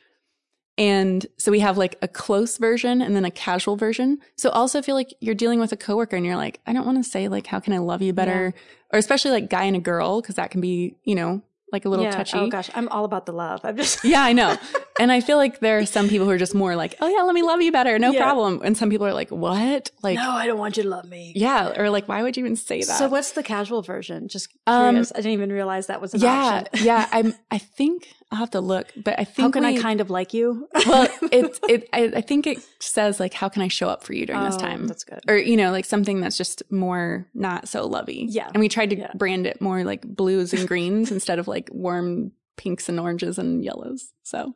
And 0.77 1.27
so 1.39 1.51
we 1.51 1.59
have 1.59 1.77
like 1.77 1.97
a 2.03 2.09
close 2.09 2.57
version 2.57 3.03
and 3.03 3.17
then 3.17 3.25
a 3.25 3.33
casual 3.33 3.77
version. 3.77 4.19
So 4.37 4.51
also 4.51 4.81
feel 4.81 4.95
like 4.95 5.13
you're 5.21 5.35
dealing 5.35 5.59
with 5.59 5.73
a 5.73 5.77
coworker 5.77 6.15
and 6.15 6.25
you're 6.25 6.37
like, 6.37 6.61
I 6.67 6.73
don't 6.73 6.87
want 6.87 7.03
to 7.03 7.11
say 7.11 7.27
like, 7.27 7.49
how 7.49 7.59
can 7.59 7.73
I 7.73 7.79
love 7.79 8.01
you 8.01 8.13
better? 8.13 8.55
Or 8.93 8.99
especially 8.99 9.33
like 9.33 9.51
guy 9.51 9.65
and 9.65 9.75
a 9.75 9.81
girl, 9.81 10.21
because 10.21 10.37
that 10.37 10.53
can 10.53 10.61
be, 10.61 10.95
you 11.03 11.17
know, 11.17 11.43
like 11.73 11.85
a 11.85 11.89
little 11.89 12.05
yeah. 12.05 12.13
touchy. 12.13 12.39
Oh 12.39 12.49
gosh, 12.49 12.71
I'm 12.75 12.89
all 12.89 13.05
about 13.05 13.27
the 13.27 13.33
love. 13.33 13.61
I'm 13.65 13.77
just 13.77 14.05
Yeah, 14.05 14.23
I 14.23 14.33
know. 14.33 14.57
and 15.01 15.13
I 15.13 15.21
feel 15.21 15.37
like 15.37 15.61
there 15.61 15.79
are 15.79 15.87
some 15.87 16.09
people 16.09 16.27
who 16.27 16.33
are 16.33 16.39
just 16.39 16.55
more 16.55 16.77
like, 16.77 16.95
oh 17.01 17.09
yeah, 17.09 17.23
let 17.23 17.35
me 17.35 17.43
love 17.43 17.61
you 17.61 17.71
better. 17.73 17.99
No 17.99 18.11
Yeah. 18.13 18.23
problem. 18.23 18.61
And 18.65 18.77
some 18.77 18.89
people 18.91 19.07
are 19.07 19.13
like, 19.13 19.31
what? 19.31 19.91
Like, 20.03 20.17
no, 20.17 20.31
I 20.31 20.47
don't 20.47 20.59
want 20.59 20.77
you 20.77 20.83
to 20.85 20.89
love 20.89 21.05
me. 21.09 21.33
yeah. 21.37 21.79
Or 21.79 21.91
like, 21.91 22.09
why 22.09 22.23
would 22.23 22.37
you 22.37 22.45
even 22.45 22.57
say 22.57 22.79
that? 22.79 22.99
So 22.99 23.09
what's 23.09 23.33
the 23.33 23.43
casual 23.43 23.83
version? 23.83 24.29
Just 24.29 24.49
Um. 24.67 24.97
I 24.97 25.03
didn't 25.03 25.27
even 25.33 25.53
realize 25.53 25.89
that 25.89 26.01
was 26.01 26.15
an 26.15 26.21
yeah, 26.21 26.65
option. 26.71 26.85
yeah. 26.87 27.09
I'm. 27.13 27.35
I 27.51 27.59
think 27.59 28.09
I'll 28.31 28.39
have 28.39 28.51
to 28.51 28.61
look, 28.61 28.89
but 28.97 29.19
I 29.19 29.25
think 29.25 29.47
How 29.47 29.51
can 29.51 29.65
I 29.65 29.81
kind 29.81 30.01
of 30.03 30.11
like 30.11 30.35
you? 30.35 30.69
well, 30.87 31.09
it 31.33 31.59
it. 31.69 31.89
I, 31.95 32.13
I 32.17 32.21
think 32.21 32.47
it 32.47 32.59
says 32.79 33.19
like, 33.19 33.33
how 33.33 33.49
can 33.49 33.63
I 33.63 33.69
show 33.69 33.89
up 33.89 34.05
for 34.05 34.13
you 34.13 34.27
during 34.27 34.43
this 34.45 34.57
Oh, 34.57 34.61
time? 34.61 34.87
That's 34.87 35.05
good. 35.05 35.21
Or 35.29 35.37
you 35.37 35.57
know, 35.57 35.71
like 35.73 35.87
something 35.87 36.21
that's 36.21 36.37
just 36.37 36.63
more 36.71 37.27
not 37.33 37.69
so 37.69 37.87
lovey. 37.87 38.27
Yeah. 38.29 38.49
And 38.53 38.61
we 38.61 38.69
tried 38.69 38.91
to 38.91 38.97
Yeah. 38.99 39.13
brand 39.15 39.47
it 39.47 39.61
more 39.63 39.83
like 39.85 40.03
blues 40.03 40.53
and 40.53 40.69
greens 40.73 41.11
instead 41.11 41.39
of 41.39 41.49
like 41.49 41.71
warm 41.73 42.33
pinks 42.59 42.89
and 42.89 42.99
oranges 43.01 43.39
and 43.39 43.65
yellows. 43.65 44.13
So 44.25 44.55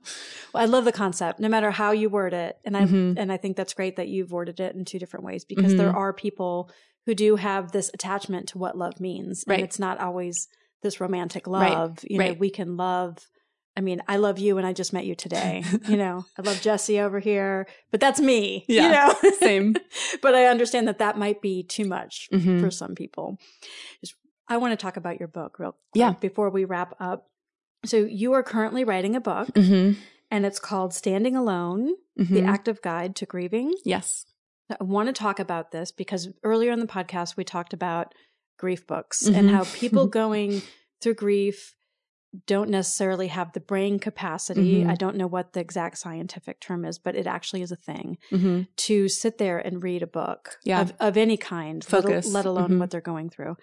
Well, 0.53 0.63
I 0.63 0.67
love 0.67 0.85
the 0.85 0.93
concept, 0.93 1.41
no 1.41 1.49
matter 1.49 1.71
how 1.71 1.93
you 1.93 2.11
word 2.11 2.35
it, 2.35 2.59
and 2.67 2.77
I 2.77 2.85
Mhm. 2.85 3.15
and 3.17 3.33
I 3.33 3.39
think 3.39 3.57
that's 3.57 3.73
great 3.75 3.97
that 3.97 4.09
you've 4.09 4.33
worded 4.33 4.61
it 4.61 4.75
in 4.75 4.85
two 4.85 4.99
different 4.99 5.25
ways 5.25 5.45
because 5.47 5.73
Mhm. 5.73 5.79
there 5.79 5.97
are 5.97 6.13
people 6.13 6.69
who 7.07 7.15
do 7.15 7.37
have 7.37 7.73
this 7.73 7.91
attachment 7.95 8.49
to 8.49 8.59
what 8.59 8.77
love 8.77 9.01
means, 9.01 9.45
Right. 9.47 9.55
and 9.61 9.65
it's 9.65 9.79
not 9.79 9.99
always 9.99 10.49
this 10.83 11.01
romantic 11.01 11.47
Right, 11.47 11.73
love. 11.73 12.01
You 12.03 12.19
know, 12.19 12.25
right. 12.27 12.39
we 12.39 12.51
can 12.51 12.77
love 12.77 13.17
I 13.77 13.81
mean, 13.81 14.03
I 14.07 14.17
love 14.17 14.39
you 14.39 14.59
and 14.59 14.67
I 14.67 14.73
just 14.75 14.93
met 14.93 15.07
you 15.07 15.15
today. 15.15 15.65
you 15.89 15.97
know, 15.97 16.27
I 16.39 16.43
love 16.43 16.61
Jesse 16.61 17.01
over 17.01 17.19
here, 17.21 17.67
but 17.91 18.01
that's 18.01 18.21
me. 18.21 18.65
Yeah, 18.69 18.83
you 18.85 18.91
know? 19.31 19.31
same. 19.41 19.77
but 20.21 20.35
I 20.35 20.47
understand 20.47 20.87
that 20.89 20.99
that 20.99 21.17
might 21.19 21.41
be 21.41 21.63
too 21.63 21.85
much 21.87 22.29
Mhm. 22.33 22.61
for 22.61 22.71
some 22.71 22.95
people. 22.95 23.39
Just, 24.03 24.15
I 24.49 24.59
want 24.59 24.73
to 24.73 24.77
talk 24.83 24.97
about 24.97 25.19
your 25.19 25.29
book 25.29 25.59
real 25.59 25.73
quick 25.73 25.81
Yeah. 25.95 26.13
before 26.21 26.51
we 26.51 26.65
wrap 26.67 26.95
up. 27.01 27.29
So 27.85 27.97
you 27.99 28.33
are 28.35 28.43
currently 28.43 28.85
writing 28.85 29.17
a 29.17 29.21
book 29.21 29.49
Mhm. 29.55 29.97
and 30.31 30.45
it's 30.47 30.61
called 30.61 30.93
Standing 30.93 31.35
Alone, 31.35 31.95
The 32.17 32.25
Mhm. 32.43 32.47
Active 32.47 32.83
Guide 32.83 33.17
to 33.17 33.27
Grieving. 33.27 33.75
Yes. 33.85 34.27
I 34.79 34.85
want 34.85 35.07
to 35.09 35.13
talk 35.15 35.39
about 35.41 35.71
this 35.73 35.91
because 35.91 36.29
earlier 36.45 36.73
in 36.73 36.81
the 36.81 36.87
podcast 36.87 37.37
we 37.37 37.45
talked 37.45 37.73
about 37.73 38.15
grief 38.59 38.87
books 38.87 39.27
and 39.27 39.49
Mhm. 39.49 39.53
how 39.53 39.65
people 39.75 40.07
going 40.07 40.61
through 41.01 41.15
grief 41.15 41.75
don't 42.47 42.71
necessarily 42.71 43.27
have 43.29 43.53
the 43.53 43.61
brain 43.61 43.99
capacity. 43.99 44.83
Mhm. 44.83 44.89
I 44.89 44.95
don't 44.95 45.17
know 45.17 45.27
what 45.27 45.53
the 45.53 45.61
exact 45.61 45.99
scientific 45.99 46.61
term 46.61 46.85
is, 46.85 46.99
but 46.99 47.15
it 47.15 47.27
actually 47.27 47.61
is 47.63 47.71
a 47.73 47.77
thing 47.77 48.17
hmm 48.31 48.63
to 48.77 49.09
sit 49.09 49.37
there 49.39 49.59
and 49.59 49.83
read 49.83 50.03
a 50.03 50.07
book 50.07 50.59
Yeah. 50.65 50.81
of, 50.81 50.95
of 50.99 51.17
any 51.17 51.37
kind, 51.37 51.85
let 51.93 52.03
Focus. 52.05 52.27
let, 52.33 52.47
alone 52.47 52.71
Mhm. 52.71 52.79
what 52.79 52.91
they're 52.91 53.01
going 53.03 53.29
through. 53.29 53.57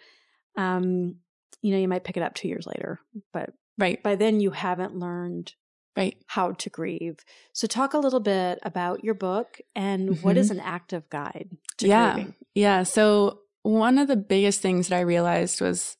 Um, 0.55 1.15
you 1.61 1.71
know, 1.71 1.77
you 1.79 1.87
might 1.87 2.03
pick 2.03 2.17
it 2.17 2.23
up 2.23 2.35
two 2.35 2.47
years 2.47 2.65
later, 2.67 2.99
but 3.33 3.53
Right. 3.77 4.01
by 4.03 4.15
then 4.15 4.39
you 4.39 4.51
haven't 4.51 4.95
learned 4.95 5.53
Right. 5.97 6.17
how 6.27 6.51
to 6.51 6.69
grieve. 6.69 7.17
So, 7.53 7.65
talk 7.67 7.93
a 7.93 7.97
little 7.97 8.19
bit 8.19 8.59
about 8.63 9.03
your 9.03 9.15
book 9.15 9.59
and 9.75 10.21
what 10.21 10.37
is 10.37 10.51
an 10.51 10.59
active 10.59 11.09
guide 11.09 11.49
to 11.77 11.85
Mm-hmm. 11.85 11.89
yeah. 11.89 12.13
grieving. 12.13 12.35
Yeah. 12.55 12.83
So 12.83 13.41
one 13.63 13.97
of 13.97 14.07
the 14.07 14.15
biggest 14.15 14.61
things 14.61 14.87
that 14.89 14.95
I 14.97 15.01
realized 15.01 15.59
was 15.59 15.97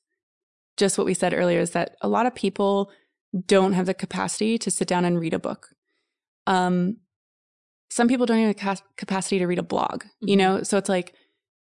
just 0.80 0.98
what 0.98 1.06
we 1.06 1.14
said 1.14 1.34
earlier 1.34 1.60
is 1.60 1.72
that 1.72 1.96
a 2.02 2.08
lot 2.08 2.26
of 2.26 2.34
people 2.34 2.90
don't 3.46 3.74
have 3.74 3.86
the 3.86 3.94
capacity 3.94 4.58
to 4.58 4.72
sit 4.72 4.88
down 4.88 5.06
and 5.06 5.20
read 5.20 5.34
a 5.36 5.40
book. 5.40 5.70
Um, 6.48 6.98
some 7.92 8.08
people 8.08 8.26
don't 8.26 8.40
even 8.40 8.58
have 8.58 8.78
the 8.78 8.84
capacity 8.98 9.38
to 9.40 9.46
read 9.46 9.60
a 9.60 9.64
blog, 9.64 10.06
you 10.22 10.36
Mhm. 10.36 10.38
know? 10.40 10.64
So 10.64 10.78
it's 10.78 10.90
like 10.90 11.14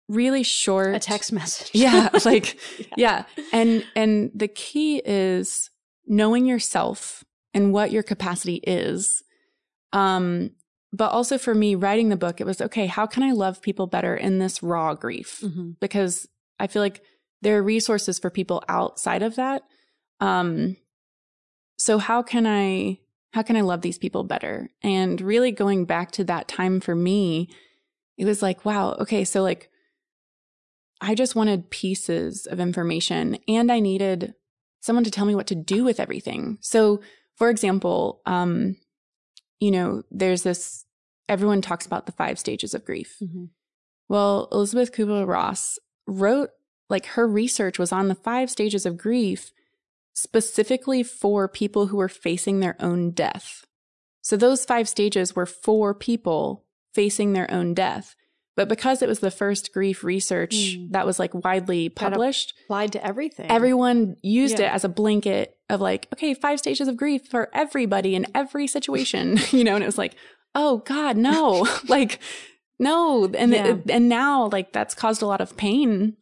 really 0.10 0.44
short. 0.44 0.96
A 0.96 1.00
text 1.00 1.32
message. 1.32 1.72
Yeah. 1.74 2.10
Like, 2.26 2.60
Yeah. 2.80 2.96
yeah. 2.98 3.24
And, 3.52 3.84
and 3.96 4.32
the 4.36 4.48
key 4.48 5.02
is 5.06 5.70
knowing 6.06 6.46
yourself 6.46 7.24
and 7.54 7.74
what 7.74 7.92
your 7.92 8.04
capacity 8.04 8.56
is. 8.68 9.24
Um, 9.94 10.52
but 10.94 11.12
also 11.12 11.38
for 11.38 11.54
me, 11.56 11.76
writing 11.76 12.10
the 12.10 12.16
book, 12.18 12.40
it 12.42 12.46
was 12.46 12.62
okay, 12.62 12.86
how 12.88 13.06
can 13.06 13.24
I 13.24 13.32
love 13.32 13.62
people 13.62 13.88
better 13.88 14.16
in 14.16 14.40
this 14.40 14.62
raw 14.64 14.94
grief? 14.96 15.42
Mhm. 15.44 15.76
Because 15.80 16.28
I 16.60 16.68
feel 16.68 16.82
like 16.82 17.02
there 17.42 17.58
are 17.58 17.64
resources 17.64 18.20
for 18.20 18.30
people 18.30 18.64
outside 18.68 19.24
of 19.24 19.36
that. 19.36 19.64
Um, 20.20 20.78
so 21.78 21.98
how 21.98 22.22
can 22.24 22.48
I 22.48 23.00
how 23.34 23.44
can 23.44 23.56
I 23.56 23.62
love 23.62 23.82
these 23.82 23.98
people 24.00 24.24
better? 24.24 24.70
And 24.82 25.22
really 25.22 25.52
going 25.52 25.86
back 25.86 26.12
to 26.12 26.24
that 26.24 26.48
time 26.48 26.80
for 26.80 26.96
me, 26.96 27.50
it 28.18 28.26
was 28.26 28.42
like, 28.42 28.66
wow, 28.66 28.94
okay, 28.94 29.24
so 29.24 29.44
like 29.44 29.70
I 31.02 31.14
just 31.14 31.36
wanted 31.36 31.70
pieces 31.70 32.48
of 32.48 32.60
information 32.60 33.38
and 33.48 33.72
I 33.72 33.80
needed 33.80 34.34
someone 34.80 35.04
to 35.04 35.12
tell 35.12 35.26
me 35.26 35.36
what 35.36 35.48
to 35.48 35.56
do 35.56 35.84
with 35.84 36.00
everything. 36.00 36.58
So, 36.62 37.02
for 37.36 37.50
example, 37.50 38.22
um, 38.26 38.78
you 39.60 39.70
know, 39.70 40.02
there's 40.10 40.42
this, 40.44 40.86
everyone 41.30 41.62
talks 41.62 41.86
about 41.86 42.06
the 42.08 42.12
five 42.12 42.40
stages 42.40 42.74
of 42.74 42.86
grief. 42.86 43.18
Mhm. 43.22 43.50
Well, 44.10 44.48
Elizabeth 44.52 44.92
Kubler 44.92 45.28
Ross 45.28 45.78
wrote, 46.08 46.50
like, 46.90 47.06
her 47.08 47.28
research 47.28 47.78
was 47.80 47.92
on 47.92 48.08
the 48.08 48.16
five 48.16 48.50
stages 48.50 48.86
of 48.86 48.98
grief 48.98 49.52
specifically 50.14 51.04
for 51.04 51.48
people 51.48 51.88
who 51.88 51.98
were 51.98 52.10
facing 52.10 52.60
their 52.60 52.76
own 52.80 53.12
death. 53.12 53.66
So, 54.22 54.36
those 54.36 54.66
five 54.66 54.90
stages 54.90 55.36
were 55.36 55.46
for 55.46 55.94
people 55.94 56.66
facing 56.94 57.34
their 57.34 57.50
own 57.52 57.74
death. 57.74 58.16
But 58.56 58.68
because 58.68 59.04
it 59.04 59.08
was 59.08 59.20
the 59.20 59.30
first 59.30 59.72
grief 59.72 60.04
research 60.04 60.56
Mm. 60.56 60.92
that 60.92 61.06
was 61.06 61.20
like 61.20 61.34
widely 61.36 61.90
That 61.90 61.96
published, 61.96 62.56
Applied 62.66 62.94
to 62.94 63.06
everything. 63.06 63.52
everyone 63.52 64.16
used 64.24 64.58
Yeah. 64.58 64.66
it 64.66 64.74
as 64.74 64.84
a 64.84 64.90
blanket 64.90 65.56
of 65.70 65.80
like, 65.80 66.08
okay, 66.14 66.34
five 66.34 66.58
stages 66.58 66.88
of 66.88 66.98
grief 66.98 67.28
for 67.30 67.50
everybody 67.54 68.16
in 68.16 68.26
every 68.34 68.66
situation, 68.66 69.38
you 69.52 69.64
know, 69.64 69.76
and 69.76 69.84
it 69.84 69.88
was 69.88 70.00
like, 70.00 70.16
oh 70.56 70.78
God, 70.80 71.18
no, 71.18 71.68
like, 71.88 72.20
no. 72.80 73.26
And, 73.26 73.52
Yeah. 73.54 73.76
and 73.90 74.10
now 74.10 74.50
like 74.52 74.74
that's 74.74 74.96
caused 74.96 75.22
a 75.22 75.28
lot 75.28 75.40
of 75.42 75.56
pain 75.56 76.18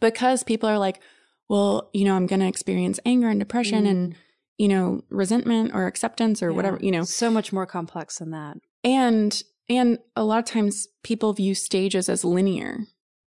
because 0.00 0.42
people 0.42 0.68
are 0.68 0.78
like, 0.78 1.00
well, 1.48 1.90
you 1.92 2.04
know, 2.04 2.14
I'm 2.14 2.26
going 2.26 2.40
to 2.40 2.46
experience 2.48 2.98
anger 3.06 3.28
and 3.28 3.38
depression 3.40 3.84
Mm. 3.84 3.90
and, 3.90 4.14
you 4.58 4.68
know, 4.68 5.02
resentment 5.10 5.72
or 5.74 5.86
acceptance 5.86 6.42
or 6.42 6.50
Yeah. 6.50 6.56
whatever, 6.56 6.78
you 6.80 6.90
know, 6.90 7.04
so 7.04 7.30
much 7.30 7.52
more 7.52 7.66
complex 7.66 8.18
than 8.18 8.30
that. 8.30 8.58
and, 8.84 9.42
and 9.68 9.98
a 10.14 10.22
lot 10.22 10.38
of 10.38 10.44
times 10.44 10.86
people 11.02 11.32
view 11.32 11.52
stages 11.54 12.08
as 12.08 12.24
linear. 12.24 12.86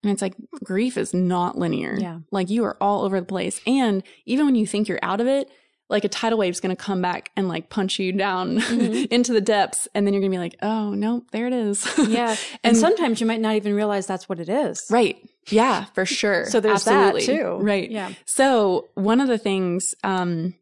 And 0.03 0.13
it's 0.13 0.21
like 0.23 0.35
grief 0.65 0.97
is 0.97 1.15
not 1.15 1.57
linear. 1.57 1.97
Yeah. 2.01 2.19
Like 2.33 2.51
you 2.51 2.65
are 2.65 2.77
all 2.81 3.05
over 3.05 3.21
the 3.21 3.27
place. 3.27 3.61
And 3.67 4.03
even 4.25 4.45
when 4.47 4.55
you 4.57 4.67
think 4.67 4.89
you're 4.89 4.99
out 5.03 5.21
of 5.21 5.27
it, 5.29 5.49
like 5.89 6.05
a 6.05 6.09
tidal 6.09 6.39
wave 6.39 6.51
is 6.53 6.59
going 6.61 6.75
to 6.75 6.81
come 6.83 7.01
back 7.01 7.31
and 7.37 7.47
like 7.49 7.71
punch 7.71 8.01
you 8.01 8.11
down 8.13 8.59
Mhm. 8.59 9.07
into 9.13 9.33
the 9.33 9.41
depths. 9.41 9.87
And 9.95 10.05
then 10.05 10.15
you're 10.15 10.21
going 10.21 10.33
to 10.33 10.37
be 10.37 10.41
like, 10.41 10.57
oh, 10.63 10.91
no, 10.95 11.25
there 11.31 11.47
it 11.47 11.53
is. 11.53 11.87
Yeah. 11.97 12.31
and, 12.65 12.73
And- 12.73 12.77
sometimes 12.77 13.21
you 13.21 13.27
might 13.27 13.41
not 13.41 13.55
even 13.55 13.73
realize 13.75 14.07
that's 14.09 14.29
what 14.29 14.41
it 14.41 14.49
is. 14.49 14.85
right. 14.91 15.17
Yeah, 15.49 15.85
for 15.95 16.05
sure. 16.05 16.47
So 16.47 16.61
there's 16.61 16.87
Absolutely. 16.87 17.27
that 17.27 17.39
too. 17.39 17.57
Right. 17.57 17.91
Yeah. 17.91 18.13
So 18.25 18.89
one 18.95 19.21
of 19.21 19.29
the 19.29 19.39
things 19.39 19.95
um, 20.03 20.55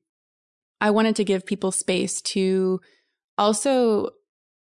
I 0.81 0.91
wanted 0.91 1.17
to 1.17 1.25
give 1.25 1.47
people 1.47 1.73
space 1.73 2.21
to 2.23 2.81
also, 3.39 4.11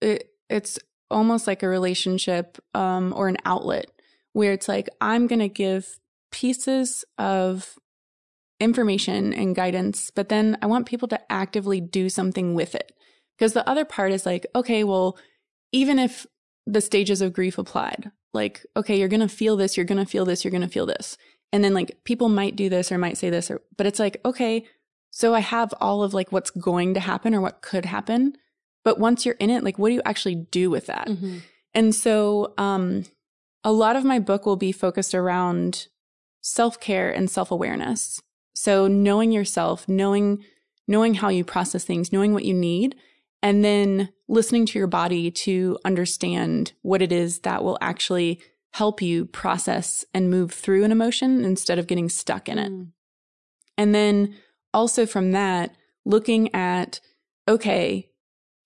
it, 0.00 0.30
it's 0.50 0.78
almost 1.10 1.46
like 1.46 1.62
a 1.62 1.68
relationship 1.68 2.58
um, 2.74 3.12
or 3.16 3.28
an 3.28 3.38
outlet 3.44 3.86
where 4.32 4.52
it's 4.52 4.68
like 4.68 4.88
I'm 5.00 5.26
going 5.26 5.38
to 5.38 5.48
give 5.48 5.98
pieces 6.30 7.04
of 7.16 7.78
information 8.60 9.32
and 9.32 9.54
guidance, 9.54 10.10
but 10.10 10.28
then 10.28 10.58
I 10.60 10.66
want 10.66 10.86
people 10.86 11.08
to 11.08 11.32
actively 11.32 11.80
do 11.80 12.08
something 12.08 12.54
with 12.54 12.74
it. 12.74 12.92
Because 13.36 13.52
the 13.52 13.68
other 13.68 13.84
part 13.84 14.12
is 14.12 14.26
like, 14.26 14.46
okay, 14.54 14.82
well, 14.82 15.16
even 15.70 15.98
if 15.98 16.26
the 16.68 16.80
stages 16.80 17.22
of 17.22 17.32
grief 17.32 17.56
applied, 17.56 18.10
like, 18.34 18.64
okay, 18.76 18.98
you're 18.98 19.08
going 19.08 19.20
to 19.20 19.28
feel 19.28 19.56
this, 19.56 19.76
you're 19.76 19.86
going 19.86 20.04
to 20.04 20.10
feel 20.10 20.24
this, 20.24 20.44
you're 20.44 20.50
going 20.52 20.60
to 20.60 20.68
feel 20.68 20.86
this. 20.86 21.16
And 21.50 21.64
then 21.64 21.72
like 21.72 22.04
people 22.04 22.28
might 22.28 22.56
do 22.56 22.68
this 22.68 22.92
or 22.92 22.98
might 22.98 23.16
say 23.16 23.30
this 23.30 23.50
or 23.50 23.62
but 23.76 23.86
it's 23.86 23.98
like, 23.98 24.20
okay, 24.24 24.66
so 25.10 25.34
I 25.34 25.40
have 25.40 25.72
all 25.80 26.02
of 26.02 26.12
like 26.12 26.30
what's 26.30 26.50
going 26.50 26.92
to 26.94 27.00
happen 27.00 27.34
or 27.34 27.40
what 27.40 27.62
could 27.62 27.86
happen. 27.86 28.34
But 28.84 28.98
once 28.98 29.24
you're 29.24 29.34
in 29.36 29.48
it, 29.50 29.64
like 29.64 29.78
what 29.78 29.88
do 29.88 29.94
you 29.94 30.02
actually 30.04 30.34
do 30.34 30.68
with 30.68 30.86
that? 30.86 31.08
Mhm. 31.08 31.40
And 31.72 31.94
so 31.94 32.52
um 32.58 33.04
a 33.64 33.72
lot 33.72 33.96
of 33.96 34.04
my 34.04 34.18
book 34.18 34.44
will 34.44 34.56
be 34.56 34.72
focused 34.72 35.14
around 35.14 35.88
self-care 36.42 37.10
and 37.10 37.30
self-awareness. 37.30 38.20
So 38.54 38.86
knowing 38.86 39.32
yourself, 39.32 39.88
knowing 39.88 40.44
knowing 40.86 41.14
how 41.14 41.30
you 41.30 41.44
process 41.44 41.84
things, 41.84 42.12
knowing 42.12 42.34
what 42.34 42.44
you 42.44 42.54
need, 42.54 42.94
and 43.42 43.64
then 43.64 44.10
listening 44.28 44.66
to 44.66 44.78
your 44.78 44.88
body 44.88 45.30
to 45.30 45.78
understand 45.84 46.72
what 46.82 47.02
it 47.02 47.12
is 47.12 47.40
that 47.40 47.64
will 47.64 47.78
actually 47.80 48.40
help 48.72 49.00
you 49.00 49.24
process 49.26 50.04
and 50.12 50.30
move 50.30 50.52
through 50.52 50.84
an 50.84 50.92
emotion 50.92 51.44
instead 51.44 51.78
of 51.78 51.86
getting 51.86 52.08
stuck 52.08 52.48
in 52.48 52.58
it. 52.58 52.70
Mm. 52.70 52.88
And 53.78 53.94
then 53.94 54.34
also 54.74 55.06
from 55.06 55.32
that, 55.32 55.74
looking 56.04 56.54
at, 56.54 57.00
okay, 57.48 58.10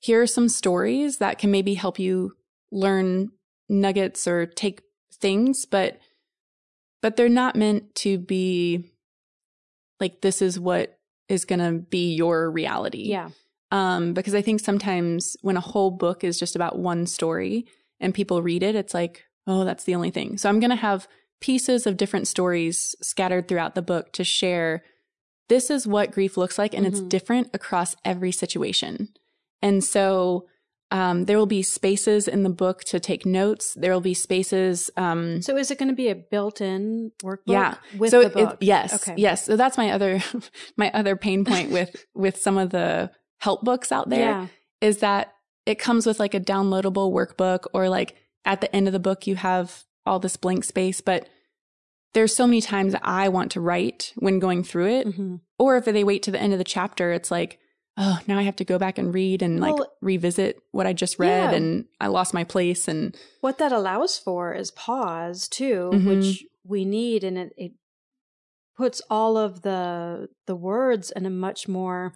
here 0.00 0.20
are 0.20 0.26
some 0.26 0.48
stories 0.48 1.18
that 1.18 1.38
can 1.38 1.50
maybe 1.50 1.74
help 1.74 1.98
you 1.98 2.32
learn 2.72 3.30
nuggets 3.68 4.26
or 4.26 4.46
take 4.46 4.82
things, 5.14 5.64
but 5.66 5.98
but 7.00 7.16
they're 7.16 7.28
not 7.28 7.56
meant 7.56 7.94
to 7.96 8.16
be 8.16 8.92
like 9.98 10.20
this 10.20 10.40
is 10.40 10.58
what 10.58 10.98
is 11.28 11.44
going 11.44 11.58
to 11.58 11.80
be 11.80 12.14
your 12.14 12.50
reality. 12.50 13.08
Yeah. 13.08 13.30
Um 13.72 14.12
because 14.14 14.34
I 14.34 14.42
think 14.42 14.60
sometimes 14.60 15.36
when 15.42 15.56
a 15.56 15.60
whole 15.60 15.90
book 15.90 16.22
is 16.22 16.38
just 16.38 16.54
about 16.54 16.78
one 16.78 17.06
story 17.06 17.66
and 17.98 18.14
people 18.14 18.42
read 18.42 18.62
it, 18.62 18.74
it's 18.76 18.94
like, 18.94 19.24
oh, 19.48 19.64
that's 19.64 19.84
the 19.84 19.94
only 19.96 20.10
thing. 20.10 20.36
So 20.38 20.48
I'm 20.48 20.60
going 20.60 20.70
to 20.70 20.76
have 20.76 21.08
pieces 21.40 21.86
of 21.88 21.96
different 21.96 22.28
stories 22.28 22.94
scattered 23.02 23.48
throughout 23.48 23.74
the 23.74 23.82
book 23.82 24.12
to 24.12 24.22
share 24.24 24.84
this 25.48 25.70
is 25.70 25.86
what 25.86 26.12
grief 26.12 26.36
looks 26.36 26.56
like 26.58 26.72
and 26.74 26.86
it's 26.86 27.00
Mhm. 27.00 27.08
different 27.08 27.50
across 27.52 27.96
every 28.04 28.30
situation. 28.32 29.08
And 29.60 29.82
so 29.82 30.46
um, 30.92 31.24
there 31.24 31.38
will 31.38 31.46
be 31.46 31.62
spaces 31.62 32.28
in 32.28 32.42
the 32.42 32.50
book 32.50 32.84
to 32.84 33.00
take 33.00 33.24
notes. 33.24 33.72
There 33.74 33.92
will 33.94 34.02
be 34.02 34.12
spaces. 34.14 34.90
Um, 34.96 35.40
So 35.40 35.56
is 35.56 35.70
it 35.70 35.78
going 35.78 35.88
to 35.88 35.94
be 35.96 36.08
a 36.10 36.14
built-in 36.14 37.12
workbook? 37.24 37.38
Yeah. 37.46 37.74
With 37.96 38.10
so 38.10 38.22
the 38.28 38.38
it- 38.38 38.48
it- 38.52 38.56
yes, 38.60 38.94
Okay. 39.08 39.14
yes. 39.16 39.46
So 39.46 39.56
that's 39.56 39.78
my 39.78 39.90
other 39.90 40.20
my 40.76 40.90
other 40.92 41.16
pain 41.16 41.44
point 41.46 41.70
with 41.72 42.04
with 42.14 42.36
some 42.36 42.58
of 42.58 42.68
the 42.70 43.10
help 43.42 43.62
books 43.64 43.90
out 43.90 44.08
there 44.08 44.48
is 44.80 44.96
Yeah. 44.96 45.00
that 45.00 45.34
it 45.66 45.78
comes 45.78 46.06
with 46.06 46.18
like 46.20 46.34
a 46.34 46.40
downloadable 46.40 47.12
workbook 47.12 47.66
or 47.74 47.88
like 47.88 48.16
at 48.44 48.60
the 48.60 48.74
end 48.74 48.86
of 48.86 48.92
the 48.92 48.98
book 49.08 49.26
you 49.26 49.36
have 49.36 49.84
all 50.06 50.18
this 50.18 50.36
blank 50.36 50.64
space, 50.64 51.00
but 51.00 51.28
there's 52.14 52.34
so 52.34 52.46
many 52.46 52.60
times 52.60 52.94
I 53.02 53.28
want 53.28 53.52
to 53.52 53.60
write 53.60 54.12
when 54.16 54.38
going 54.38 54.62
through 54.64 54.88
it 54.98 55.06
Mhm. 55.08 55.40
or 55.58 55.76
if 55.76 55.84
they 55.84 56.04
wait 56.04 56.22
to 56.24 56.30
the 56.30 56.40
end 56.40 56.52
of 56.52 56.58
the 56.58 56.64
chapter, 56.76 57.12
it's 57.12 57.30
like, 57.30 57.58
oh, 57.96 58.18
now 58.26 58.38
I 58.38 58.42
have 58.42 58.56
to 58.56 58.64
go 58.64 58.78
back 58.78 58.98
and 58.98 59.14
read 59.14 59.42
and 59.42 59.60
like 59.60 59.74
Well, 59.74 59.92
revisit 60.00 60.60
what 60.72 60.86
I 60.86 60.92
just 60.92 61.18
read 61.18 61.50
yeah. 61.50 61.56
and 61.56 61.86
I 62.00 62.08
lost 62.08 62.34
my 62.34 62.44
place 62.44 62.86
and 62.88 63.16
What 63.40 63.58
that 63.58 63.72
allows 63.72 64.18
for 64.18 64.52
is 64.54 64.70
pause 64.70 65.48
too, 65.48 65.90
Mhm. 65.94 66.06
which 66.08 66.44
we 66.64 66.84
need, 66.84 67.24
and 67.24 67.36
it, 67.38 67.52
it 67.56 67.72
puts 68.76 69.00
all 69.10 69.36
of 69.36 69.62
the 69.62 70.28
the 70.46 70.56
words 70.56 71.10
in 71.10 71.26
a 71.26 71.30
much 71.30 71.68
more 71.68 72.14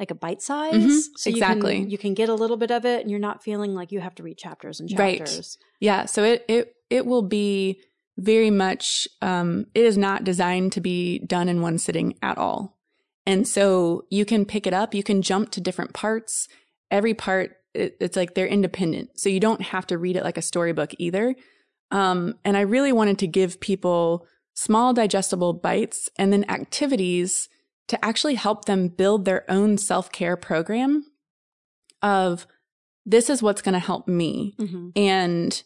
like 0.00 0.10
a 0.10 0.14
bite 0.14 0.42
size. 0.42 0.74
Mhm, 0.74 1.00
So 1.16 1.30
you 1.30 1.36
exactly. 1.36 1.80
can, 1.82 1.90
you 1.90 1.98
can 1.98 2.14
get 2.14 2.28
a 2.28 2.34
little 2.34 2.56
bit 2.56 2.70
of 2.72 2.84
it, 2.84 3.02
and 3.02 3.10
you're 3.10 3.20
not 3.20 3.44
feeling 3.44 3.74
like 3.74 3.92
you 3.92 4.00
have 4.00 4.14
to 4.16 4.22
read 4.22 4.38
chapters 4.38 4.80
and 4.80 4.88
chapters. 4.88 5.58
Right. 5.60 5.66
Yeah, 5.78 6.06
so 6.06 6.24
it 6.24 6.44
it 6.48 6.74
it 6.88 7.06
will 7.06 7.22
be 7.22 7.80
very 8.16 8.50
much 8.50 9.06
um 9.22 9.66
it 9.74 9.84
is 9.84 9.96
not 9.96 10.24
designed 10.24 10.72
to 10.72 10.80
be 10.80 11.20
done 11.20 11.48
in 11.48 11.60
one 11.60 11.78
sitting 11.78 12.18
at 12.22 12.38
all. 12.38 12.78
And 13.26 13.46
so 13.46 14.04
you 14.10 14.24
can 14.24 14.44
pick 14.44 14.66
it 14.66 14.74
up, 14.74 14.94
you 14.94 15.02
can 15.02 15.22
jump 15.22 15.50
to 15.52 15.60
different 15.60 15.92
parts. 15.92 16.48
Every 16.90 17.14
part 17.14 17.56
it, 17.74 17.96
it's 18.00 18.16
like 18.16 18.34
they're 18.34 18.46
independent. 18.46 19.20
So 19.20 19.28
you 19.28 19.38
don't 19.38 19.62
have 19.62 19.86
to 19.88 19.98
read 19.98 20.16
it 20.16 20.24
like 20.24 20.38
a 20.38 20.42
storybook 20.42 20.92
either. 20.98 21.34
Um 21.90 22.34
and 22.44 22.56
I 22.56 22.62
really 22.62 22.92
wanted 22.92 23.18
to 23.18 23.26
give 23.26 23.60
people 23.60 24.26
small 24.54 24.92
digestible 24.92 25.52
bites 25.52 26.08
and 26.16 26.32
then 26.32 26.44
activities 26.50 27.48
to 27.90 28.04
actually 28.04 28.34
help 28.36 28.64
them 28.64 28.88
build 28.88 29.24
their 29.24 29.44
own 29.50 29.76
self-care 29.78 30.36
program 30.36 31.04
of 32.02 32.46
this 33.04 33.28
is 33.28 33.42
what's 33.42 33.62
going 33.62 33.72
to 33.74 33.78
help 33.78 34.06
me 34.08 34.54
Mm-hmm. 34.58 34.90
and 34.96 35.62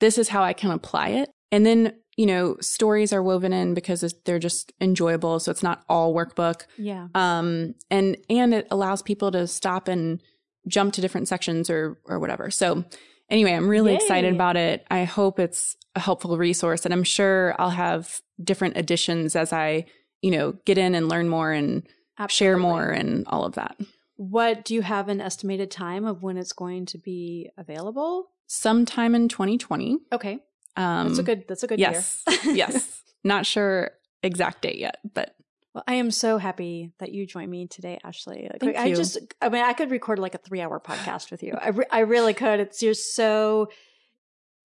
this 0.00 0.18
is 0.18 0.28
how 0.28 0.42
I 0.42 0.52
can 0.52 0.70
apply 0.70 1.08
it. 1.10 1.30
And 1.52 1.64
then, 1.64 1.94
you 2.16 2.26
know, 2.26 2.56
stories 2.60 3.12
are 3.12 3.22
woven 3.22 3.52
in 3.52 3.74
because 3.74 4.04
they're 4.24 4.38
just 4.40 4.72
enjoyable. 4.80 5.38
So 5.40 5.50
it's 5.50 5.62
not 5.62 5.84
all 5.88 6.12
workbook. 6.14 6.62
Yeah. 6.76 7.08
Um, 7.14 7.74
and, 7.90 8.16
and 8.28 8.52
it 8.52 8.66
allows 8.70 9.02
people 9.02 9.30
to 9.30 9.46
stop 9.46 9.88
and 9.88 10.20
jump 10.66 10.92
to 10.94 11.00
different 11.00 11.28
sections 11.28 11.70
or, 11.70 11.98
or 12.04 12.18
whatever. 12.18 12.50
So 12.50 12.84
anyway, 13.30 13.52
I'm 13.52 13.68
really 13.68 13.92
Yay. 13.92 13.96
excited 13.98 14.34
about 14.34 14.56
it. 14.56 14.84
I 14.90 15.04
hope 15.04 15.38
it's 15.38 15.76
a 15.94 16.00
helpful 16.00 16.36
resource 16.36 16.84
and 16.84 16.92
I'm 16.92 17.04
sure 17.04 17.54
I'll 17.58 17.70
have 17.70 18.20
different 18.42 18.76
additions 18.76 19.36
as 19.36 19.52
I, 19.52 19.86
you 20.24 20.30
know, 20.30 20.52
get 20.64 20.78
in 20.78 20.94
and 20.94 21.08
learn 21.08 21.28
more 21.28 21.52
and 21.52 21.86
share 22.28 22.56
more 22.56 22.88
and 22.88 23.26
all 23.28 23.44
of 23.44 23.54
that. 23.56 23.76
What 24.16 24.64
do 24.64 24.72
you 24.74 24.80
have 24.82 25.08
an 25.10 25.20
estimated 25.20 25.70
time 25.70 26.06
of 26.06 26.22
when 26.22 26.38
it's 26.38 26.52
going 26.54 26.86
to 26.86 26.98
be 26.98 27.50
available? 27.58 28.30
Sometime 28.46 29.14
in 29.14 29.28
2020. 29.28 29.98
Okay, 30.12 30.38
Um, 30.76 31.08
that's 31.08 31.18
a 31.18 31.22
good. 31.22 31.44
That's 31.48 31.62
a 31.62 31.66
good 31.66 31.78
yes, 31.78 32.22
year. 32.44 32.54
yes. 32.54 33.02
Not 33.24 33.44
sure 33.44 33.90
exact 34.22 34.62
date 34.62 34.78
yet, 34.78 34.96
but 35.12 35.34
Well, 35.74 35.84
I 35.86 35.94
am 35.94 36.10
so 36.10 36.38
happy 36.38 36.92
that 37.00 37.12
you 37.12 37.26
joined 37.26 37.50
me 37.50 37.66
today, 37.66 37.98
Ashley. 38.04 38.48
Like, 38.50 38.60
Thank 38.60 38.76
I 38.78 38.86
you. 38.86 38.96
just, 38.96 39.18
I 39.42 39.48
mean, 39.50 39.62
I 39.62 39.72
could 39.74 39.90
record 39.90 40.18
like 40.18 40.34
a 40.34 40.38
three-hour 40.38 40.80
podcast 40.80 41.30
with 41.30 41.42
you. 41.42 41.52
I, 41.60 41.68
re- 41.70 41.86
I 41.90 42.00
really 42.00 42.32
could. 42.34 42.60
It's 42.60 42.82
you're 42.82 42.94
so 42.94 43.68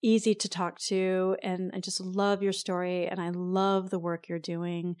easy 0.02 0.34
to 0.34 0.48
talk 0.48 0.78
to, 0.78 1.36
and 1.42 1.70
I 1.74 1.80
just 1.80 2.00
love 2.00 2.42
your 2.42 2.52
story, 2.54 3.06
and 3.06 3.20
I 3.20 3.30
love 3.30 3.90
the 3.90 3.98
work 3.98 4.28
you're 4.28 4.38
doing. 4.38 4.96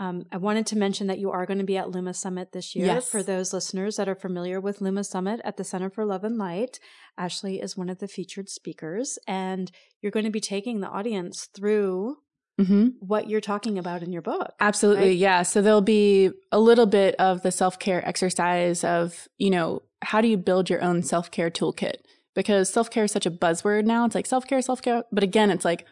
Um, 0.00 0.24
I 0.32 0.38
wanted 0.38 0.66
to 0.68 0.78
mention 0.78 1.08
that 1.08 1.18
you 1.18 1.30
are 1.30 1.44
going 1.44 1.58
to 1.58 1.64
be 1.64 1.76
at 1.76 1.90
Luma 1.90 2.14
Summit 2.14 2.52
this 2.52 2.74
year. 2.74 2.86
Yes. 2.86 3.10
For 3.10 3.22
those 3.22 3.52
listeners 3.52 3.96
that 3.96 4.08
are 4.08 4.14
familiar 4.14 4.58
with 4.58 4.80
Luma 4.80 5.04
Summit 5.04 5.42
at 5.44 5.58
the 5.58 5.62
Center 5.62 5.90
for 5.90 6.06
Love 6.06 6.24
and 6.24 6.38
Light, 6.38 6.80
Ashley 7.18 7.60
is 7.60 7.76
one 7.76 7.90
of 7.90 7.98
the 7.98 8.08
featured 8.08 8.48
speakers, 8.48 9.18
and 9.28 9.70
you're 10.00 10.10
going 10.10 10.24
to 10.24 10.30
be 10.30 10.40
taking 10.40 10.80
the 10.80 10.88
audience 10.88 11.50
through 11.54 12.16
mhm. 12.58 12.94
what 13.00 13.28
you're 13.28 13.42
talking 13.42 13.78
about 13.78 14.02
in 14.02 14.10
your 14.10 14.22
book. 14.22 14.54
absolutely, 14.58 15.08
Right? 15.08 15.18
yeah. 15.18 15.42
So 15.42 15.60
there'll 15.60 15.82
be 15.82 16.30
a 16.50 16.58
little 16.58 16.86
bit 16.86 17.14
of 17.16 17.42
the 17.42 17.52
self 17.52 17.78
care 17.78 18.06
exercise 18.08 18.82
of, 18.82 19.28
you 19.36 19.50
know, 19.50 19.82
how 20.00 20.22
do 20.22 20.28
you 20.28 20.38
build 20.38 20.70
your 20.70 20.82
own 20.82 21.02
self 21.02 21.30
care 21.30 21.50
toolkit? 21.50 21.96
Because 22.34 22.70
self 22.70 22.90
care 22.90 23.04
is 23.04 23.12
such 23.12 23.26
a 23.26 23.30
buzzword 23.30 23.84
now. 23.84 24.06
It's 24.06 24.14
like 24.14 24.24
self 24.24 24.46
care, 24.46 24.62
self 24.62 24.80
care. 24.80 25.04
But 25.12 25.24
again, 25.24 25.50
it's 25.50 25.66
like, 25.66 25.84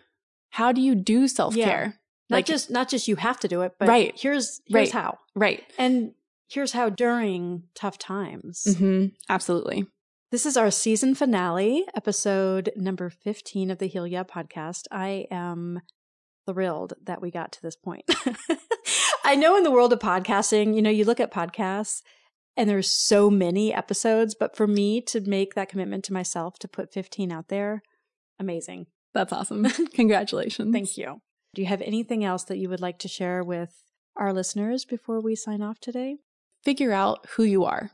how 0.48 0.72
do 0.72 0.80
you 0.80 0.94
do 0.94 1.28
self 1.28 1.54
care? 1.54 1.97
Not 2.30 2.36
Like- 2.38 2.46
just 2.46 2.70
not 2.70 2.88
just 2.88 3.08
you 3.08 3.16
have 3.16 3.40
to 3.40 3.48
do 3.48 3.62
it, 3.62 3.72
but 3.78 3.88
Right. 3.88 4.12
here's 4.18 4.60
here's 4.66 4.88
Right. 4.88 4.92
how. 4.92 5.18
Right. 5.34 5.64
And 5.78 6.14
here's 6.48 6.72
how 6.72 6.88
during 6.90 7.64
tough 7.74 7.98
times. 7.98 8.64
hmm 8.78 9.06
Absolutely. 9.28 9.86
This 10.30 10.44
is 10.44 10.56
our 10.58 10.70
season 10.70 11.14
finale, 11.14 11.86
episode 11.94 12.70
number 12.76 13.08
15 13.08 13.70
of 13.70 13.78
the 13.78 13.86
Heal 13.86 14.06
Yeah 14.06 14.24
podcast. 14.24 14.86
I 14.90 15.26
am 15.30 15.80
thrilled 16.46 16.92
that 17.02 17.20
we 17.22 17.30
got 17.30 17.52
to 17.52 17.62
this 17.62 17.76
point. 17.76 18.04
I 19.24 19.34
know 19.36 19.56
in 19.56 19.62
the 19.62 19.70
world 19.70 19.92
of 19.92 19.98
podcasting, 19.98 20.74
you 20.74 20.82
know, 20.82 20.90
you 20.90 21.04
look 21.04 21.20
at 21.20 21.32
podcasts 21.32 22.02
and 22.56 22.68
there's 22.68 22.88
so 22.90 23.30
many 23.30 23.72
episodes, 23.72 24.34
but 24.34 24.56
for 24.56 24.66
me 24.66 25.00
to 25.02 25.20
make 25.22 25.54
that 25.54 25.68
commitment 25.68 26.04
to 26.04 26.12
myself 26.12 26.58
to 26.60 26.68
put 26.68 26.92
15 26.92 27.30
out 27.32 27.48
there, 27.48 27.82
amazing. 28.38 28.86
That's 29.14 29.32
awesome. 29.32 29.64
Congratulations. 29.94 30.72
Thank 30.72 30.96
you. 30.98 31.20
Do 31.58 31.62
you 31.62 31.68
have 31.70 31.82
anything 31.82 32.24
else 32.24 32.44
that 32.44 32.58
you 32.58 32.68
would 32.68 32.80
like 32.80 33.00
to 33.00 33.08
share 33.08 33.42
with 33.42 33.82
our 34.14 34.32
listeners 34.32 34.84
before 34.84 35.20
we 35.20 35.34
sign 35.34 35.60
off 35.60 35.80
today? 35.80 36.18
figure 36.62 36.92
out 36.92 37.26
who 37.30 37.42
you 37.42 37.64
are, 37.64 37.90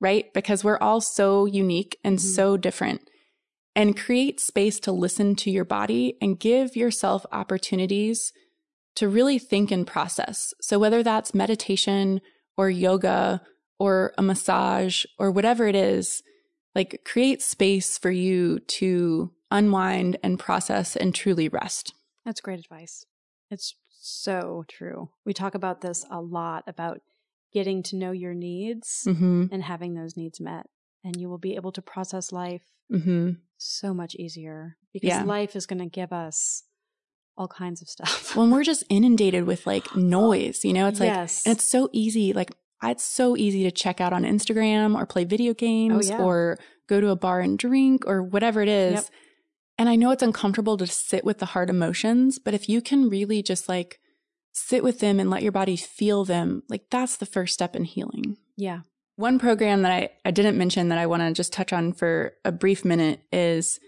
right? 0.00 0.32
Because 0.32 0.64
we're 0.64 0.78
all 0.78 1.02
so 1.02 1.44
unique 1.44 1.98
and 2.02 2.16
Mhm. 2.16 2.22
so 2.22 2.56
different. 2.56 3.10
And 3.76 3.98
create 3.98 4.40
space 4.40 4.80
to 4.80 4.92
listen 4.92 5.36
to 5.36 5.50
your 5.50 5.66
body 5.66 6.16
and 6.22 6.40
give 6.40 6.74
yourself 6.74 7.26
opportunities 7.30 8.32
to 8.94 9.10
really 9.10 9.38
think 9.38 9.70
and 9.70 9.86
process. 9.86 10.54
So, 10.62 10.78
whether 10.78 11.02
that's 11.02 11.34
meditation 11.34 12.22
or 12.56 12.70
yoga 12.70 13.42
or 13.78 14.14
a 14.16 14.22
massage 14.22 15.04
or 15.18 15.30
whatever 15.30 15.68
it 15.68 15.76
is, 15.76 16.22
like 16.74 17.02
create 17.04 17.42
space 17.42 17.98
for 17.98 18.10
you 18.10 18.60
to 18.80 19.34
unwind 19.50 20.16
and 20.22 20.38
process 20.38 20.96
and 20.96 21.14
truly 21.14 21.50
rest. 21.50 21.92
That's 22.24 22.40
great 22.40 22.58
advice. 22.60 23.04
It's 23.50 23.74
so 23.90 24.64
true. 24.68 25.10
We 25.24 25.32
talk 25.34 25.54
about 25.54 25.80
this 25.80 26.04
a 26.10 26.20
lot 26.20 26.64
about 26.66 27.00
getting 27.52 27.82
to 27.84 27.96
know 27.96 28.12
your 28.12 28.34
needs 28.34 29.02
Mm-hmm. 29.06 29.46
and 29.52 29.62
having 29.62 29.94
those 29.94 30.16
needs 30.16 30.40
met. 30.40 30.66
And 31.04 31.16
you 31.16 31.28
will 31.28 31.38
be 31.38 31.54
able 31.56 31.72
to 31.72 31.82
process 31.82 32.32
life 32.32 32.62
Mm-hmm. 32.92 33.30
so 33.56 33.94
much 33.94 34.14
easier 34.16 34.76
because 34.92 35.08
Yeah. 35.08 35.22
life 35.22 35.56
is 35.56 35.66
going 35.66 35.78
to 35.80 35.86
give 35.86 36.12
us 36.12 36.64
all 37.36 37.48
kinds 37.48 37.80
of 37.80 37.88
stuff. 37.88 38.36
when 38.36 38.50
we're 38.50 38.62
just 38.64 38.84
inundated 38.90 39.44
with 39.44 39.66
like 39.66 39.94
noise, 39.96 40.64
you 40.64 40.72
know, 40.72 40.86
it's 40.88 41.00
like, 41.00 41.08
Yes. 41.08 41.44
and 41.46 41.52
it's 41.56 41.64
so 41.64 41.88
easy. 41.92 42.32
Like, 42.32 42.52
it's 42.82 43.04
so 43.04 43.36
easy 43.36 43.62
to 43.62 43.70
check 43.70 44.00
out 44.00 44.12
on 44.12 44.24
Instagram 44.24 44.96
or 44.96 45.06
play 45.06 45.24
video 45.24 45.54
games 45.54 46.10
Oh, 46.10 46.14
yeah. 46.14 46.22
or 46.22 46.58
go 46.88 47.00
to 47.00 47.08
a 47.10 47.16
bar 47.16 47.40
and 47.40 47.56
drink 47.58 48.04
or 48.06 48.22
whatever 48.22 48.60
it 48.60 48.68
is. 48.68 48.94
Yep. 48.94 49.04
And 49.82 49.88
I 49.88 49.96
know 49.96 50.12
it's 50.12 50.22
uncomfortable 50.22 50.76
to 50.76 50.86
sit 50.86 51.24
with 51.24 51.38
the 51.38 51.46
hard 51.46 51.68
emotions, 51.68 52.38
but 52.38 52.54
if 52.54 52.68
you 52.68 52.80
can 52.80 53.08
really 53.08 53.42
just 53.42 53.68
like 53.68 53.98
sit 54.52 54.84
with 54.84 55.00
them 55.00 55.18
and 55.18 55.28
let 55.28 55.42
your 55.42 55.50
body 55.50 55.74
feel 55.74 56.24
them, 56.24 56.62
like 56.68 56.84
that's 56.88 57.16
the 57.16 57.26
first 57.26 57.52
step 57.52 57.74
in 57.74 57.82
healing. 57.82 58.36
yeah. 58.56 58.82
One 59.16 59.40
program 59.40 59.82
that 59.82 59.90
I, 59.90 60.10
I 60.24 60.30
didn't 60.30 60.56
mention 60.56 60.90
that 60.90 60.98
I 60.98 61.06
want 61.06 61.22
to 61.22 61.32
just 61.32 61.52
touch 61.52 61.72
on 61.72 61.94
for 61.94 62.34
a 62.44 62.52
brief 62.52 62.84
minute 62.84 63.22
is 63.32 63.80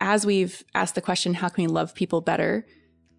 as 0.00 0.24
we've 0.24 0.62
asked 0.72 0.94
the 0.94 1.00
question, 1.00 1.34
how 1.34 1.48
can 1.48 1.64
we 1.64 1.68
love 1.68 1.96
people 1.96 2.20
better? 2.20 2.64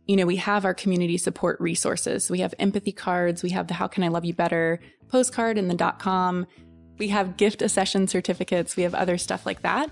You 0.08 0.16
know, 0.16 0.26
we 0.26 0.38
have 0.38 0.64
our 0.64 0.74
community 0.74 1.18
support 1.18 1.60
resources. 1.60 2.32
We 2.32 2.40
have 2.40 2.56
empathy 2.60 2.94
cards. 2.94 3.44
We 3.44 3.50
have 3.50 3.68
the 3.68 3.74
How 3.74 3.88
Can 3.88 4.06
I 4.06 4.08
Love 4.08 4.24
You 4.24 4.34
Better 4.34 4.80
postcard 5.10 5.58
and 5.58 5.70
the 5.70 5.76
dot 5.76 6.00
com. 6.00 6.48
We 6.98 7.10
have 7.10 7.36
gift 7.36 7.62
a 7.62 7.68
session 7.68 8.08
certificates. 8.08 8.78
We 8.78 8.84
have 8.84 8.96
other 8.96 9.18
stuff 9.18 9.46
like 9.46 9.64
that. 9.64 9.90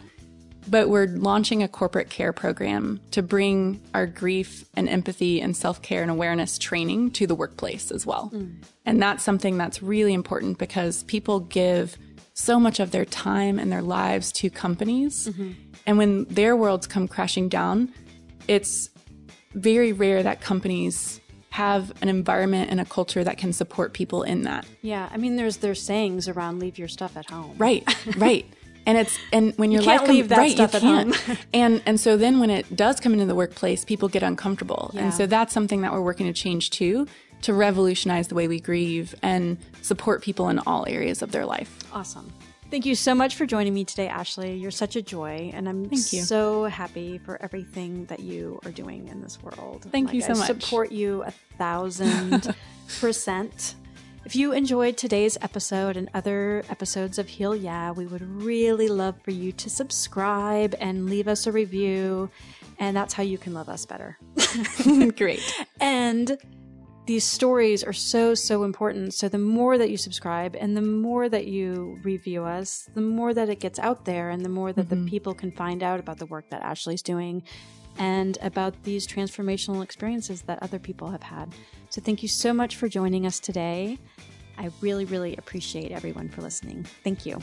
But 0.69 0.89
we're 0.89 1.07
launching 1.07 1.63
a 1.63 1.67
corporate 1.67 2.09
care 2.09 2.33
program 2.33 2.99
to 3.11 3.21
bring 3.21 3.81
our 3.93 4.05
grief 4.05 4.65
and 4.75 4.89
empathy 4.89 5.41
and 5.41 5.55
self 5.55 5.81
care 5.81 6.01
and 6.01 6.11
awareness 6.11 6.57
training 6.57 7.11
to 7.11 7.27
the 7.27 7.35
workplace 7.35 7.91
as 7.91 8.05
well. 8.05 8.31
Mm. 8.33 8.63
And 8.85 9.01
that's 9.01 9.23
something 9.23 9.57
that's 9.57 9.81
really 9.81 10.13
important 10.13 10.57
because 10.57 11.03
people 11.03 11.39
give 11.39 11.97
so 12.33 12.59
much 12.59 12.79
of 12.79 12.91
their 12.91 13.05
time 13.05 13.57
and 13.57 13.71
their 13.71 13.81
lives 13.81 14.31
to 14.31 14.49
companies. 14.49 15.27
Mm-hmm. 15.27 15.51
And 15.87 15.97
when 15.97 16.25
their 16.25 16.55
worlds 16.55 16.85
come 16.85 17.07
crashing 17.07 17.49
down, 17.49 17.91
it's 18.47 18.89
very 19.53 19.91
rare 19.91 20.21
that 20.21 20.41
companies 20.41 21.19
have 21.49 21.91
an 22.03 22.09
environment 22.09 22.69
and 22.69 22.79
a 22.79 22.85
culture 22.85 23.23
that 23.23 23.39
can 23.39 23.51
support 23.51 23.93
people 23.93 24.21
in 24.21 24.43
that. 24.43 24.67
Yeah. 24.83 25.09
I 25.11 25.17
mean, 25.17 25.37
there's 25.37 25.57
there's 25.57 25.81
sayings 25.81 26.27
around 26.27 26.59
leave 26.59 26.77
your 26.77 26.87
stuff 26.87 27.17
at 27.17 27.29
home. 27.29 27.55
Right, 27.57 27.83
right. 28.17 28.45
And 28.87 28.97
it's 28.97 29.19
and 29.33 29.53
when 29.57 29.69
your 29.69 29.81
can't 29.83 30.01
life 30.01 30.07
com- 30.07 30.09
um, 30.11 30.15
leave 30.15 30.29
that 30.29 30.37
right, 30.37 30.51
stuff 30.51 30.73
you 30.73 30.77
at 30.77 30.81
can't. 30.81 31.15
home. 31.15 31.37
and 31.53 31.81
and 31.85 31.99
so 31.99 32.17
then 32.17 32.39
when 32.39 32.49
it 32.49 32.75
does 32.75 32.99
come 32.99 33.13
into 33.13 33.25
the 33.25 33.35
workplace, 33.35 33.85
people 33.85 34.07
get 34.07 34.23
uncomfortable. 34.23 34.89
Yeah. 34.93 35.01
And 35.01 35.13
so 35.13 35.27
that's 35.27 35.53
something 35.53 35.81
that 35.81 35.91
we're 35.91 36.01
working 36.01 36.25
to 36.25 36.33
change 36.33 36.69
too, 36.71 37.05
to 37.43 37.53
revolutionize 37.53 38.29
the 38.29 38.35
way 38.35 38.47
we 38.47 38.59
grieve 38.59 39.13
and 39.21 39.57
support 39.81 40.23
people 40.23 40.47
in 40.49 40.57
all 40.59 40.85
areas 40.87 41.21
of 41.21 41.31
their 41.33 41.45
life. 41.45 41.77
Awesome. 41.93 42.33
Thank 42.71 42.85
you 42.85 42.95
so 42.95 43.15
much 43.15 43.35
for 43.35 43.45
joining 43.45 43.73
me 43.73 43.85
today, 43.85 44.09
Ashley. 44.09 44.55
You're 44.55 44.71
such 44.71 44.97
a 44.97 45.01
joy, 45.01 45.51
and 45.53 45.69
I'm 45.69 45.85
Thank 45.89 46.11
you. 46.11 46.21
so 46.23 46.65
happy 46.65 47.17
for 47.17 47.41
everything 47.41 48.05
that 48.07 48.19
you 48.19 48.59
are 48.65 48.71
doing 48.71 49.07
in 49.07 49.21
this 49.21 49.41
world. 49.41 49.85
Thank 49.89 50.13
you 50.13 50.19
so 50.19 50.33
I 50.33 50.37
much. 50.37 50.47
Support 50.47 50.91
you 50.91 51.23
a 51.23 51.31
thousand 51.57 52.53
percent. 52.99 53.75
If 54.27 54.35
you 54.35 54.51
enjoyed 54.51 54.97
today's 54.97 55.37
episode 55.41 55.95
and 55.95 56.09
other 56.13 56.61
episodes 56.69 57.17
of 57.17 57.29
Heal 57.29 57.55
Yeah, 57.55 57.91
we 57.91 58.07
would 58.07 58.23
really 58.43 58.89
love 58.89 59.15
for 59.23 59.31
you 59.31 59.53
to 59.53 59.69
subscribe 59.69 60.75
and 60.81 61.05
leave 61.05 61.29
us 61.29 61.47
a 61.47 61.51
review. 61.53 62.29
And 62.77 62.93
that's 62.93 63.13
how 63.13 63.23
you 63.23 63.37
can 63.37 63.53
love 63.53 63.69
us 63.69 63.85
better. 63.85 64.17
Great. 65.15 65.39
And 65.79 66.37
these 67.05 67.23
stories 67.23 67.85
are 67.85 67.93
so, 67.93 68.35
so 68.35 68.65
important. 68.65 69.13
So 69.13 69.29
the 69.29 69.37
more 69.37 69.77
that 69.77 69.89
you 69.89 69.95
subscribe 69.95 70.57
and 70.57 70.75
the 70.75 70.81
more 70.81 71.29
that 71.29 71.47
you 71.47 71.97
review 72.03 72.43
us, 72.43 72.89
the 72.95 72.99
more 72.99 73.33
that 73.33 73.47
it 73.47 73.61
gets 73.61 73.79
out 73.79 74.03
there 74.03 74.29
and 74.29 74.43
the 74.43 74.49
more 74.49 74.73
that 74.73 74.89
mm-hmm. 74.89 75.05
the 75.05 75.09
people 75.09 75.35
can 75.35 75.53
find 75.53 75.81
out 75.81 76.01
about 76.01 76.17
the 76.17 76.25
work 76.25 76.49
that 76.49 76.63
Ashley's 76.63 77.01
doing 77.01 77.43
and 77.97 78.37
about 78.41 78.83
these 78.83 79.07
transformational 79.07 79.83
experiences 79.83 80.43
that 80.43 80.61
other 80.61 80.79
people 80.79 81.09
have 81.09 81.23
had. 81.23 81.53
So 81.89 82.01
thank 82.01 82.21
you 82.21 82.29
so 82.29 82.53
much 82.53 82.75
for 82.75 82.87
joining 82.87 83.25
us 83.25 83.39
today. 83.39 83.97
I 84.57 84.69
really, 84.81 85.05
really 85.05 85.35
appreciate 85.37 85.91
everyone 85.91 86.29
for 86.29 86.41
listening. 86.41 86.85
Thank 87.03 87.25
you. 87.25 87.39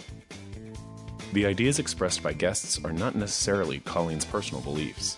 The 1.33 1.47
ideas 1.47 1.79
expressed 1.79 2.23
by 2.23 2.33
guests 2.33 2.83
are 2.85 2.93
not 2.93 3.17
necessarily 3.17 3.81
Colleen's 3.81 4.25
personal 4.25 4.63
beliefs. 4.63 5.17